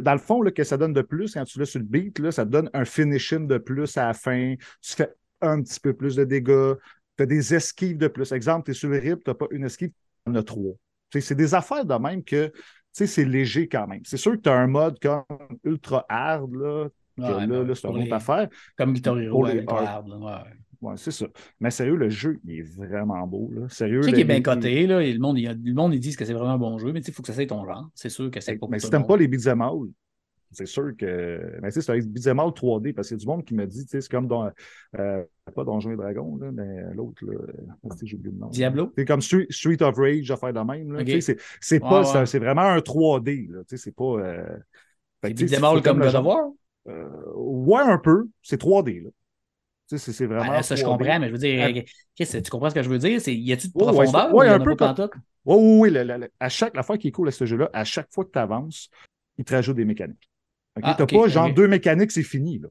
[0.01, 2.19] Dans le fond, là, que ça donne de plus quand tu l'as sur le beat,
[2.21, 4.55] là, ça te donne un finishing de plus à la fin.
[4.81, 5.13] Tu fais
[5.43, 6.75] un petit peu plus de dégâts.
[7.17, 8.33] Tu as des esquives de plus.
[8.33, 10.75] Exemple, tu es sur le rip, tu n'as pas une esquive, tu en as trois.
[11.11, 12.53] Tu c'est des affaires de même que tu
[12.93, 14.01] sais, c'est léger quand même.
[14.05, 15.23] C'est sûr que tu as un mode comme
[15.65, 16.89] ultra hard, là.
[17.17, 18.49] que Ouais, là, ben, là, c'est une pour autre affaire.
[18.77, 20.09] Comme Guitar Hero, Pour les avec hard.
[20.09, 20.51] là, ouais.
[20.83, 21.27] Ouais, c'est ça.
[21.59, 23.51] Mais sérieux, le jeu, il est vraiment beau.
[23.53, 23.69] Là.
[23.69, 25.75] Sérieux, Je sais qu'il est bien coté, là, et le monde, il y a- le
[25.75, 27.47] monde, ils disent que c'est vraiment un bon jeu, mais il faut que ça soit
[27.47, 27.89] ton genre.
[27.95, 29.89] C'est sûr que c'est pas Mais pour si tout le t'aimes pas les beat'em all,
[30.53, 31.59] c'est sûr que.
[31.63, 33.67] Mais tu sais, c'est un all 3D, parce qu'il y a du monde qui me
[33.67, 34.51] dit, tu sais, c'est comme dans.
[34.99, 35.25] euh,
[35.55, 37.25] pas Donjons et Dragons, là, mais l'autre,
[37.97, 38.49] sais, j'ai oublié le nom.
[38.49, 38.93] Diablo?
[38.97, 40.93] C'est comme Street, Street of Rage, affaire de même.
[40.93, 41.07] Là, Ok.
[41.07, 42.01] tu sais, C'est c'est Ouais, pas.
[42.01, 42.07] ouais.
[42.07, 43.49] c'est un- C'est vraiment un 3D.
[43.51, 44.05] Là, tu sais, c'est pas.
[44.05, 44.57] Euh...
[45.25, 46.51] C'est c'est comme le God of War?
[46.89, 48.29] Euh, ouais, un peu.
[48.43, 49.01] C'est 3D.
[49.01, 49.11] Là.
[49.89, 50.45] Tu sais, c'est- vraiment.
[50.49, 50.99] Ah, là, ça, je 3D.
[51.05, 52.23] comprends, mais je veux dire, Ah.
[52.43, 53.21] tu comprends ce que je veux dire?
[53.21, 54.07] C'est, y a-tu de profondeur?
[54.09, 54.95] c'est- ou ouais, un peu comme-?
[55.45, 56.27] Oui, oui, oui.
[56.41, 58.39] à chaque, la fois qui est cool à ce jeu-là, à chaque fois que tu
[58.39, 58.91] avances,
[59.39, 60.29] il te rajoute des mécaniques.
[60.77, 62.59] Tu Ah, n'as ok, pas genre deux mécaniques, c'est fini.
[62.59, 62.69] Là.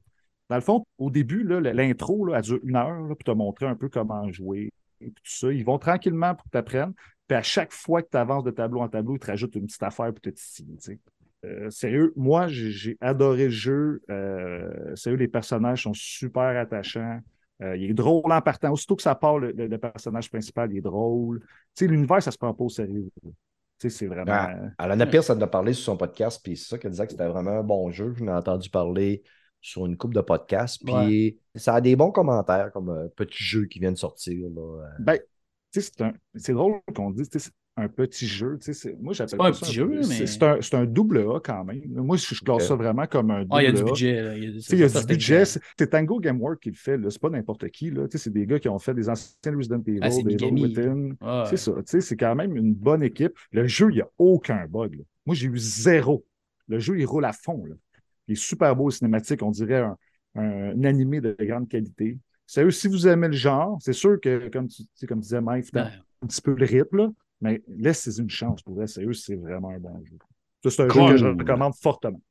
[0.49, 3.89] Dans le fond, au début, l'intro, elle dure une heure pour te montrer un peu
[3.89, 5.51] comment jouer et tout ça.
[5.51, 6.93] Ils vont tranquillement pour que tu apprennes.
[7.27, 9.65] Puis à chaque fois que tu avances de tableau en tableau, ils te rajoutent une
[9.65, 10.77] petite affaire pour te titiller.
[10.77, 10.99] tu.
[11.45, 14.01] Euh, sérieux, moi, j'ai j'ai adoré le jeu.
[14.09, 17.19] Euh, sérieux, les personnages sont super attachants.
[17.61, 18.71] Euh, il est drôle en partant.
[18.71, 21.39] Aussitôt que ça part, le, le- le personnage principal, il est drôle.
[21.41, 23.09] Tu sais, l'univers, ça se prend pas au sérieux.
[23.79, 24.31] Tu sais, c'est vraiment.
[24.77, 27.05] Ah, Alana Pierce, elle en a parlé sur son podcast, puis c'est ça qu'elle disait
[27.05, 28.13] que c'était vraiment un bon jeu.
[28.17, 29.23] Je l'ai entendu parler
[29.61, 33.65] sur une coupe de podcasts, puis ça a des bons commentaires comme un petit jeu
[33.65, 34.47] qui vient de sortir.
[34.49, 34.61] Là.
[34.85, 35.17] Euh, Ben,
[35.71, 37.29] tu sais, c'est un- c'est drôle qu'on dise,
[37.77, 38.57] un petit jeu.
[38.61, 41.39] tu sais, Moi, j'appelle pas un ça petit jeu, c'est- mais- C'est un, double A
[41.41, 41.81] quand même.
[41.87, 44.21] Moi, je, je classe ça vraiment comme un double Ah, il y a du budget.
[44.21, 44.49] là, il y a,
[44.87, 45.43] y du budget.
[45.45, 46.97] C'est Tango Gamework qui le fait.
[47.09, 47.91] C'est pas n'importe qui.
[47.91, 48.07] là.
[48.07, 50.53] Tu sais, C'est des gars qui ont fait des anciens Resident Evil, Ah, des Evil.
[50.61, 51.09] Within.
[51.19, 51.49] Ah, ouais.
[51.49, 51.73] C'est ça.
[51.73, 53.33] tu sais, C'est quand même une bonne équipe.
[53.51, 54.95] Le jeu, il n'y a aucun bug.
[54.95, 55.03] là.
[55.25, 56.25] Moi, j'ai eu zéro.
[56.67, 57.65] Le jeu, il roule à fond.
[57.65, 57.75] là.
[58.27, 59.43] Il est super beau, cinématique.
[59.43, 59.97] On dirait un,
[60.35, 62.17] un, un animé de grande qualité.
[62.47, 65.81] Sérieux, si vous aimez le genre, c'est sûr que, comme tu, comme disait Mike, Ouais.
[66.21, 67.09] un petit peu le rythme, là,
[67.45, 68.87] mais laissez une chance pour vrai.
[68.87, 70.17] Sérieux, c'est vraiment un bon jeu.
[70.69, 71.07] C'est un Cool.
[71.07, 72.21] jeu que je recommande fortement.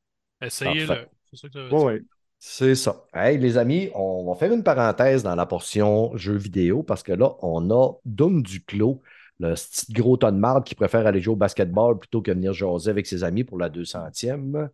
[0.41, 1.07] Essayez-le.
[1.31, 2.03] C'est ça que tu Ouais, ouais.
[2.39, 3.07] C'est ça.
[3.15, 7.13] Hey, les amis, on va faire une parenthèse dans la portion jeux vidéo parce que
[7.13, 9.01] là, on a Doom Duclos,
[9.41, 12.53] le petit gros ton de marde qui préfère aller jouer au basketball plutôt que venir
[12.53, 14.69] jaser avec ses amis pour la 200e.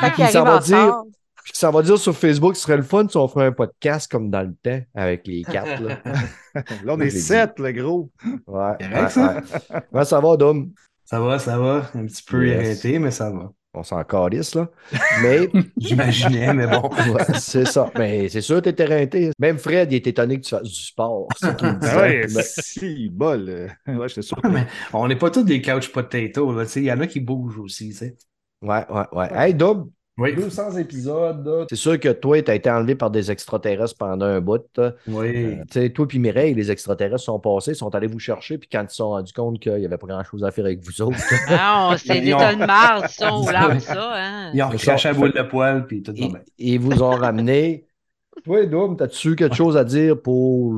[0.00, 1.02] Quand Puis il il s'en va dire,
[1.52, 4.30] ça va dire sur Facebook, ce serait le fun si on ferait un podcast comme
[4.30, 5.82] dans le temps avec les quatre.
[5.82, 5.98] Là.
[6.84, 8.10] Là, on est sept, le gros.
[8.46, 9.36] Ouais, Correct, ouais, ça?
[9.70, 9.80] ouais.
[9.92, 10.70] Comment ça va, Dom?
[11.04, 11.90] Ça va, ça va.
[11.94, 12.66] Un petit peu Yes.
[12.82, 13.50] irrité, mais ça va.
[13.74, 14.68] On s'en calisse, là.
[15.22, 16.88] Mais J'imaginais, mais bon.
[17.14, 17.90] Ouais, c'est ça.
[17.96, 19.30] Mais c'est sûr, t'es éreinté.
[19.38, 21.28] Même Fred, il est étonné que tu fasses du sport.
[21.42, 21.96] Ben disait.
[21.96, 23.68] ouais, Ben, si, bol.
[23.86, 24.38] Ouais, j'étais sûr.
[24.50, 26.52] Mais on n'est pas tous des couch potatoes.
[26.56, 26.80] là, tu sais.
[26.80, 27.90] Il y en a qui bougent aussi.
[27.90, 28.16] tu sais.
[28.62, 29.28] Ouais, ouais, ouais.
[29.32, 30.34] Hey, Dom, Oui.
[30.34, 31.46] 200 épisodes.
[31.46, 31.64] là.
[31.70, 34.62] C'est sûr que toi, t'as été enlevé par des extraterrestres pendant un bout.
[34.76, 34.92] là.
[35.06, 35.44] Oui.
[35.44, 38.68] Euh, tu sais, toi puis Mireille, les extraterrestres sont passés, sont allés vous chercher, puis
[38.70, 41.00] quand ils se sont rendus compte qu'il n'y avait pas grand-chose à faire avec vous
[41.02, 44.50] autres, Ah, c'est des Ils ont- tas de marde, ça, on lave ça, hein.
[44.54, 46.40] Ils ont recraché la boule de poil, puis tout ils, bien.
[46.58, 47.84] ils vous ont ramené.
[48.44, 50.72] Toi, Dom, t'as-tu quelque chose à dire pour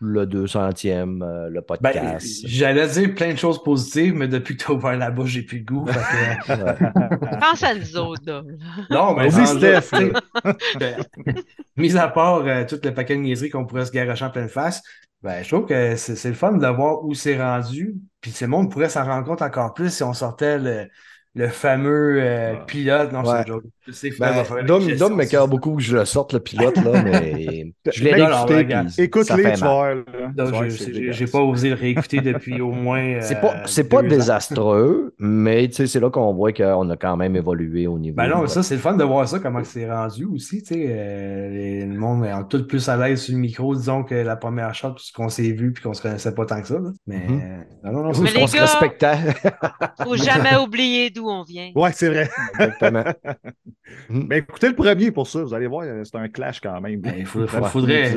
[0.00, 2.40] le 200e, euh, le Ben, podcast?
[2.44, 5.42] j'allais dire plein de choses positives, mais depuis que tu as ouvert la bouche, j'ai
[5.42, 5.84] plus le goût.
[5.84, 5.92] que-
[7.22, 7.38] Ouais.
[7.40, 8.42] Pense à nous autres, là.
[8.90, 9.90] Non, mais Vas-y, sans- Steph,
[10.80, 10.96] ben,
[11.76, 14.48] mis à part euh, tout le paquet de niaiseries qu'on pourrait se garocher en pleine
[14.48, 14.82] face,
[15.22, 17.94] Ben, je trouve que c'est le fun de voir où c'est rendu.
[18.20, 20.88] Puis c'est le monde pourrait s'en rendre compte encore plus si on sortait le,
[21.34, 23.10] le fameux euh, pilote.
[23.12, 23.40] Non, c'est Ouais.
[23.40, 23.64] une joke.
[23.90, 27.02] Sais, Fred Ben, une Dom, Dom m'écœure beaucoup que je le sorte, le pilote, là,
[27.02, 29.02] mais je l'ai réécouté.
[29.02, 33.20] Écoute-les, fait tu c'est j'ai pas osé le réécouter depuis au moins.
[33.22, 36.96] C'est euh, pas, c'est pas désastreux, mais tu sais, c'est là qu'on voit qu'on a
[36.96, 38.16] quand même évolué au niveau.
[38.16, 40.62] Ben non, ça, c'est le fun de voir ça, comment c'est rendu aussi.
[40.62, 44.04] Tu sais, euh, les- le monde est tout plus à l'aise sur le micro, disons,
[44.04, 46.60] que la première shot, puis ce qu'on s'est vu, puis qu'on se connaissait pas tant
[46.60, 46.74] que ça.
[46.78, 46.90] là.
[47.08, 49.16] Mais euh, non, non, non, c'est Mais ce les qu'on se respectait.
[50.04, 51.70] Faut jamais oublier d'où on vient.
[51.74, 52.28] Ouais, c'est vrai.
[52.54, 53.04] Exactement.
[54.08, 57.00] Mais écoutez le premier pour ça, vous allez voir, c'est un clash quand même.
[57.00, 58.10] Ben, il faut- faudrait-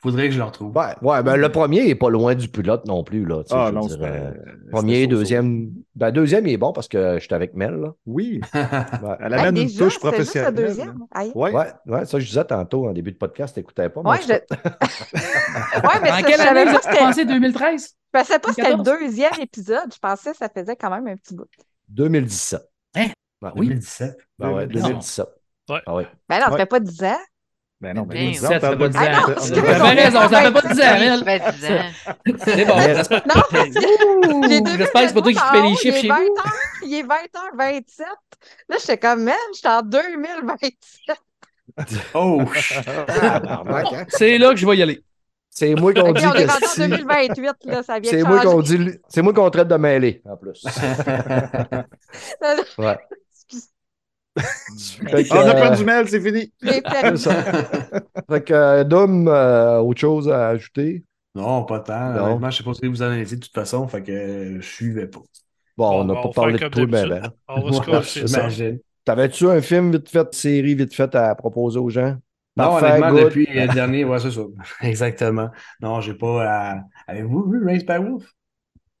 [0.00, 0.76] faudrait que je le retrouve.
[0.76, 3.24] Ouais, ouais, ben le premier est pas loin du pilote non plus.
[3.24, 4.32] Là, Ah non, dire, euh,
[4.72, 5.70] premier, deuxième.
[5.94, 7.74] Ben, deuxième, il est bon parce que j'étais avec Mel.
[7.76, 7.94] Là.
[8.04, 8.60] Oui, Ouais.
[9.20, 10.54] elle Hey, amène une déjà, touche c'était juste le professionnelle.
[10.54, 10.98] deuxième?
[11.36, 11.52] Ouais.
[11.54, 14.00] Ouais, ouais, ça je disais tantôt en début de podcast, t'écoutais pas.
[14.00, 14.32] Ouais, je...
[14.32, 17.94] ouais, mais En quelle je savais année vous pas avez que c'était- commencé 2013?
[18.14, 18.98] je pensais pas que c'était le 14?
[19.00, 19.94] deuxième épisode.
[19.94, 21.44] Je pensais que ça faisait quand même un petit bout.
[21.92, 22.62] 2017.
[22.96, 23.08] Hein?
[23.40, 23.66] Ben oui.
[23.68, 24.16] 2017.
[24.38, 25.26] Ben ouais, 2017.
[25.68, 25.80] Ouais.
[25.86, 26.08] Ah ouais.
[26.28, 27.18] Ben non, ça fait pas 10 ans.
[27.80, 29.78] Ben non, mais Ben, 10 ans, ça, on ça fait pas parle de 10 Ah
[29.78, 31.18] non, raison, ça fait pas 10 ans, Oui, Mel.
[31.18, 32.38] ça fait 10 ans.
[32.44, 32.76] C'est bon.
[33.26, 36.34] Non, J'espère que c'est pas toi qui fais les chiffres chez vous.
[36.84, 38.02] Il est 20h27.
[38.68, 41.16] Là, j'étais comme, man, j'étais en 2027.
[42.14, 42.42] Oh!
[43.06, 44.04] Tabarnak, hein?
[44.08, 45.02] C'est là que je vais y aller.
[45.54, 48.62] C'est moi qu'on dit on est que si- 2028, là, ça vient C'est moi qu'on
[48.62, 50.64] dit, c'est moi qu'on traite de mêlé, en plus.
[52.78, 52.98] Ouais.
[55.10, 56.50] Fait que, On a euh, perdu Mel, c'est fini.
[56.62, 56.80] Fait
[58.42, 61.04] que, euh, Dom, euh, autre chose à ajouter?
[61.34, 62.14] Non, pas tant.
[62.14, 62.24] Non.
[62.24, 64.58] Honnêtement, je sais pas ce que vous en avez dit de toute façon, fait que
[64.58, 65.20] je suivais pas.
[65.76, 67.22] Bon, on n'a on pas parlé de comme ben, d'habitude.
[67.22, 67.32] ben.
[67.48, 68.78] On va se.
[69.04, 72.16] T'avais-tu un film vite fait, série vite fait à proposer aux gens?
[72.56, 73.24] Non, Parfait, honnêtement, good.
[73.24, 74.42] depuis le dernier, ouais, c'est ça.
[74.82, 75.50] Exactement.
[75.80, 76.80] Non, j'ai pas à.
[77.06, 78.24] Avez-vous vu Race by Wolf?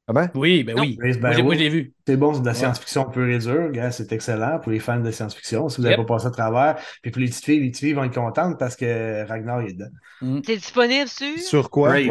[0.06, 0.26] Comment?
[0.34, 0.98] Oui, ben oui.
[1.00, 1.92] Race by Moi, j'ai- vu.
[2.06, 3.70] C'est bon, c'est de la science-fiction pure et dure.
[3.70, 5.68] Gars, c'est excellent pour les fans de science-fiction.
[5.68, 6.06] Si vous n'avez Yep.
[6.06, 8.58] pas passé à travers, puis pour les petites filles, les petites filles vont être contentes
[8.58, 10.40] parce que Ragnar est dedans.
[10.44, 11.38] C'est disponible sur.
[11.38, 11.90] Sur quoi?
[11.90, 12.06] Ouais,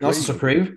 [0.00, 0.68] Non, c'est sur Crave.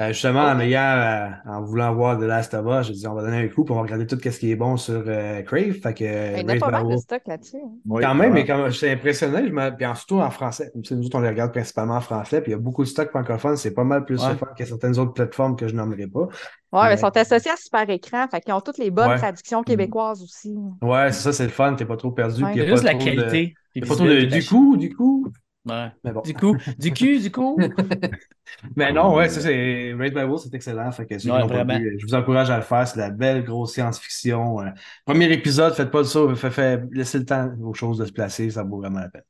[0.00, 3.14] Euh, justement, en ayant, euh, en voulant voir The Last of Us, j'ai dit on
[3.14, 5.42] va donner un coup, puis on va regarder tout ce qui est bon sur euh,
[5.42, 5.72] Crave.
[5.82, 7.56] Fait que Il y en a pas mal de stock là-dessus.
[7.58, 7.70] hein.
[7.86, 9.70] Oui, Quand même, mais quand je suis impressionné, je me...
[9.76, 10.72] puis en- surtout en français.
[10.74, 13.10] Nous autres, on les regarde principalement en français, puis il y a beaucoup de stocks
[13.10, 14.32] francophones, c'est pas mal plus Ouais.
[14.56, 16.28] que certaines autres plateformes que je nommerai pas.
[16.72, 19.18] Ouais, mais ils sont associés à Super Écran, fait qu'ils ont toutes les bonnes Ouais.
[19.18, 20.54] traductions québécoises aussi.
[20.80, 22.50] Ouais, c'est ça, c'est le fun, t'es pas trop perdu, Ouais.
[22.52, 23.54] puis il y a juste pas la trop de- qualité.
[23.80, 24.20] pas trop de...
[24.22, 25.26] Du coup, du coup.
[25.64, 25.88] Ouais.
[26.02, 26.22] Mais bon.
[26.22, 27.56] Du coup, du cul, du coup?
[28.76, 30.90] Mais non, ouais, ça c'est Raid by Wolf, c'est excellent.
[30.90, 31.78] Fait que Ouais, vraiment.
[31.78, 32.86] vu, je vous encourage à le faire.
[32.86, 34.60] C'est de la belle grosse science-fiction.
[34.60, 34.70] Euh,
[35.04, 38.12] premier épisode, faites pas de ça, fait, fait, laissez le temps aux choses de se
[38.12, 39.22] placer, ça vaut vraiment la peine.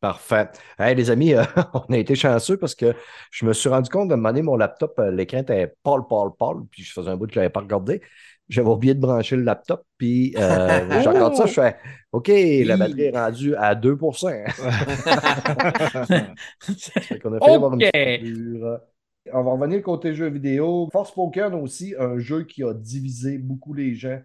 [0.00, 0.48] Parfait.
[0.78, 1.44] Hey, les amis, euh,
[1.74, 2.94] on a été chanceux parce que
[3.30, 6.56] je me suis rendu compte de demander mon laptop, euh, l'écran était pâle, pâle, pâle,
[6.70, 8.02] puis je faisais un bout que je n'avais pas regardé.
[8.48, 11.76] J'avais oublié de brancher le laptop, puis euh, je regarde ça, je fais
[12.12, 13.96] OK, la batterie est rendue à 2
[16.60, 18.78] Fait qu'on a fait avoir une.
[19.32, 20.88] On va revenir côté jeux vidéo.
[20.92, 24.20] Forspoken aussi, un jeu qui a divisé beaucoup les gens.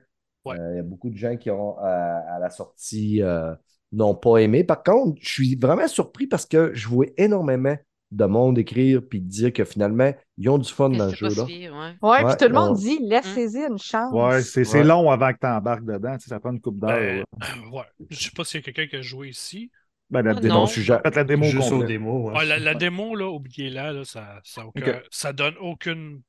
[0.45, 0.59] Ouais.
[0.59, 3.55] Euh, Il y a beaucoup de gens qui ont, euh, à la sortie, euh,
[3.91, 4.63] n'ont pas aimé.
[4.63, 7.75] Par contre, je suis vraiment surpris parce que je vois énormément
[8.11, 11.73] de monde écrire puis dire que finalement, ils ont du fun dans le si pire,
[11.73, 11.95] ouais.
[12.01, 14.11] Ouais, Ouais, puis tout le monde on- dit, laissez-y une chance.
[14.13, 16.15] Ouais, c'est long avant que tu embarques dedans.
[16.17, 16.89] tu sais, ça prend une coupe d'heure.
[16.89, 17.69] Ben, là.
[17.71, 17.83] ouais.
[18.09, 19.69] Je sais pas s'il y a quelqu'un qui a joué ici.
[20.09, 20.65] Ben, la Ah, démo, non.
[20.65, 20.97] sujet.
[21.13, 22.29] La démo Juste au démo.
[22.31, 22.37] ouais.
[22.39, 26.21] Ouais, la, la démo, là, oubliez-la, là, ça, ça, aucun- ça donne aucune.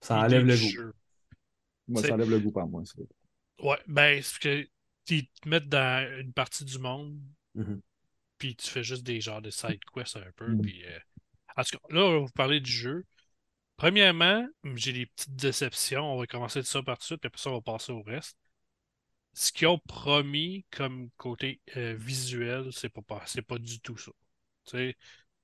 [0.00, 0.68] Ça enlève le goût.
[0.68, 0.92] jeu.
[1.86, 2.82] Moi, ça enlève le goût par moi.
[2.84, 3.00] c'est-
[3.64, 4.68] Ouais, ben, c'est que
[5.10, 7.16] ils te mettent dans une partie du monde,
[7.54, 7.80] Mhm.
[8.38, 10.48] puis tu fais juste des genres de side quests un peu.
[10.48, 10.60] Mhm.
[10.60, 10.98] Puis, euh,
[11.58, 13.04] en tout cas, là, on va vous parler du jeu.
[13.76, 14.46] Premièrement,
[14.76, 16.14] j'ai des petites déceptions.
[16.14, 18.38] On va commencer de ça par dessus, puis après ça, on va passer au reste.
[19.34, 23.96] Ce qu'ils ont promis comme côté euh, visuel, c'est pas, pas- c'est pas du tout
[23.98, 24.12] ça.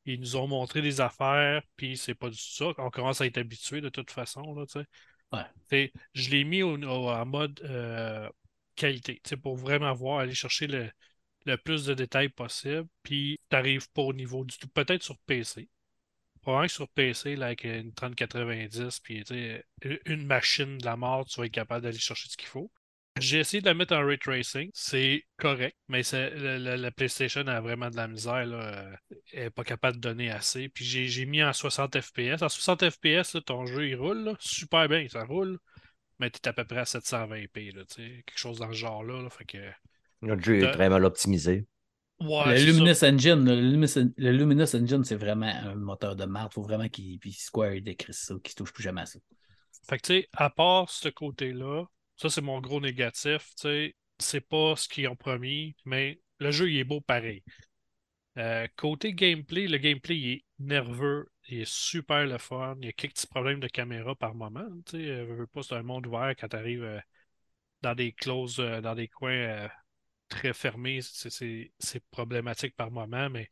[0.07, 2.67] Ils nous ont montré des affaires, puis c'est pas du tout ça.
[2.79, 4.55] On commence à être habitué de toute façon.
[4.55, 4.65] Là.
[5.33, 5.45] Ouais.
[6.15, 8.29] Je l'ai mis au- au- en mode euh,
[8.77, 10.91] qualité, pour vraiment voir, aller chercher le,
[11.47, 14.69] le plus de détails possible, puis t'arrives pas au niveau du tout.
[14.69, 15.69] Peut-être sur PC.
[16.45, 19.25] Probablement que sur PC, là, avec une 3090, puis
[20.07, 22.71] une machine de la mort, tu vas être capable d'aller chercher ce qu'il faut.
[23.21, 27.47] J'ai essayé de la mettre en ray tracing, c'est correct, mais la, la- la PlayStation
[27.47, 28.97] a vraiment de la misère, là, euh,
[29.33, 30.69] elle n'est pas capable de donner assez.
[30.69, 32.43] Puis j'ai mis en 60 FPS.
[32.43, 35.59] En 60 FPS, là, ton jeu il roule, là, super bien, ça roule,
[36.19, 38.79] mais tu es à peu près à 720p, là, tu sais, quelque chose dans ce
[38.79, 39.23] genre-là.
[39.23, 39.59] là, fait que
[40.23, 41.67] Notre jeu est très mal optimisé.
[42.21, 43.05] Ouais, le Luminous.
[43.05, 46.25] Engine, le Luminous, le Luminous Engine, c'est vraiment un moteur de.
[46.25, 49.19] Il faut vraiment qu'il puis Square décrisse ça, qu'il se touche plus jamais à ça.
[49.89, 51.85] Fait que, tu sais, à part ce côté-là,
[52.17, 53.51] ça, c'est mon gros négatif.
[53.57, 57.43] Tu sais, c'est pas ce qu'ils ont promis, mais le jeu, il est beau pareil.
[58.39, 62.77] Euh, côté gameplay, le gameplay, il est nerveux, il est super le fun.
[62.81, 64.67] Il y a quelques petits problèmes de caméra par moment.
[64.87, 67.03] Tu sais, euh, veux, pas, c'est un monde ouvert quand tu arrives
[67.85, 69.69] dans des closes, euh, dans des coins euh,
[70.35, 71.01] très fermés.
[71.03, 71.73] C'est-
[72.11, 73.51] problématique par moment, mais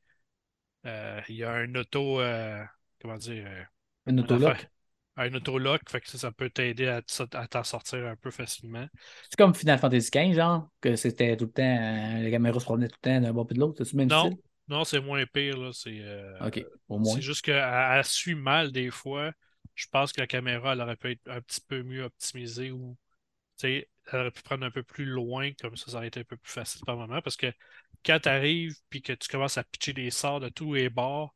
[0.86, 2.64] euh, il y a un auto, euh,
[3.00, 3.64] comment dire, euh,
[4.06, 4.68] Un autolock.
[5.16, 7.00] un autolock, fait que ça, ça peut t'aider à,
[7.48, 8.86] t'en sortir un peu facilement.
[9.30, 12.64] C'est comme Final Fantasy XV, genre, que c'était tout le temps, euh, les caméras se
[12.64, 13.84] promenaient tout le temps d'un bord puis de l'autre.
[13.84, 14.36] C'est le même Non, style?
[14.68, 15.70] non, c'est moins pire, là.
[15.72, 17.18] C'est euh, Ok, au moins.
[17.18, 19.32] c'est juste qu'elle elle suit mal des fois.
[19.74, 22.96] Je pense que la caméra, elle aurait pu être un petit peu mieux optimisée ou
[23.56, 26.24] sais, elle aurait pu prendre un peu plus loin, comme ça, ça aurait été un
[26.24, 27.20] peu plus facile par moment.
[27.22, 27.52] Parce que
[28.04, 31.34] quand tu arrives puis que tu commences à pitcher des sorts de tous les bords,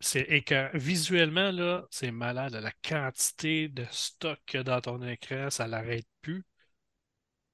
[0.00, 2.54] c'est et que visuellement, là, c'est malade.
[2.54, 6.44] La quantité de stock qu'il y a dans ton écran, ça l'arrête plus.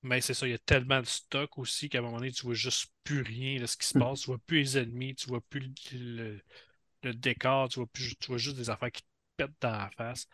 [0.03, 2.43] Mais c'est ça, il y a tellement de stock aussi qu'à un moment donné, tu
[2.45, 4.21] vois juste plus rien de ce qui se passe.
[4.21, 5.61] Tu vois plus les ennemis, tu vois plus
[5.93, 5.99] le,
[6.33, 6.43] le-
[7.03, 9.07] le décor, tu vois, plus, tu vois juste des affaires qui te
[9.37, 10.27] pètent dans la face.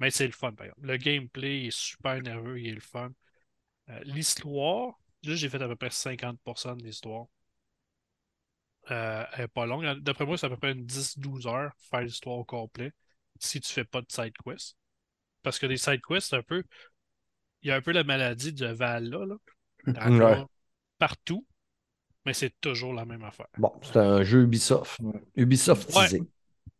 [0.00, 0.86] Mais c'est le fun, par exemple.
[0.86, 3.10] Le gameplay est super nerveux, il est le fun.
[3.90, 7.26] Euh, l'histoire, là, j'ai fait à peu près 50% de l'histoire.
[8.90, 9.84] Euh, elle est pas longue.
[10.00, 12.92] D'après moi, c'est à peu près une 10-12 heures faire l'histoire au complet
[13.40, 14.76] si tu fais pas de side quest.
[15.42, 16.62] Parce que les side quests, c'est un peu.
[17.62, 19.36] Il y a un peu la maladie de Valhalla, là.
[20.10, 20.42] Ouais.
[20.98, 21.46] partout,
[22.24, 23.48] mais c'est toujours la même affaire.
[23.58, 24.98] Bon, c'est un jeu Ubisoft.
[25.36, 26.20] Ubisoftisé.
[26.20, 26.26] Ouais.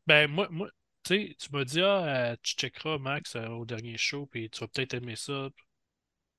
[0.07, 0.71] Ben, moi, moi
[1.05, 4.49] tu sais, tu m'as dit, ah, euh, tu checkeras Max euh, au dernier show, puis
[4.49, 5.51] tu vas peut-être aimer ça.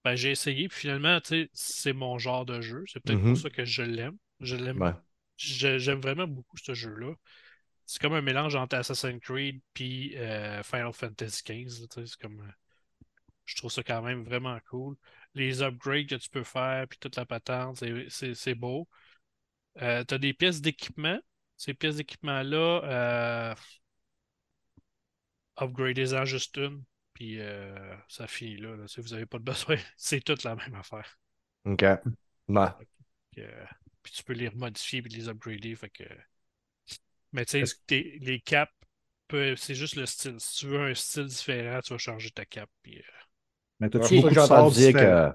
[0.06, 1.20] Ben, j'ai essayé, puis finalement,
[1.54, 2.84] c'est mon genre de jeu.
[2.88, 4.16] C'est peut-être pour ça que je l'aime.
[4.40, 4.80] Je l'aime.
[4.82, 4.94] Ouais.
[5.36, 7.14] J'aime vraiment beaucoup ce jeu-là.
[7.88, 11.88] C'est comme un mélange entre Assassin's Creed puis euh, Final Fantasy XV.
[11.90, 12.40] C'est comme.
[12.40, 12.52] euh,
[13.46, 14.96] je trouve ça quand même vraiment cool.
[15.34, 18.88] Les upgrades que tu peux faire, puis toute la patente, c'est- beau.
[19.82, 21.20] Euh, tu as des pièces d'équipement.
[21.58, 23.56] Ces pièces d'équipement-là, euh,
[25.58, 26.84] upgradez-en juste une,
[27.16, 28.76] puis euh, ça finit là.
[28.76, 28.88] là.
[28.88, 31.18] Si vous n'avez pas de besoin, c'est toute la même affaire.
[31.66, 31.82] OK.
[32.50, 32.68] Ouais.
[33.32, 33.66] Puis, euh,
[34.04, 35.74] puis tu peux les remodifier et les upgrader.
[35.76, 36.04] Fait que...
[37.32, 37.76] Mais tu sais,
[38.22, 38.72] les caps,
[39.58, 40.36] c'est juste le style.
[40.40, 42.70] Si tu veux un style différent, tu vas changer ta cap.
[42.84, 43.02] Puis, euh,
[43.80, 45.32] Mais j'ai entendu sorts dire que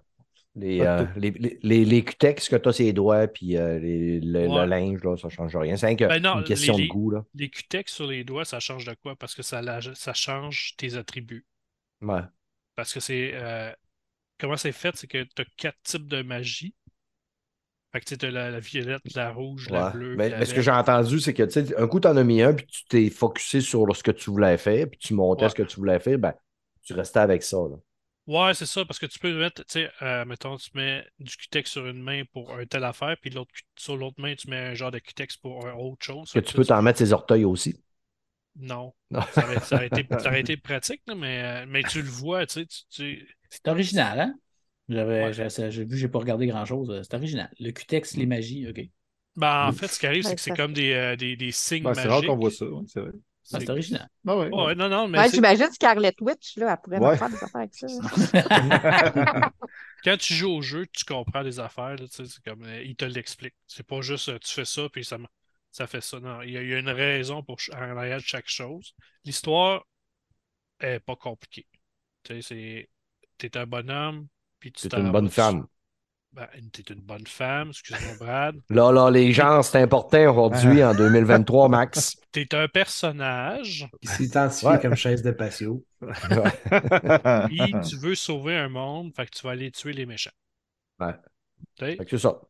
[0.56, 4.20] les, euh, les, les, les, les cutex que tu as ses doigts puis euh, les-
[4.20, 5.76] le, le linge, là, ça ne change rien.
[5.76, 7.10] C'est Ben non, une question les- de goût.
[7.10, 7.24] Là.
[7.34, 9.16] les QTEX sur les doigts, ça change de quoi?
[9.16, 11.44] Parce que ça, la- ça change tes attributs.
[12.02, 12.22] Ouais.
[12.74, 13.32] Parce que c'est.
[13.34, 13.72] euh,
[14.38, 14.96] comment c'est fait?
[14.96, 16.74] C'est que tu as quatre types de magie.
[17.92, 20.16] Fait que tu as la, la violette, la rouge, la bleue.
[20.16, 22.08] Mais, puis la mais ce que j'ai entendu, c'est que tu sais, un coup, tu
[22.08, 24.98] en as mis un, puis tu t'es focusé sur ce que tu voulais faire, puis
[24.98, 25.48] tu montais Ouais.
[25.48, 26.34] ce que tu voulais faire, ben,
[26.82, 27.56] tu restais avec ça.
[27.56, 27.76] Là.
[28.26, 31.36] Ouais, c'est ça, parce que tu peux mettre, tu sais, euh, mettons, tu mets du
[31.36, 34.56] QTEX sur une main pour un telle affaire, puis l'autre, sur l'autre main, tu mets
[34.58, 36.32] un genre de QTEX pour un autre chose.
[36.32, 37.76] Que tu peux t'en mettre ses orteils aussi.
[38.60, 38.92] Non.
[39.10, 39.20] Non.
[39.32, 42.08] Ça aurait, ça aurait été, ça aurait été pratique, là, mais, euh, mais tu le
[42.08, 44.34] vois, tu sais, tu- tu, C'est original, hein?
[44.88, 47.00] J'avais j'ai j'ai vu, j'ai pas regardé grand-chose.
[47.02, 47.48] C'est original.
[47.60, 48.80] Le QTEX, les magies, OK.
[49.36, 51.84] Ben, en fait, ce qui arrive, c'est que c'est comme des, euh, des, des signes
[51.84, 52.28] Ben, c'est rare magiques.
[52.28, 53.10] qu'on voit ça, c'est vrai.
[53.52, 54.08] Ah, c'est original.
[54.26, 54.74] Ah ouais, Ouais, ouais.
[54.74, 57.74] non, non, mais Ouais, c'est- j'imagine Scarlet Witch, là, elle pourrait faire des affaires avec
[57.74, 57.86] ça.
[60.04, 62.82] quand tu joues au jeu, tu comprends des affaires, là, tu sais, c'est comme, euh,
[62.82, 63.54] il te l'explique.
[63.66, 65.26] C'est pas juste euh, tu fais ça, puis ça, m-
[65.72, 66.20] ça fait ça.
[66.20, 68.94] Non, il y a, il y a une raison pour en arrière de chaque chose.
[69.24, 69.84] L'histoire
[70.80, 71.66] est pas compliquée.
[72.22, 72.88] Tu sais, c'est.
[73.38, 74.26] T'es un bonhomme,
[74.58, 75.66] puis tu t'en une bonne femme.
[76.32, 78.56] Ben, t'es une bonne femme, excuse-moi, Brad.
[78.70, 82.16] Là, là, les gens, c'est important aujourd'hui, en 2023, Max.
[82.32, 84.80] T'es un personnage, Il s'identifie Ouais.
[84.80, 85.84] comme chaise de patio.
[87.46, 90.30] puis tu veux sauver un monde, fait que tu vas aller tuer les méchants.
[91.00, 91.14] Ouais.
[91.76, 92.40] Tu sais, Fait que c'est ça.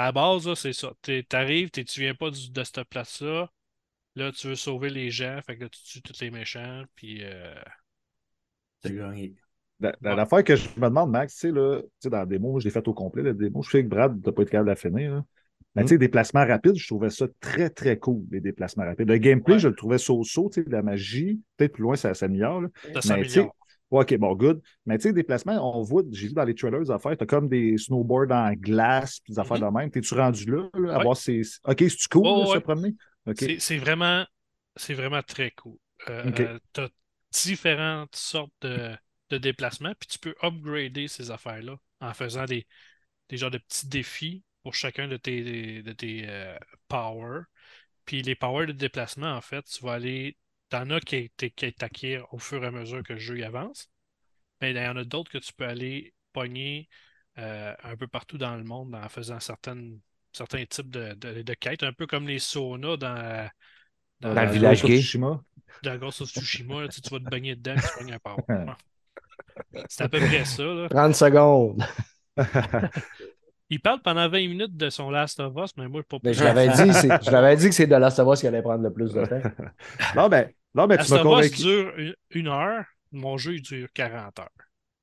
[0.00, 0.92] À la base, c'est ça.
[1.02, 3.50] T'es- T'arrives, t'es- tu viens pas du- de cette place-là.
[4.16, 7.18] Là, tu veux sauver les gens, fait que là, tu tues tous les méchants, puis
[7.22, 7.54] euh,
[8.80, 9.34] T'as gagné.
[9.78, 10.16] La- la- Ouais.
[10.16, 12.70] L'affaire que je me demande, Max, tu sais, là, tu dans la démo, je l'ai
[12.70, 13.62] fait au complet, la démo.
[13.62, 15.14] Je sais que Brad, t'as pas été capable de la finir.
[15.16, 15.24] là.
[15.74, 15.84] Mais Mm.
[15.84, 19.08] tu sais, déplacements rapides, je trouvais ça très, très cool, les déplacements rapides.
[19.08, 19.60] Le gameplay, Ouais.
[19.60, 22.62] je le trouvais so-so, tu sais, la magie, peut-être plus loin, ça s'améliore.
[22.62, 22.68] là.
[22.74, 23.56] ça Mais tu sais, s'améliore.
[23.90, 24.62] OK, bon, good.
[24.86, 27.48] Mais tu sais, déplacements, on voit, j'ai vu dans les trailers des affaires, t'as comme
[27.48, 29.90] des snowboards en glace, puis des affaires de même.
[29.90, 31.00] T'es-tu rendu là, là, à Ouais.
[31.00, 31.42] voir ces...
[31.64, 32.58] OK, c'est-tu cool, Ouais, là, ouais.
[32.58, 32.94] se promener?
[33.34, 35.78] C'est vraiment, très cool.
[36.08, 36.40] Euh, Ok.
[36.56, 36.88] euh, t'as
[37.32, 38.96] différentes sortes de,
[39.30, 42.66] de déplacements, puis tu peux upgrader ces affaires-là en faisant des,
[43.30, 46.58] des genres de petits défis pour chacun de tes, de tes euh,
[46.88, 47.44] powers.
[48.06, 50.38] Puis les powers de déplacement, en fait, tu vas aller.
[50.70, 53.90] T'en as qui, qui t'acquièrent au fur et à mesure que le jeu avance.
[54.60, 56.88] Mais il y en a d'autres que tu peux aller pogner
[57.38, 59.98] euh, un peu partout dans le monde en faisant certaines,
[60.32, 63.48] certains types de, de, de quêtes, un peu comme les saunas dans,
[64.20, 65.02] dans, le village gay.
[65.82, 68.18] Dans Ghost of Tsushima, tu, sais, tu vas te baigner dedans et tu pognes un
[68.18, 68.42] power.
[69.88, 70.62] C'est à peu près ça.
[70.62, 70.88] Là.
[70.88, 71.84] 30 secondes.
[73.70, 76.42] Il parle pendant 20 minutes de son Last of Us, mais moi, je pas je
[76.42, 76.92] l'avais dit,
[77.24, 79.24] je l'avais dit que c'est de Last of Us qui allait prendre le plus de
[79.24, 79.40] temps.
[80.16, 81.62] non, ben, non, ben tu m'as convaincu.
[81.62, 81.92] dure
[82.30, 84.48] une heure, mon jeu, il dure 40 heures.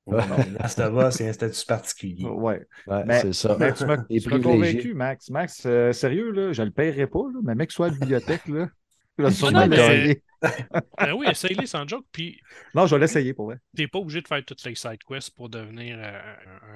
[0.06, 0.22] Ouais,
[0.58, 2.24] Last of Us, c'est un statut particulier.
[2.24, 3.56] Ouais, ouais c'est ça.
[3.58, 5.28] Mais tu m'as convaincu, Max.
[5.30, 7.96] Max, euh, sérieux, là, je ne le paierai pas, là, mais mec, soit à la
[7.96, 8.68] bibliothèque, là.
[9.18, 10.22] Là, non, mais...
[10.98, 12.06] ben oui, essaye-les sans joke.
[12.12, 12.40] Puis...
[12.72, 13.58] Non, je vais l'essayer pour vrai.
[13.74, 16.20] Tu n'es pas obligé de faire toutes les side quests pour devenir euh,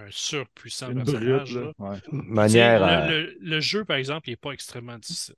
[0.05, 1.55] un, surpuissant Une personnage.
[1.55, 1.87] Brute, là.
[1.93, 1.99] Ouais.
[2.11, 5.37] Manière, le, le, le, jeu, par exemple, il n'est pas extrêmement difficile.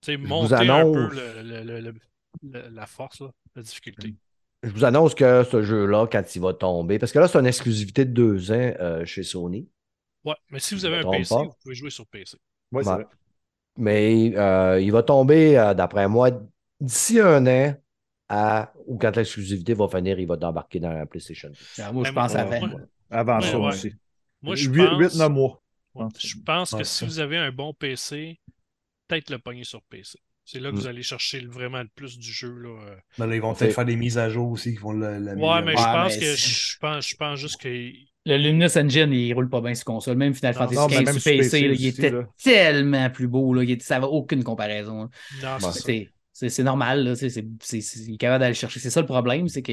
[0.00, 0.96] Tu sais, monter annonce...
[0.96, 1.92] un peu
[2.42, 4.14] la force, là, la difficulté.
[4.62, 7.46] Je vous annonce que ce jeu-là, quand il va tomber, parce que là, c'est une
[7.46, 9.68] exclusivité de deux ans euh, chez Sony.
[10.24, 11.42] Ouais, mais si vous avez un PC, pas.
[11.42, 12.36] vous pouvez jouer sur PC.
[12.70, 13.06] Oui, c'est vrai.
[13.76, 16.30] Mais euh, il va tomber, euh, d'après moi,
[16.80, 17.74] d'ici un an,
[18.28, 21.50] à, ou quand l'exclusivité va finir, il va embarquer dans la PlayStation.
[21.78, 22.68] Ah, moi, je pense avant.
[23.10, 23.92] Avant ça aussi.
[24.40, 25.62] Moi, je 8, pense, 9 mois.
[26.18, 28.40] Je pense que si vous avez un bon PC,
[29.06, 30.18] peut-être le pogner sur PC.
[30.44, 30.88] C'est là que vous mm.
[30.88, 32.50] allez chercher vraiment le plus du jeu.
[32.50, 32.70] Là.
[32.84, 35.18] Mais ben là, ils vont peut-être faire des mises à jour aussi qui vont le,
[35.36, 37.68] Ouais, mais je pense que je pense, je pense juste que
[38.24, 40.16] le Luminous Engine, il roule pas bien sur console.
[40.16, 42.12] Même Final Fantasy XV sur PC, il était
[42.42, 43.52] tellement plus beau.
[43.54, 45.08] Là, il ça n'a aucune comparaison.
[46.32, 47.04] C'est normal.
[47.04, 48.80] Là, c'est il est capable d'aller chercher.
[48.80, 49.72] C'est ça le problème, c'est que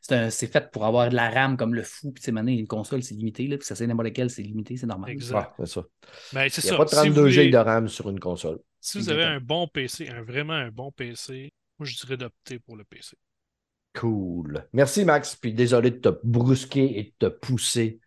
[0.00, 2.12] c'est fait pour avoir de la RAM comme le fou.
[2.12, 3.46] Puis, maintenant, une console, c'est limité.
[3.46, 5.10] Là, puis ça, c'est n'importe lequel, c'est limité, c'est normal.
[5.10, 5.52] Exact.
[5.58, 5.84] c'est ça.
[6.32, 8.58] Ben, il n'y a pas 32 si de RAM sur une console.
[8.84, 12.58] Si vous avez un bon PC, un, vraiment un bon PC, moi, je dirais d'opter
[12.58, 13.16] pour le PC.
[13.94, 14.66] Cool.
[14.72, 15.36] Merci, Max.
[15.36, 18.00] Puis désolé de te brusquer et de te pousser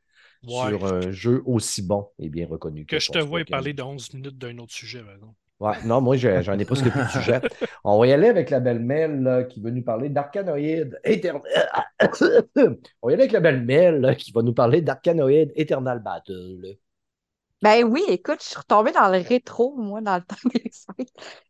[0.45, 2.85] sur un jeu aussi bon et bien reconnu.
[2.85, 5.33] Que, je te vois parler de 11 minutes d'un autre sujet, maintenant.
[5.61, 7.39] Ouais, non, moi, j'en ai presque plus de sujet.
[7.85, 11.41] On va y aller avec la belle Mel qui veut nous parler d'Arcanoïde Eternal.
[13.01, 16.77] On va y aller avec la belle Mel qui va nous parler d'Arcanoïde Eternal Battle.
[17.61, 20.69] Ben oui, écoute, je suis retombée dans le rétro, moi, dans le temps des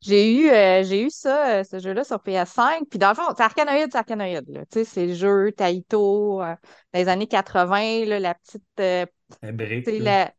[0.01, 2.85] J'ai eu, euh, j'ai eu ça, euh, ce jeu-là sur PS5.
[2.89, 4.41] Puis dans le fond, c'est Arcanoid, c'est Arcanoid.
[4.45, 6.55] Tu sais, c'est le jeu Taito euh,
[6.93, 8.63] dans les années 80, là, la petite.
[8.77, 9.87] la brique.
[9.99, 10.31] La...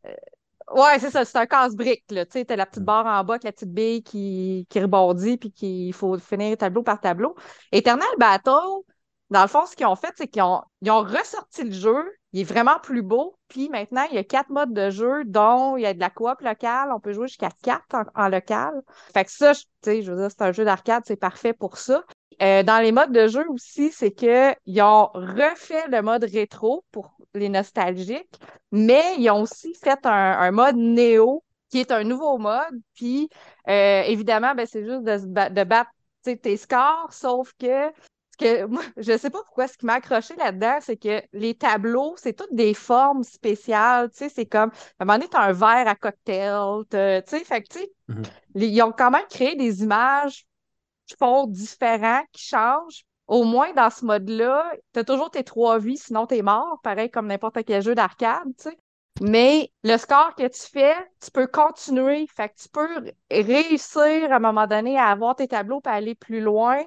[0.75, 2.05] Ouais, c'est ça, c'est un casse-brique.
[2.09, 5.37] Tu sais, t'as la petite barre en bas avec la petite bille qui, qui rebondit,
[5.37, 7.37] puis qu'il faut finir tableau par tableau.
[7.71, 8.83] Eternal Battle,
[9.31, 12.05] dans le fond, ce qu'ils ont fait, c'est qu'ils ont, ressorti le jeu
[12.37, 13.35] il est vraiment plus beau.
[13.49, 16.11] Puis maintenant, il y a quatre modes de jeu, dont il y a de la
[16.11, 16.91] coop locale.
[16.95, 18.83] On peut jouer jusqu'à quatre en, local.
[19.15, 22.05] Fait que ça, sais, je veux dire, c'est un jeu d'arcade, c'est parfait pour ça.
[22.43, 27.17] Euh, dans les modes de jeu aussi, c'est qu'ils ont refait le mode rétro pour
[27.33, 28.39] les nostalgiques,
[28.71, 32.79] mais ils ont aussi fait un, mode néo qui est un nouveau mode.
[32.95, 33.31] Puis
[33.69, 35.91] euh, évidemment, ben, c'est juste de, de battre
[36.23, 37.91] tes scores, sauf que
[38.37, 42.15] que moi, je sais pas pourquoi ce qui m'a accroché là-dedans, c'est que les tableaux,
[42.17, 44.11] c'est toutes des formes spéciales.
[44.11, 46.85] Tu sais, c'est comme, à un moment donné, tu as un verre à cocktail.
[46.91, 48.25] Tu sais, fait que, tu sais, mm-hmm.
[48.55, 50.47] ils ont quand même créé des images
[51.07, 53.05] qui font différents, qui changent.
[53.27, 56.79] Au moins, dans ce mode-là, tu as toujours tes trois vies, sinon tu es mort,
[56.83, 58.79] pareil comme n'importe quel jeu d'arcade, tu sais.
[59.21, 60.95] Mais le score que tu fais,
[61.25, 62.27] tu peux continuer.
[62.27, 66.15] Fait que tu peux réussir à un moment donné à avoir tes tableaux pour aller
[66.15, 66.85] plus loin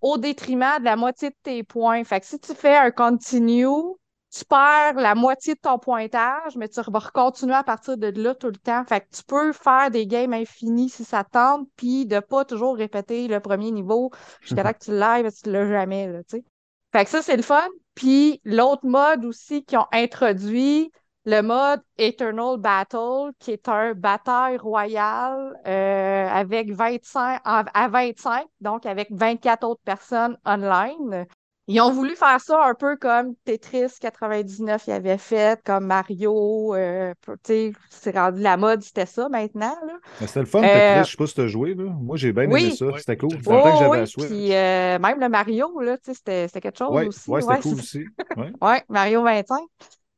[0.00, 2.04] au détriment de la moitié de tes points.
[2.04, 3.94] Fait que si tu fais un continue,
[4.30, 8.34] tu perds la moitié de ton pointage, mais tu vas continuer à partir de là
[8.34, 8.84] tout le temps.
[8.84, 12.76] Fait que tu peux faire des games infinis si ça tente, puis de pas toujours
[12.76, 14.10] répéter le premier niveau
[14.40, 16.44] jusqu'à là que tu l'aies, tu l'as jamais, là, tu sais.
[16.92, 17.66] Fait que ça, c'est le fun.
[17.94, 20.90] Puis l'autre mode aussi qu'ils ont introduit,
[21.26, 28.86] le mode Eternal Battle, qui est un bataille royale euh, avec 25 à 25, donc
[28.86, 31.26] avec 24 autres personnes online.
[31.68, 36.76] Ils ont voulu faire ça un peu comme Tetris 99 il avait fait, comme Mario.
[36.76, 39.74] Euh, tu sais, c'est rendu la mode, c'était ça maintenant.
[40.20, 40.78] C'était le fun, Tetris.
[40.78, 41.74] Euh, je sais pas si tu as joué.
[41.74, 41.86] Là.
[41.86, 42.86] Moi, j'ai bien aimé ça.
[42.98, 43.32] C'était cool.
[43.32, 47.20] C'était que j'avais oui, Puis même le Mario, là, c'était quelque chose aussi.
[47.26, 48.04] Oui, c'était cool aussi.
[48.36, 49.60] Oui, Mario 25.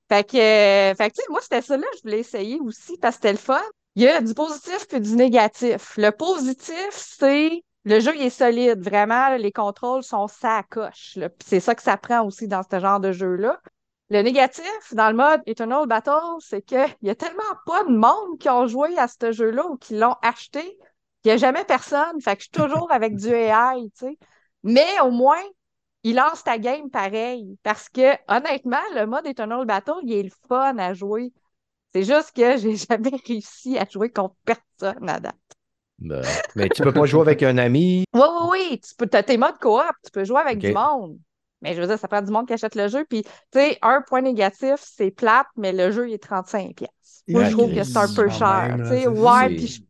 [0.08, 3.22] Fait que, euh, fait que moi, c'était ça là, je voulais essayer aussi parce que
[3.22, 3.60] c'était le fun.
[3.94, 5.96] Il y a du positif et du négatif.
[5.96, 8.80] Le positif, c'est le jeu il est solide.
[8.80, 11.18] Vraiment, les contrôles sont ça coche.
[11.44, 13.58] C'est ça que ça prend aussi dans ce genre de jeu-là.
[14.10, 18.38] Le négatif dans le mode Eternal Battle, c'est qu'il y a tellement pas de monde
[18.40, 20.62] qui ont joué à ce jeu-là ou qui l'ont acheté
[21.22, 22.20] qu'il n'y a jamais personne.
[22.20, 24.18] Fait que je suis toujours avec du AI, tu sais.
[24.62, 25.42] Mais au moins,
[26.04, 27.58] il lance ta game pareil.
[27.62, 31.32] Parce que, honnêtement, le mode Eternal Battle, il est le fun à jouer.
[31.94, 35.36] C'est juste que j'ai jamais réussi à jouer contre personne à date.
[35.98, 36.22] Ben,
[36.54, 38.04] mais tu peux pas jouer avec un ami.
[38.14, 38.80] Oui, oui, oui.
[38.80, 41.18] Tu peux, as tes modes coop, tu peux jouer avec du monde.
[41.60, 43.04] Mais je veux dire, ça prend du monde qui achète le jeu.
[43.04, 46.74] Puis, tu sais, un point négatif, c'est plate, mais le jeu, il est 35$.
[46.74, 47.24] piastres.
[47.32, 48.78] Moi, Ouais, je trouve que c'est un peu cher.
[48.82, 49.08] tu sais.
[49.08, 49.80] ouais, puis je-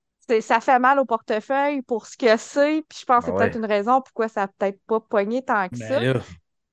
[0.40, 2.82] ça fait mal au portefeuille pour ce que c'est.
[2.88, 5.42] Puis je pense que c'est Ah peut-être une raison pourquoi ça n'a peut-être pas pogné
[5.44, 5.98] tant que ça.
[6.00, 6.20] Ben là,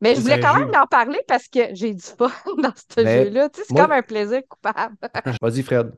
[0.01, 0.65] Mais je voulais quand jeu.
[0.65, 2.29] même en parler parce que j'ai du fun
[2.61, 3.49] dans ce Mais jeu-là.
[3.49, 4.95] Tu sais, c'est moi- comme un plaisir coupable.
[5.41, 5.91] Vas-y, Fred.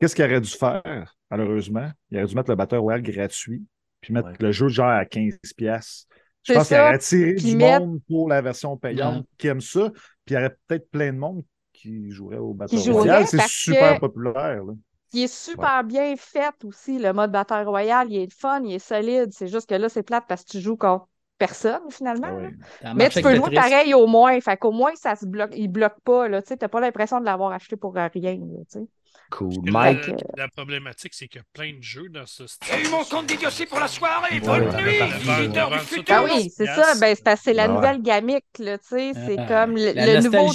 [0.00, 1.88] Qu'est-ce qu'il aurait dû faire, malheureusement?
[2.10, 3.62] Il aurait dû mettre le batteur Royal gratuit,
[4.00, 4.36] puis mettre Ouais.
[4.40, 5.54] le jeu genre à 15$.
[5.56, 6.06] piastres.
[6.42, 9.18] Je C'est pense qu'il ça, aurait attiré puis du mettre- monde pour la version payante
[9.18, 9.28] Ouais.
[9.38, 9.90] qui aime ça,
[10.24, 11.42] puis il y aurait peut-être plein de monde
[11.72, 13.26] qui jouerait au batteur Royal.
[13.26, 14.64] C'est super que- populaire.
[14.64, 14.72] là.
[15.14, 18.08] Il est super bien fait aussi, le mode Battle Royale.
[18.10, 19.30] Il est fun, il est solide.
[19.32, 21.06] C'est juste que là, c'est plate parce que tu joues contre
[21.38, 22.28] personne, finalement.
[22.30, 22.94] Ah ouais.
[22.94, 24.40] Mais tu peux jouer pareil au moins.
[24.40, 25.52] Fait qu'au moins, ça se bloque.
[25.56, 26.42] Il bloque pas, là.
[26.42, 28.86] Tu sais, t'as pas l'impression de l'avoir acheté pour euh, rien, là, tu sais.
[29.30, 29.52] Cool.
[29.64, 30.24] La- Mike.
[30.36, 32.72] La, problématique, c'est qu'il y a plein de jeux dans ce style.
[32.72, 34.34] J'ai eu mon compte d'idiotie pour la soirée.
[34.34, 36.16] Ouais, Bonne ouais, nuit, ouais, visiteur du futur.
[36.16, 36.94] Ah oui, c'est ça.
[37.00, 37.74] Ben, c'est la Ouais.
[37.74, 39.12] nouvelle gamique, là, tu sais.
[39.14, 40.52] C'est Euh, comme le, la le nouveau.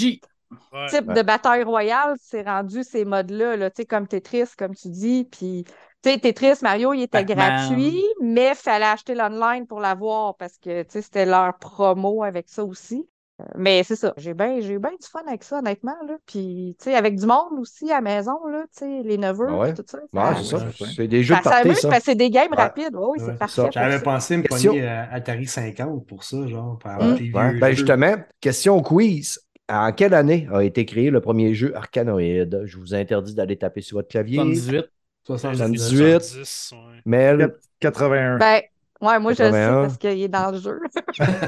[0.72, 0.88] Ouais.
[0.88, 1.14] type Ouais.
[1.14, 5.26] de bataille royale, c'est rendu ces modes-là, là, tu sais, comme Tetris, comme tu dis.
[5.32, 5.64] Puis,
[6.04, 10.58] tu sais, Tetris, Mario, il était gratuit, mais il fallait acheter l'online pour l'avoir parce
[10.58, 13.08] que, tu sais, c'était leur promo avec ça aussi.
[13.42, 16.18] Euh, Mais c'est ça, j'ai bien j'ai bien du fun avec ça, honnêtement, là.
[16.26, 19.48] Puis, tu sais, avec du monde aussi à la maison, là, tu sais, les neveux,
[19.50, 19.74] Ah ouais?
[19.76, 20.00] tout ça.
[20.14, 20.86] Ouais, c'est ça.
[20.94, 21.90] C'est des jeux ça de party, s'amuse ça.
[21.90, 22.58] parce que c'est des games Ouais.
[22.58, 22.96] rapides.
[22.96, 23.70] Oui, oui, Ouais, c'est parfait.
[23.72, 27.14] J'avais pensé me pogner euh, Atari 50 pour ça, genre, Mm.
[27.16, 27.76] vieux Ben jeux.
[27.76, 29.40] justement, question quiz.
[29.70, 32.66] En quelle année a été créé le premier jeu Arcanoid?
[32.66, 34.38] Je vous interdis d'aller taper sur votre clavier.
[34.38, 34.86] 78.
[35.24, 35.78] 78.
[35.78, 36.22] 78.
[36.22, 37.02] 70, ouais.
[37.06, 37.56] Mel?
[37.80, 38.38] 81.
[38.38, 38.62] Ben,
[39.02, 39.82] ouais, moi, je le sais 81.
[39.82, 40.80] parce qu'il est dans le jeu.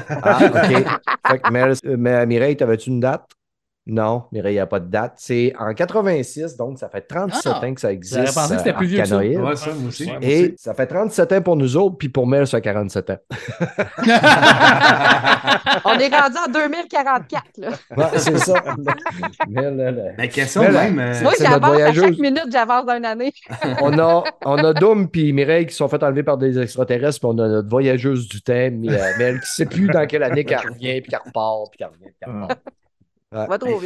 [0.08, 0.84] Ah, OK.
[1.28, 3.28] fait que Mel, euh, mais Mireille, t'avais-tu une date?
[3.84, 5.14] Non, Mireille, il n'y a pas de date.
[5.16, 7.66] C'est en 86, donc ça fait 37 Ah!
[7.66, 8.14] ans que ça existe.
[8.14, 9.16] J'aurais pensé que c'était plus vieux que ça.
[9.16, 10.04] Ouais, ça, moi aussi.
[10.08, 10.18] Ouais.
[10.22, 13.16] Et ça fait 37 ans pour nous autres, puis pour Mel, ça fait 47 ans.
[15.84, 17.68] On est rendu en 2044, là.
[17.96, 18.54] Ouais, c'est ça.
[19.48, 20.02] Mel, là, là.
[20.16, 20.98] La question Mais même.
[21.00, 23.32] euh, c'est- Moi, j'avance à chaque minute, j'avance d'une année.
[23.82, 27.28] on a, on a Doom puis Mireille qui sont fait enlever par des extraterrestres, puis
[27.32, 30.22] on a notre voyageuse du temps, mais, euh, mais elle qui sait plus dans quelle
[30.22, 32.60] année qu'elle revient, puis qu'elle repart, puis qu'elle revient, puis qu'elle repart.
[33.32, 33.46] Ouais.
[33.46, 33.80] Va trop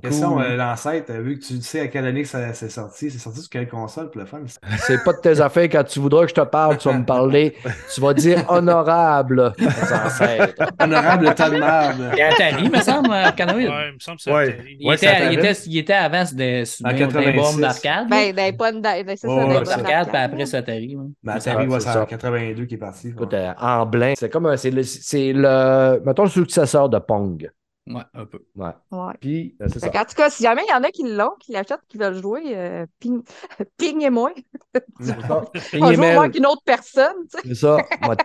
[0.00, 0.42] Question, Cool.
[0.42, 3.50] euh, l'ancêtre, euh, vu que tu sais à quelle année c'est sorti, c'est sorti sur
[3.50, 4.40] quelle console pour le fun?
[4.78, 5.64] C'est pas de tes affaires.
[5.70, 7.54] Quand tu voudras que je te parle, tu vas me parler.
[7.94, 10.54] Tu vas dire honorable, les ancêtres.
[10.80, 12.12] Honorable tas de merde.
[12.16, 13.54] Et Atari, me semble, Arcanoid.
[13.56, 14.48] Ouais, il me semble que c'est Ouais.
[14.54, 14.76] Atari.
[14.80, 17.36] Il, Ouais, était, il, était, il était avant des, En des 86.
[17.36, 18.08] bornes d'arcade.
[18.08, 19.02] Ben, ben, des bonnes ça.
[19.76, 20.96] d'arcade, puis après, c'est Atari.
[20.96, 21.04] ouais.
[21.40, 23.08] Ça- Atari, ouais, c'est en 82 qui est parti.
[23.08, 24.14] Écoute, euh, en blanc.
[24.18, 27.50] C'est comme un, c'est le, c'est le, mettons, le successeur de Pong.
[27.94, 28.38] Ouais, un peu.
[28.56, 28.70] Ouais.
[28.90, 29.12] Ouais.
[29.20, 29.88] Puis, euh, c'est ça.
[29.90, 32.20] Qu'en tout cas, si jamais il y en a qui l'ont, qui l'achètent, qui veulent
[32.20, 33.22] jouer, euh, ping-
[33.76, 34.32] pignez-moi.
[35.80, 37.48] On joue moins qu'une autre personne, tu sais.
[37.48, 37.78] C'est ça.
[38.02, 38.16] Moi,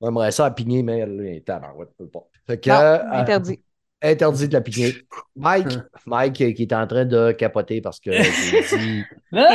[0.00, 2.26] J'aimerais ça à pigner, mais elle est tabarouette, peut pas.
[2.46, 3.60] Fait que, Non, euh, interdit.
[4.02, 4.94] interdit de la pigner.
[5.36, 9.02] Mike, Mike qui est en train de capoter parce que j'ai dit.
[9.32, 9.46] Non!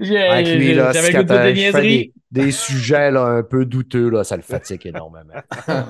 [0.00, 4.42] Mike, lui, là, c'est de des, des sujets là, un peu douteux, là, ça le
[4.42, 5.34] fatigue énormément.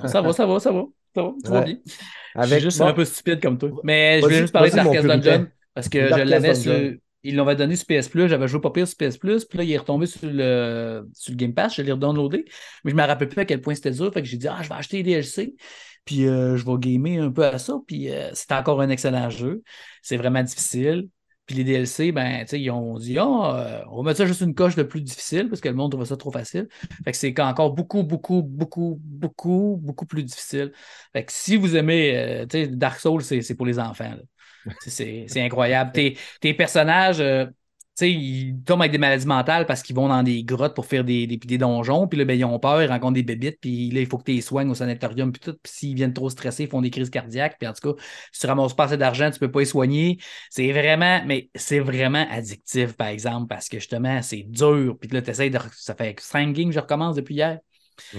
[0.07, 0.85] Ça va, ça va, ça va.
[1.15, 1.33] Va?
[1.45, 1.65] Ouais.
[1.65, 1.79] bien.
[1.85, 3.71] Je Avec, suis juste bon, un peu stupide comme toi.
[3.85, 5.07] Mais je voulais juste parler de Darkest.
[5.07, 6.93] Dungeon parce que je l'avais sur.
[7.25, 9.63] Ils l'avaient donné sur PS Plus, j'avais joué pas pire sur PS Plus, puis là,
[9.63, 12.45] il est retombé sur le, sur le Game Pass, je l'ai redownloadé,
[12.83, 14.59] mais je me rappelle plus à quel point c'était dur, fait que j'ai dit, ah,
[14.61, 15.55] je vais acheter les DLC,
[16.05, 19.31] puis euh, je vais gamer un peu à ça, puis euh, c'est encore un excellent
[19.31, 19.63] jeu,
[20.03, 21.09] c'est vraiment difficile,
[21.47, 23.23] puis les DLC, ben, ils ont dit, euh,
[23.91, 26.05] on va mettre ça juste une coche de plus difficile, parce que le monde trouve
[26.05, 26.69] ça trop facile,
[27.05, 30.73] fait que c'est encore beaucoup, beaucoup, beaucoup, beaucoup, beaucoup plus difficile.
[31.13, 34.15] Fait que si vous aimez, euh, Dark Souls, c'est pour les enfants,
[34.87, 35.93] c'est incroyable.
[35.93, 37.47] Tes, tes personnages, euh,
[37.97, 40.87] tu sais, ils tombent avec des maladies mentales parce qu'ils vont dans des grottes pour
[40.87, 43.59] faire des, des, des donjons, puis là, ben, ils ont peur, ils rencontrent des bébites,
[43.61, 46.15] puis là, il faut que tu les soignes au sanatorium, puis tout, puis s'ils viennent
[46.15, 48.03] trop stressés, ils font des crises cardiaques, puis en tout cas,
[48.33, 50.19] si tu ramasses pas assez d'argent, tu peux pas les soigner.
[50.51, 55.21] C'est vraiment, mais c'est vraiment addictif, par exemple, parce que justement, c'est dur, puis là,
[55.23, 55.59] tu essaies de.
[55.77, 57.59] Ça fait cinq games que je recommence depuis hier.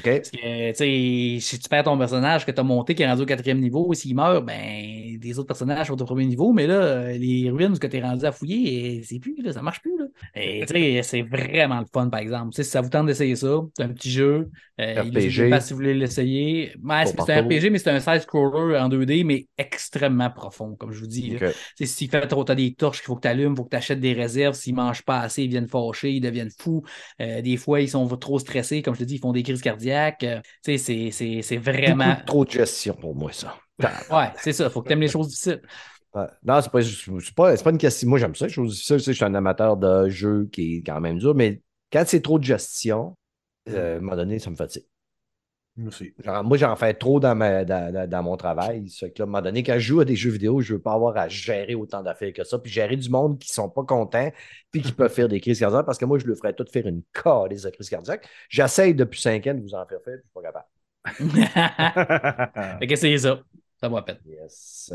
[0.03, 3.25] Parce que, si tu perds ton personnage que tu as monté, qui est rendu au
[3.25, 6.75] quatrième niveau, et s'il meurt, ben, des autres personnages sont au premier niveau, mais là,
[6.75, 9.81] euh, les ruines que tu es rendu à fouiller, et c'est plus, là, ça marche
[9.81, 10.05] plus, là.
[10.35, 10.65] Et,
[11.03, 12.53] c'est vraiment le fun, par exemple.
[12.53, 14.49] Si ça vous tente d'essayer ça, c'est un petit jeu.
[14.81, 15.29] Euh, RPG.
[15.29, 16.73] Je sais pas si vous voulez l'essayer.
[16.83, 17.41] Ouais, c'est un.
[17.43, 21.31] RPG, mais c'est un side-scroller en 2D, mais extrêmement profond, comme je vous dis.
[21.31, 21.49] là.
[21.49, 21.53] OK.
[21.53, 23.63] Tu sais, S'il fait trop, t'as des torches qu'il faut que tu allumes, il faut
[23.65, 24.55] que tu achètes des réserves.
[24.55, 26.83] S'ils mangent pas assez, ils viennent fâchés, ils deviennent fous.
[27.21, 29.61] Euh, des fois, ils sont trop stressés, comme je te dis, ils font des crises
[29.63, 30.23] cardiaques.
[30.23, 32.15] Euh, tu sais, c'est- c'est c'est vraiment.
[32.25, 33.57] Trop de gestion pour moi, ça.
[34.11, 34.65] Ouais, c'est ça.
[34.65, 35.61] Il faut que tu aimes les choses difficiles.
[36.43, 38.07] Non, c'est pas, c'est pas, c'est pas une question.
[38.09, 38.99] Moi, j'aime ça, les choses difficiles.
[38.99, 41.61] Je suis un amateur de jeu qui est quand même dur, mais
[41.91, 43.15] quand c'est trop de gestion,
[43.69, 44.85] euh, à un moment donné, ça me fatigue.
[45.75, 46.13] Moi aussi.
[46.19, 48.87] Genre, moi, j'en fais trop dans, ma- dans, dans- mon travail.
[48.89, 50.73] Fait que là, à un moment donné, quand je joue à des jeux vidéo, je
[50.75, 53.69] veux pas avoir à gérer autant d'affaires que ça, puis gérer du monde qui sont
[53.69, 54.31] pas contents,
[54.71, 56.85] puis qui peuvent faire des crises cardiaques, parce que moi, je le ferais tout faire
[56.85, 58.27] une calice de crise cardiaque.
[58.49, 60.67] J'essaye depuis cinq ans de vous en faire faire, puis je suis pas capable.
[62.79, 63.41] fait que c'est ça.
[63.81, 64.19] Ça va à peine.
[64.25, 64.93] Yes.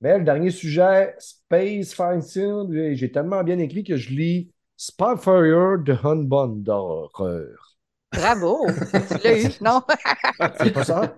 [0.00, 5.78] Mais le dernier sujet, Space Fighting, j'ai- j'ai tellement bien écrit que je lis Spitfire
[5.80, 7.69] de Hunbun d'horreur.
[8.12, 8.66] Bravo!
[8.66, 9.82] tu l'as eu, non?
[10.58, 11.14] C'est pas ça?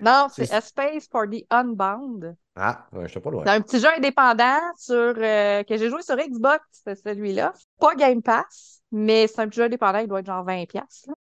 [0.00, 2.36] non, c'est A Space for the Unbound.
[2.56, 3.42] Ah, ouais, je pas loin.
[3.44, 7.52] C'est un petit jeu indépendant sur, euh, que j'ai joué sur Xbox, c'est celui-là.
[7.80, 10.66] Pas Game Pass, mais c'est un petit jeu indépendant, il doit être genre 20$.
[10.66, 11.14] piastres, là.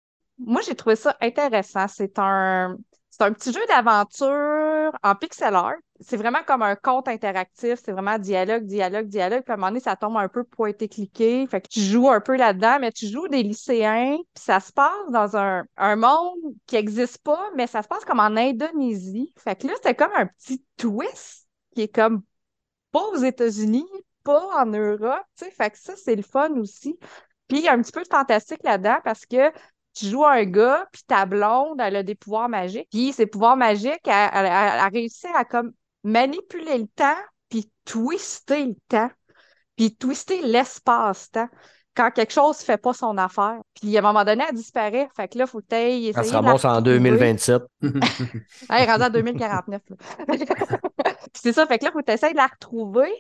[0.44, 1.88] Moi, j'ai trouvé ça intéressant.
[1.88, 2.76] C'est un,
[3.10, 5.76] c'est un petit jeu d'aventure en pixel art.
[6.02, 7.80] C'est vraiment comme un conte interactif.
[7.84, 9.44] C'est vraiment dialogue, dialogue, dialogue.
[9.44, 11.46] Puis à un moment donné, ça tombe un peu pointé-cliqué.
[11.48, 14.18] Fait que tu joues un peu là-dedans, mais tu joues des lycéens.
[14.34, 18.04] Puis ça se passe dans un, un monde qui n'existe pas, mais ça se passe
[18.06, 19.34] comme en Indonésie.
[19.38, 22.24] Fait que là, c'était comme un petit twist qui est comme
[22.92, 23.86] pas aux États-Unis,
[24.24, 25.52] pas en Europe, tu sais.
[25.52, 26.98] Fait que ça, c'est le fun aussi.
[27.48, 29.52] Puis il y a un petit peu de fantastique là-dedans parce que
[29.94, 32.88] tu joues un gars, puis ta blonde, elle a des pouvoirs magiques.
[32.92, 35.74] Puis ses pouvoirs magiques, elle, elle- elle a réussi à comme
[36.04, 37.18] manipuler le temps,
[37.50, 39.12] puis twister le temps,
[39.76, 41.50] puis twister l'espace-temps
[41.96, 43.60] quand quelque chose fait pas son affaire.
[43.80, 45.10] Puis à un moment donné, elle disparaît.
[45.16, 47.00] Fait que là, faut que essayer Elle se ramasse en retrouver.
[47.00, 47.64] 2027.
[47.82, 47.92] Elle
[48.70, 49.82] est rendue en 2049.
[49.90, 49.96] là.
[51.34, 53.12] Puis c'est ça, fait que là, il faut que tu de la retrouver,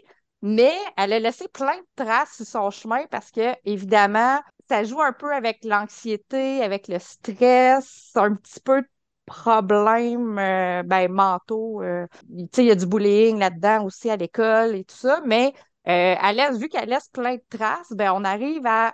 [0.41, 4.39] mais elle a laissé plein de traces sur son chemin parce que, évidemment,
[4.69, 8.83] ça joue un peu avec l'anxiété, avec le stress, un petit peu
[9.31, 11.81] problèmes euh, ben, mentaux.
[11.81, 12.05] euh.
[12.29, 15.53] Il y a du bullying là-dedans aussi à l'école et tout ça, mais
[15.87, 16.15] euh,
[16.57, 18.93] vu qu'elle laisse plein de traces, ben, on arrive à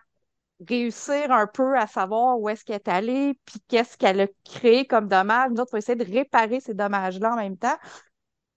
[0.68, 4.86] réussir un peu à savoir où est-ce qu'elle est allée, puis qu'est-ce qu'elle a créé
[4.88, 5.52] comme dommage.
[5.52, 7.78] Nous autres, il faut essayer de réparer ces dommages-là en même temps.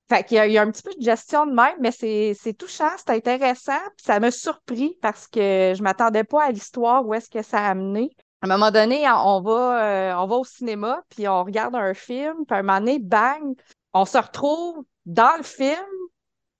[0.08, 2.54] Fait qu'il y il y a un petit peu de gestion de même, mais c'est
[2.58, 7.14] touchant, c'est intéressant, puis ça m'a surpris parce que je m'attendais pas à l'histoire, où
[7.14, 8.10] est-ce que ça a amené.
[8.42, 11.92] À un moment donné, on va, euh, on va au cinéma, puis on regarde un
[11.92, 13.54] film, puis à un moment donné, bang,
[13.92, 15.76] on se retrouve dans le film,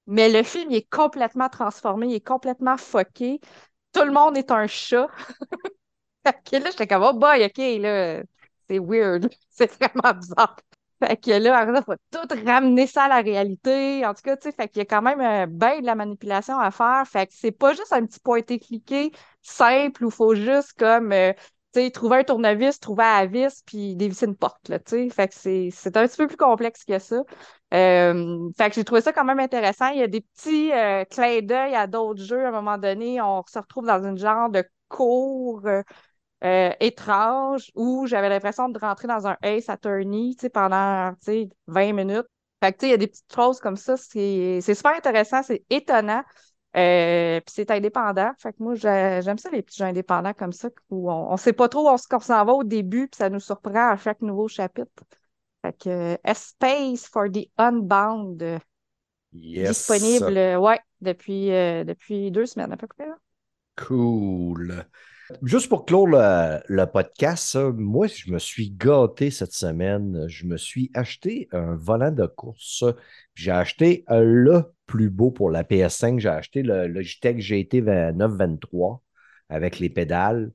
[0.06, 3.40] mais le film il est complètement transformé, il est complètement fucké.
[3.92, 5.08] Tout le monde est un chat.
[6.26, 8.22] Fait que là, j'étais comme, oh boy, OK, là,
[8.68, 9.30] c'est weird.
[9.50, 10.56] C'est vraiment bizarre.
[11.02, 14.04] Fait que là, ça, faut tout ramener ça à la réalité.
[14.06, 15.94] En tout cas, tu sais, fait qu'il y a quand même euh, ben de la
[15.94, 17.04] manipulation à faire.
[17.06, 19.12] Fait que c'est pas juste un petit pointé-cliqué
[19.42, 21.32] simple où il faut juste comme, euh,
[21.92, 24.78] trouver un tournevis, trouver à vis, puis dévisser une porte, là.
[24.86, 27.22] Fait que c'est un petit peu plus complexe que ça.
[27.72, 29.88] Euh, fait que j'ai trouvé ça quand même intéressant.
[29.88, 32.44] Il y a des petits euh, clins d'œil à d'autres jeux.
[32.44, 35.82] À un moment donné, on se retrouve dans une genre de cours euh,
[36.44, 41.48] euh, étrange où j'avais l'impression de rentrer dans un Ace Attorney, tu pendant, tu sais,
[41.66, 42.26] 20 minutes.
[42.62, 43.96] Fait que, il y a des petites choses comme ça.
[43.96, 46.22] C'est super intéressant, c'est étonnant.
[46.76, 48.30] Euh, puis c'est indépendant.
[48.38, 51.36] Fait que moi, j'ai- j'aime ça, les petits jeux indépendants comme ça, où on, on
[51.36, 54.20] sait pas trop où on s'en va au début, puis ça nous surprend à chaque
[54.22, 55.02] nouveau chapitre.
[55.62, 58.58] Fait que A Space for the Unbound, euh,
[59.32, 59.68] Yes.
[59.68, 63.06] disponible, euh, ouais, depuis, euh, depuis deux semaines à peu près.
[63.06, 63.16] là.
[63.76, 64.84] Cool.
[65.42, 70.26] Juste pour clore le, le podcast, ça, moi, je me suis gâté cette semaine.
[70.28, 72.84] Je me suis acheté un volant de course.
[73.34, 76.18] J'ai acheté le plus beau pour la PS5.
[76.18, 79.00] J'ai acheté le Logitech GT 923
[79.48, 80.50] avec les pédales.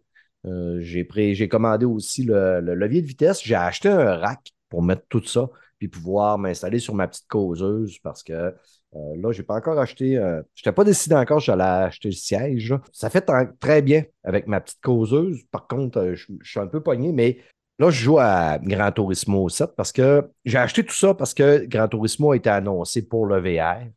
[0.46, 3.42] Euh, j'ai commandé aussi le, le levier de vitesse.
[3.42, 5.50] J'ai acheté un rack pour mettre tout ça
[5.80, 8.54] puis pouvoir m'installer sur ma petite causeuse parce que euh,
[8.94, 10.18] là, je n'ai pas encore acheté.
[10.18, 12.74] euh, je n'étais pas décidé encore, j'allais acheter le siège.
[12.92, 13.26] Ça fait
[13.60, 15.44] très bien avec ma petite causeuse.
[15.50, 17.40] Par contre, je, je suis un peu pogné, mais
[17.80, 21.66] là, je joue à Gran Turismo 7 parce que j'ai acheté tout ça parce que
[21.66, 23.88] Gran Turismo a été annoncé pour le VR.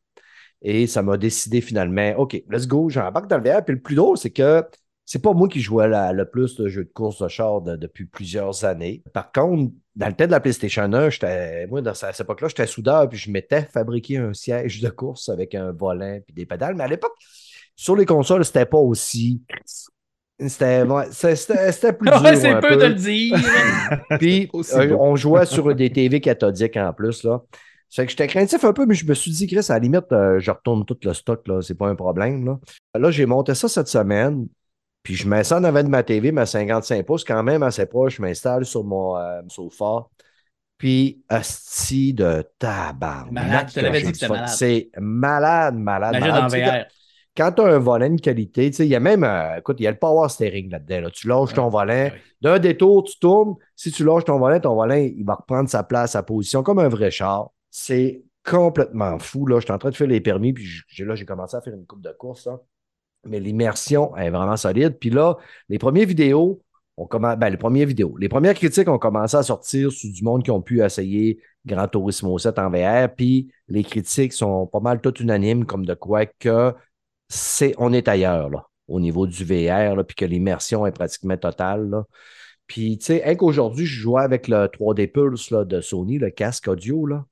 [0.62, 3.64] Et ça m'a décidé finalement, OK, let's go, j'embarque dans le VR.
[3.64, 4.64] Puis le plus drôle, c'est que
[5.04, 7.76] c'est pas moi qui jouais la- le plus de jeux de course de char de-
[7.76, 9.02] depuis plusieurs années.
[9.14, 12.66] Par contre, dans le temps de la PlayStation 1, j'étais, moi, dans cette époque-là, j'étais
[12.66, 16.74] soudeur, puis je m'étais fabriqué un siège de course avec un volant puis des pédales.
[16.74, 17.14] Mais à l'époque,
[17.74, 19.40] sur les consoles, c'était pas aussi.
[20.40, 22.22] C'était c'était- c'était plus dur.
[22.22, 23.36] Ouais, c'est un peu de le dire.
[24.18, 24.48] Puis,
[24.92, 27.24] euh, on jouait sur des TV cathodiques en plus.
[27.24, 27.42] Là.
[27.90, 30.12] Fait que j'étais craintif un peu, mais je me suis dit, Chris, à la limite,
[30.12, 31.62] euh, je retourne tout le stock, là.
[31.62, 32.44] C'est pas un problème.
[32.44, 32.58] Là,
[32.94, 34.46] là j'ai monté ça cette semaine.
[35.02, 37.86] Puis je mets ça en avant de ma TV, ma 55 pouces, quand même assez
[37.86, 38.16] proche.
[38.16, 40.06] Je m'installe sur mon euh, sofa.
[40.76, 43.26] Puis, asti de tabac.
[43.30, 44.48] Malade, je te l'avais dit que c'était malade.
[44.48, 46.16] C'est malade, malade.
[46.16, 46.44] Imagine malade.
[46.44, 46.84] en VR.
[47.36, 49.86] Quand tu as un volant de qualité, il y a même, euh, écoute, il y
[49.86, 51.02] a le power steering là-dedans.
[51.02, 51.10] là.
[51.10, 52.10] Tu lâches ton volant.
[52.42, 53.54] D'un détour, tu tournes.
[53.76, 56.80] Si tu lâches ton volant, ton volant, il va reprendre sa place, sa position, comme
[56.80, 57.50] un vrai char.
[57.70, 59.46] C'est complètement fou.
[59.46, 59.60] Là.
[59.60, 61.74] Je suis en train de faire les permis, puis j'ai- là, j'ai commencé à faire
[61.74, 62.46] une coupe de course.
[62.46, 62.60] là.
[63.24, 64.98] Mais l'immersion est vraiment solide.
[64.98, 65.36] Puis là,
[65.68, 66.62] les premières vidéos,
[66.96, 70.50] ben, les premières vidéos, les premières critiques ont commencé à sortir sur du monde qui
[70.50, 73.14] ont pu essayer Gran Turismo 7 en VR.
[73.14, 76.74] Puis les critiques sont pas mal toutes unanimes, comme de quoi que
[77.28, 81.36] c'est, on est ailleurs, là, au niveau du VR, là, puis que l'immersion est pratiquement
[81.36, 81.88] totale.
[81.90, 82.04] Là.
[82.66, 86.30] Puis, tu sais, hein, qu'aujourd'hui, je jouais avec le 3D Pulse là, de Sony, le
[86.30, 87.24] casque audio, là,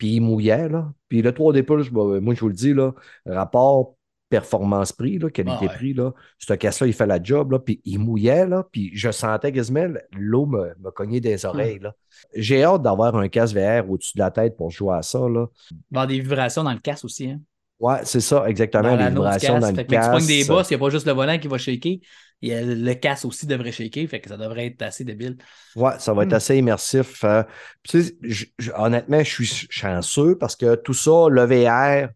[0.00, 0.92] puis il mouillait, là.
[1.08, 2.94] Puis le 3D Pulse, bah, moi, je vous le dis, là,
[3.26, 3.96] rapport
[4.30, 8.64] performance-prix, là, qualité-prix, là, ce casque-là, il fait la job, là, puis il mouillait, là,
[8.72, 9.86] puis je sentais quasiment
[10.16, 11.92] l'eau me, me cogner des oreilles, là.
[12.34, 15.26] J'ai hâte d'avoir un casque VR au-dessus de la tête pour jouer à ça, là.
[15.28, 17.28] Il va y avoir des vibrations dans le casque aussi.
[17.28, 17.40] Hein.
[17.80, 19.62] Ouais, c'est ça, exactement, Dans les vibrations casque.
[19.62, 20.48] dans le Fait que même si tu pognes des casque.
[20.48, 21.98] bosses, il n'y a pas juste le volant qui va shaker.
[22.42, 24.08] Il y a le casque aussi devrait shaker.
[24.08, 25.36] Fait que ça devrait être assez débile.
[25.76, 26.32] Ouais, ça va être Hmm.
[26.32, 27.22] assez immersif.
[27.24, 27.44] euh.
[27.92, 32.08] Je- je- honnêtement, je suis chanceux parce que tout ça, le VR,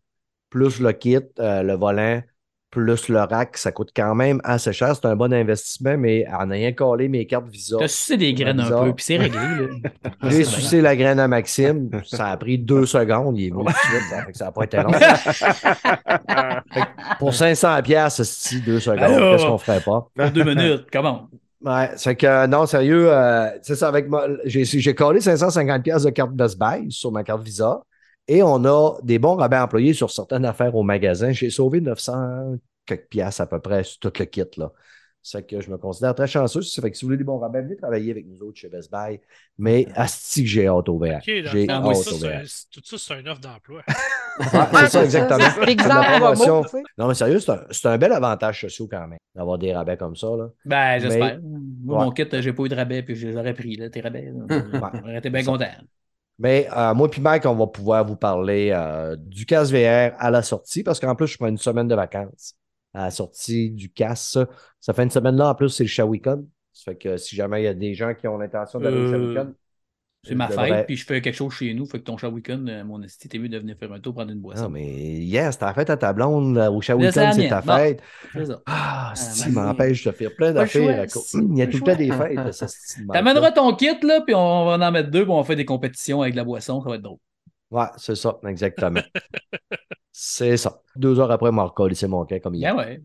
[0.51, 2.23] plus le kit, euh, le volant,
[2.75, 4.95] plus le rack, ça coûte quand même assez cher.
[4.95, 7.77] C'est un bon investissement, mais en ayant collé mes cartes Visa.
[7.79, 9.41] T'as sucé des graines un peu, puis c'est réglé.
[10.25, 11.91] J'ai sucé la graine à Maxime.
[12.05, 13.39] Ça a pris deux secondes.
[13.39, 14.37] Il est venu tout de suite.
[14.37, 14.91] Ça n'a pas été long.
[17.19, 18.99] Pour 500 pièces, c'est deux secondes.
[18.99, 20.09] Qu'est-ce qu'on ferait pas?
[20.15, 21.29] Pour deux minutes, comment?
[21.65, 24.27] Ouais, c'est que non, sérieux, euh, c'est ça avec moi.
[24.45, 27.81] J'ai, collé 550 pièces de carte Best Buy sur ma carte Visa
[28.29, 31.33] et on a des bons rabais employés sur certaines affaires au magasin.
[31.33, 32.57] J'ai sauvé 900
[32.87, 34.73] quelques pièces à peu près sur tout le kit là.
[35.27, 36.61] C'est que je me considère très chanceux.
[36.61, 38.69] Ça fait que si vous voulez des bons rabais, venez travailler avec nous autres chez
[38.69, 39.19] Best Buy.
[39.57, 41.23] Mais asti que j'ai hâte au VR.
[41.23, 42.43] J'ai hâte au ça, VR.
[42.71, 43.83] tout ça, c'est une offre d'emploi.
[44.37, 45.39] Ouais, c'est ça, exactement.
[46.67, 46.83] Sais.
[46.99, 50.27] Non, mais sérieux, c'est un, bel avantage social quand même, d'avoir des rabais comme ça.
[50.27, 50.49] Là.
[50.65, 51.39] Ben, j'espère.
[51.41, 52.05] Moi, Ouais.
[52.07, 54.33] mon kit, j'ai pas eu de rabais, puis je les aurais pris, là, tes rabais.
[54.49, 54.93] là.
[54.93, 55.53] J'aurais été bien ça.
[55.53, 55.71] content.
[56.39, 60.31] Mais euh, moi puis Mike, on va pouvoir vous parler euh, du casque VR à
[60.31, 62.55] la sortie, parce qu'en plus, je prends une semaine de vacances
[62.93, 64.39] à la sortie du casque.
[64.81, 66.47] Ça fait une semaine là, en plus, c'est le Shawicon.
[66.73, 69.01] Ça fait que si jamais il y a des gens qui ont l'intention d'aller au
[69.01, 69.55] Euh, Shawicon,
[70.27, 71.87] C'est ma je fête, devrais- puis je fais quelque chose chez nous.
[71.87, 74.15] Fait que ton chat week-end, euh, mon esti, t'es mieux de venir faire un tour,
[74.15, 74.65] prendre une boisson.
[74.65, 77.49] Non, mais hier, c'était la fête à ta blonde, là, au c'est Shawicon, la c'est
[77.49, 78.03] ta fête.
[78.33, 78.63] c'est ça.
[78.67, 81.01] Ah, Ah, si, ben, m'empêche de faire plein d'affaires.
[81.03, 83.75] à cause- si, Il y a tout le le temps des fêtes, de T'amèneras ton
[83.77, 86.35] kit, là, puis on va en mettre deux, puis on va faire des compétitions avec
[86.35, 86.81] de la boisson.
[86.83, 87.19] Ça va être drôle.
[87.71, 89.01] Ouais, c'est ça, exactement.
[90.13, 90.81] c'est ça.
[90.97, 92.75] Deux heures après, m'a recollé mon camp comme hier.
[92.75, 93.03] Ben ouais.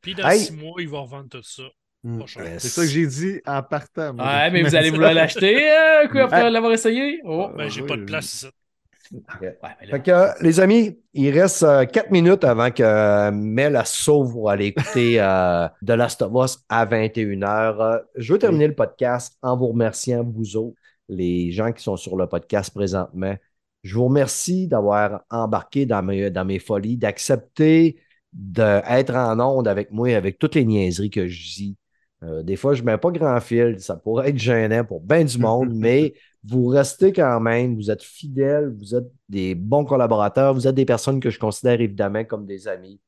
[0.00, 0.40] Puis dans Hey.
[0.40, 1.62] six mois, ils vont revendre tout ça.
[2.26, 2.60] Cher.
[2.60, 4.16] C'est ça que j'ai dit en partant.
[4.16, 7.20] Ouais, mais vous allez vouloir l'acheter, euh, quoi, après l'avoir essayé?
[7.24, 7.48] Oh.
[7.56, 8.46] Ben, j'ai oui, pas de place.
[9.12, 9.58] Ouais,
[9.90, 14.02] Fait que, euh, les amis, il reste euh, quatre minutes avant que euh, Mel se
[14.02, 17.80] sauve pour aller écouter euh, The Last of Us à 21h.
[17.80, 20.76] Euh, je veux terminer le podcast en vous remerciant, vous autres,
[21.08, 23.36] les gens qui sont sur le podcast présentement.
[23.82, 27.98] Je vous remercie d'avoir embarqué dans mes, dans mes folies, d'accepter
[28.32, 31.76] d'être en onde avec moi, avec toutes les niaiseries que je dis.
[32.22, 35.24] Euh, des fois, je ne mets pas grand fil, ça pourrait être gênant pour bien
[35.24, 40.54] du monde, mais vous restez quand même, vous êtes fidèles, vous êtes des bons collaborateurs,
[40.54, 43.00] vous êtes des personnes que je considère évidemment comme des amis.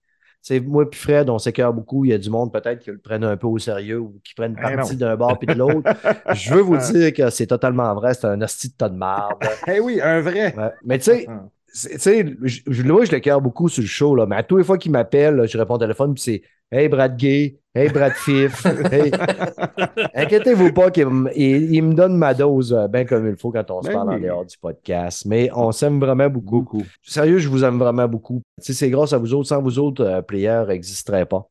[0.42, 2.04] Tu sais, moi puis Fred, on s'écœure beaucoup.
[2.04, 4.34] Il y a du monde peut-être qui le prennent un peu au sérieux ou qui
[4.34, 4.98] prennent Ben parti non.
[4.98, 5.90] d'un bord puis de l'autre.
[6.34, 8.12] je veux vous dire que c'est totalement vrai.
[8.12, 9.42] C'est un hostie de tas de marde.
[9.68, 10.54] Eh oui, un vrai.
[10.54, 10.70] Ouais.
[10.84, 11.46] Mais tu sais, Ah.
[11.72, 12.82] c'est- tu sais, je, je- je
[13.12, 15.56] le cœur beaucoup sur le show, là, mais à tous les fois qu'il m'appelle, je
[15.56, 19.10] réponds au téléphone, puis c'est Hey Brad Gay, Hey Brad Fif, hey.
[20.14, 23.52] Inquiétez-vous pas qu'il me- il, il me donne ma dose euh, bien comme il faut
[23.52, 25.24] quand on se Ben parle en dehors du podcast.
[25.26, 26.60] Mais on s'aime vraiment beaucoup.
[26.62, 26.82] Beaucoup.
[27.02, 28.42] Sérieux, je vous aime vraiment beaucoup.
[28.58, 29.48] C'est grâce à vous autres.
[29.48, 31.48] Sans vous autres, euh, Player n'existerait pas.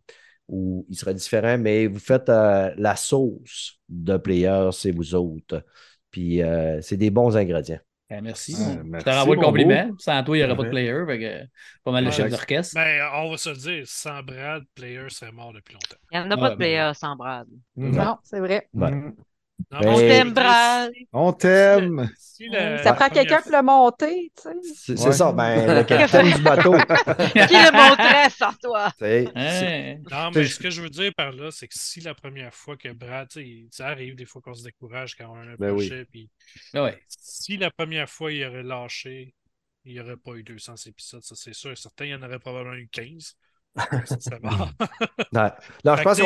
[0.50, 5.64] Ou il serait différent, mais vous faites euh, la sauce de Player, c'est vous autres.
[6.12, 7.80] Puis euh, c'est des bons ingrédients.
[8.10, 8.54] Ben, merci.
[8.54, 9.88] Ouais, Je te renvoie le compliment.
[9.88, 9.96] beau.
[9.98, 11.04] Sans toi, il n'y aurait pas de player.
[11.08, 11.46] Fait que,
[11.84, 12.16] pas mal de Ouais.
[12.16, 12.76] chefs d'orchestre.
[12.76, 15.96] Ben, on va se le dire, sans Brad, Player serait mort depuis longtemps.
[16.12, 17.48] Il n'y en a pas de ben- player sans Brad.
[17.76, 18.68] Non, c'est vrai.
[18.74, 18.92] Ouais.
[19.72, 20.92] Non, Ben, On t'aime, Brad.
[21.14, 22.12] On t'aime.
[22.20, 22.50] si
[22.84, 24.42] Ça prend quelqu'un pour le monter, tu
[24.74, 24.96] sais.
[24.98, 25.12] C'est Ouais.
[25.14, 26.74] ça, ben, le capitaine du bateau.
[27.34, 28.92] Qui le montrait sans toi?
[29.36, 29.96] Hein?
[30.12, 32.76] Non, mais ce que je veux dire par là, c'est que si la première fois
[32.78, 35.56] que Brad, tu sais, ça arrive des fois qu'on se décourage quand on a un
[35.56, 35.88] Ben oui.
[35.88, 36.30] projet, puis
[36.74, 37.00] Ouais.
[37.08, 39.34] si la première fois il aurait lâché,
[39.86, 41.78] il n'y aurait pas eu 200 épisodes, ça c'est sûr.
[41.78, 43.36] Certains, il y en aurait probablement eu 15.
[43.76, 44.38] Ça.
[44.42, 44.52] Non,
[45.86, 46.24] non, je pense que,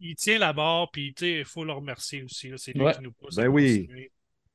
[0.00, 2.52] il, il tient la barre, puis tu sais, il faut le remercier aussi.
[2.56, 2.94] C'est lui Ouais.
[2.94, 3.36] qui nous pousse.
[3.36, 3.88] Ben à oui.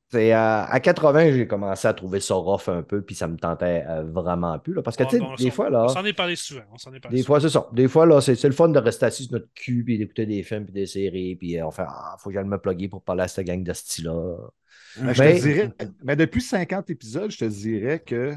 [0.08, 3.36] C'est, euh, à 80, j'ai commencé à trouver ça rough un peu, puis ça me
[3.36, 4.72] tentait euh, vraiment plus.
[4.74, 5.84] Là, parce que, Ah, tu sais, bon, des fois, là.
[5.86, 6.62] On s'en est parlé souvent.
[6.70, 7.40] On s'en est parlé Des souvent.
[7.40, 7.68] fois, c'est ça.
[7.72, 10.24] Des fois, là, c'est c'est le fun de rester assis sur notre cul, puis d'écouter
[10.26, 12.88] des films, puis des séries, puis euh, on fait Ah, faut que j'aille me plugger
[12.88, 14.36] pour parler à cette gang de style-là.
[15.00, 15.72] Ben, je te dirais,
[16.04, 18.34] mais depuis 50 épisodes, je te dirais que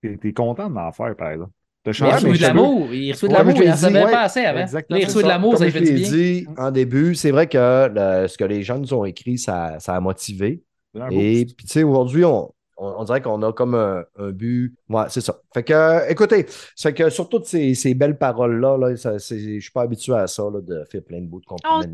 [0.00, 1.46] t'es es content de m'en faire, par là.
[1.86, 2.88] Il reçoit de l'amour.
[2.92, 3.54] Il reçoit de l'amour.
[3.56, 4.64] Il l'ai en savait pas assez avant.
[4.90, 8.36] Il reçoit de l'amour, ça je l'ai dit en début, c'est vrai que le- ce
[8.36, 10.62] que les gens nous ont écrit, ça, ça a motivé.
[11.10, 14.74] Et puis, tu sais, aujourd'hui, on, on, on dirait qu'on a comme un, un but.
[14.88, 15.38] Ouais, c'est ça.
[15.54, 16.46] Fait que, euh, écoutez,
[16.76, 20.42] fait que sur toutes ces, ces belles paroles-là, là, je suis pas habitué à ça,
[20.44, 21.84] là, de faire plein de bouts de compliments.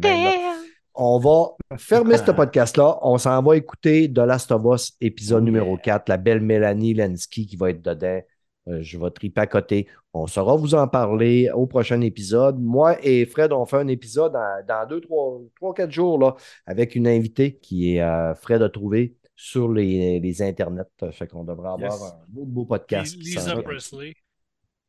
[0.97, 1.15] On.
[1.16, 2.98] On va fermer ce podcast-là.
[3.02, 5.98] On s'en va écouter The Last of Us, épisode Oh, numéro yeah.
[5.98, 8.20] 4, la belle Mélanie Lensky qui va être dedans.
[8.69, 9.89] Euh, je vais triper à côté.
[10.15, 12.59] On saura vous en parler au prochain épisode.
[12.61, 16.35] Moi et Fred, on fait un épisode dans, dans deux, trois, trois, quatre jours là,
[16.66, 20.85] avec une invitée qui est euh, Fred à trouver sur les, les internets.
[21.12, 22.03] Fait qu'on devrait avoir Yes.
[22.03, 23.16] un beau, beau podcast.
[23.16, 23.61] Lisa.
[23.62, 24.15] Presley.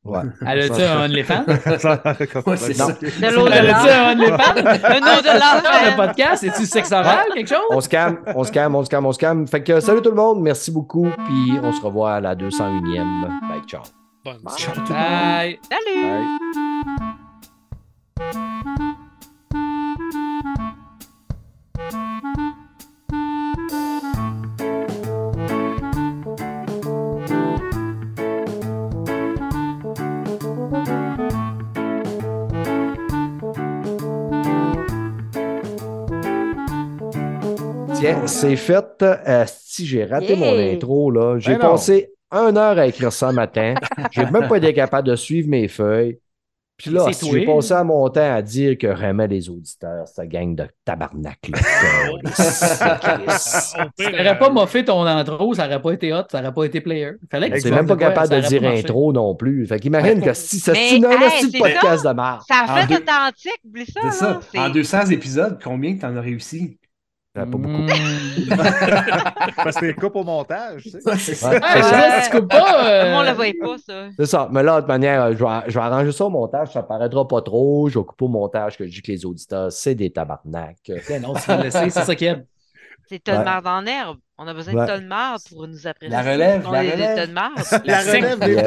[0.05, 0.19] Ouais.
[0.47, 1.43] Elle a-tu un OnlyFans?
[2.45, 2.87] Ouais, c'est Non.
[2.87, 2.93] ça.
[2.93, 4.57] De l'eau de Elle a-tu un OnlyFans?
[4.83, 5.89] Un au-delà.
[5.89, 7.57] Le podcast, c'est-tu sexe oral, quelque chose?
[7.71, 9.47] On se calme, on se calme, on se calme, on se calme.
[9.47, 13.27] Fait que salut tout le monde, merci beaucoup, puis on se revoit à la 201e.
[13.49, 13.81] Bye, ciao.
[14.23, 15.59] Bonne Bye.
[15.69, 16.03] Salut.
[18.17, 18.94] Bye.
[38.25, 39.01] C'est fait.
[39.01, 40.37] Euh, si j'ai raté Yeah.
[40.37, 43.75] mon intro, là, j'ai Ben passé une heure à écrire ça matin.
[44.11, 46.19] J'ai même pas été capable de suivre mes feuilles.
[46.77, 50.27] Puis là, si j'ai passé à mon temps à dire que vraiment les auditeurs, cette
[50.27, 51.39] gang de tabarnak
[52.35, 53.79] Ça
[54.11, 57.11] n'aurait pas moffé ton intro, ça n'aurait pas été hot, ça n'aurait pas été player.
[57.31, 59.65] Fallait que C'est tu même pas de capable ça de dire intro non plus.
[59.67, 62.09] Fait qu'imagine que si ça c'est un hey, podcast ça.
[62.09, 62.43] de marre.
[62.45, 64.01] Ça a En fait deux- authentique, oublie ça.
[64.11, 64.65] C'est ça.
[64.65, 66.77] En 200 épisodes, combien que t'en as réussi?
[67.35, 67.67] Pas beaucoup.
[67.67, 67.87] Mm.
[69.57, 70.97] Parce que t'es coupe au montage, tu sais.
[71.05, 71.49] Ouais, c'est ça.
[71.49, 71.59] Ouais,
[72.21, 72.85] si tu coupes pas.
[72.87, 74.07] euh, Tout le monde le voyait pas, ça.
[74.17, 74.47] C'est ça.
[74.51, 76.71] Mais là, de toute manière, euh, je vais, je vais arranger ça au montage.
[76.71, 77.89] Ça paraîtra pas trop.
[77.89, 80.77] Je vais couper au montage que je dis que les auditeurs, c'est des tabarnak.
[81.09, 82.45] Ben non, c'est ça qui aide.
[83.07, 83.37] C'est Ouais.
[83.37, 84.17] en herbe.
[84.37, 86.15] On a besoin de marde pour nous apprécier.
[86.15, 87.29] La relève, On la relève.
[87.85, 88.65] La relève des tonnes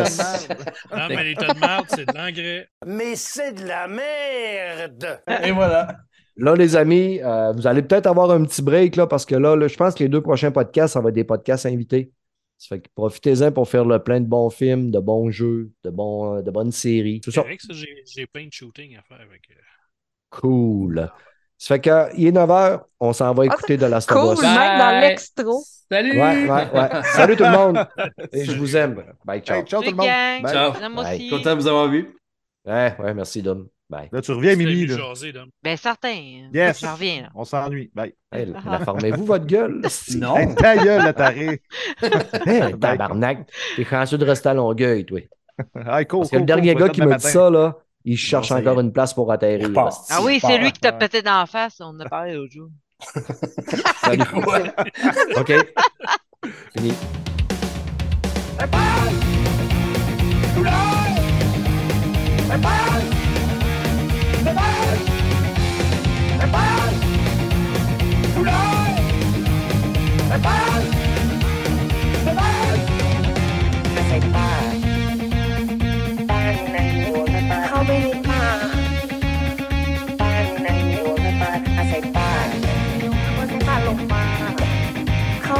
[0.97, 2.69] Non, mais les merde, c'est de l'engrais.
[2.86, 5.89] Mais c'est de la merde Et voilà.
[6.39, 9.56] Là, les amis, euh, vous allez peut-être avoir un petit break là, parce que là,
[9.56, 12.12] là, je pense que les deux prochains podcasts, ça va être des podcasts invités.
[12.56, 15.90] Ça fait que profitez-en pour faire le plein de bons films, de bons jeux, de,
[15.90, 17.20] bons, euh, de bonnes séries.
[17.24, 19.43] C'est vrai que ça, j'ai j'ai plein de shooting à faire avec.
[19.51, 19.55] euh,
[20.31, 21.10] Cool.
[21.56, 24.78] Ça fait que, il est 9h, on s'en va écouter de la Star Cool, même
[24.78, 25.62] dans l'extro.
[25.90, 26.12] Salut!
[26.20, 27.02] Ouais, ouais, ouais.
[27.15, 27.78] Salut tout le monde.
[28.32, 29.02] Et je vous aime.
[29.24, 29.56] Bye, ciao.
[29.59, 30.06] Hey, ciao tout le monde.
[30.06, 30.52] Bye.
[30.52, 30.73] Ciao.
[30.94, 31.28] Bye.
[31.31, 32.15] Content de vous avoir vu.
[32.65, 33.69] Ouais, ouais, merci, Dom.
[33.90, 34.86] Là, tu reviens, Mimi.
[34.86, 34.97] Là.
[34.98, 35.44] Jaser, là.
[35.62, 36.51] Ben, certain.
[36.52, 36.85] Yes.
[37.35, 37.90] On s'ennuie.
[37.94, 38.15] Bye.
[38.31, 39.81] Hey, la formez-vous, votre gueule?
[40.16, 40.55] Non.
[40.55, 41.62] Ta gueule, la tarée.
[42.47, 43.51] hey, tabarnak.
[43.77, 45.20] T'es chanceux de rester à Longueuil, toi.
[45.74, 48.78] Hey, cool, Parce que le dernier gars qui me dit ça, là, il cherche encore
[48.81, 49.70] une place pour atterrir.
[49.77, 51.81] Ah oui, c'est lui qui t'a pété dans la face.
[51.81, 52.69] On a parlé l'autre jour.
[54.02, 54.23] Salut.
[55.36, 55.52] OK.
[56.77, 56.93] Fini.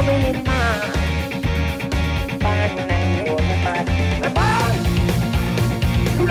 [0.05, 0.63] ไม่านไหา
[2.43, 4.73] บ้านาน
[6.17, 6.23] กู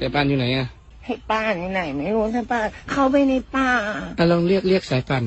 [0.00, 0.75] ส่ปานอยู่ไหนอะ
[1.06, 3.70] ให้ป้านอยู่ไหน ไม่รู้สายป่านเข้าไปในป่า
[4.18, 5.24] อะลองเรียกเรียกสายป่าน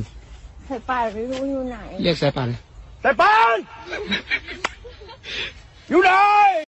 [0.69, 2.49] สายป่านไม่รู้อยู่ไหน เรียกสายป่าน
[3.03, 3.57] สายปาน
[5.89, 6.11] อยู่ไหน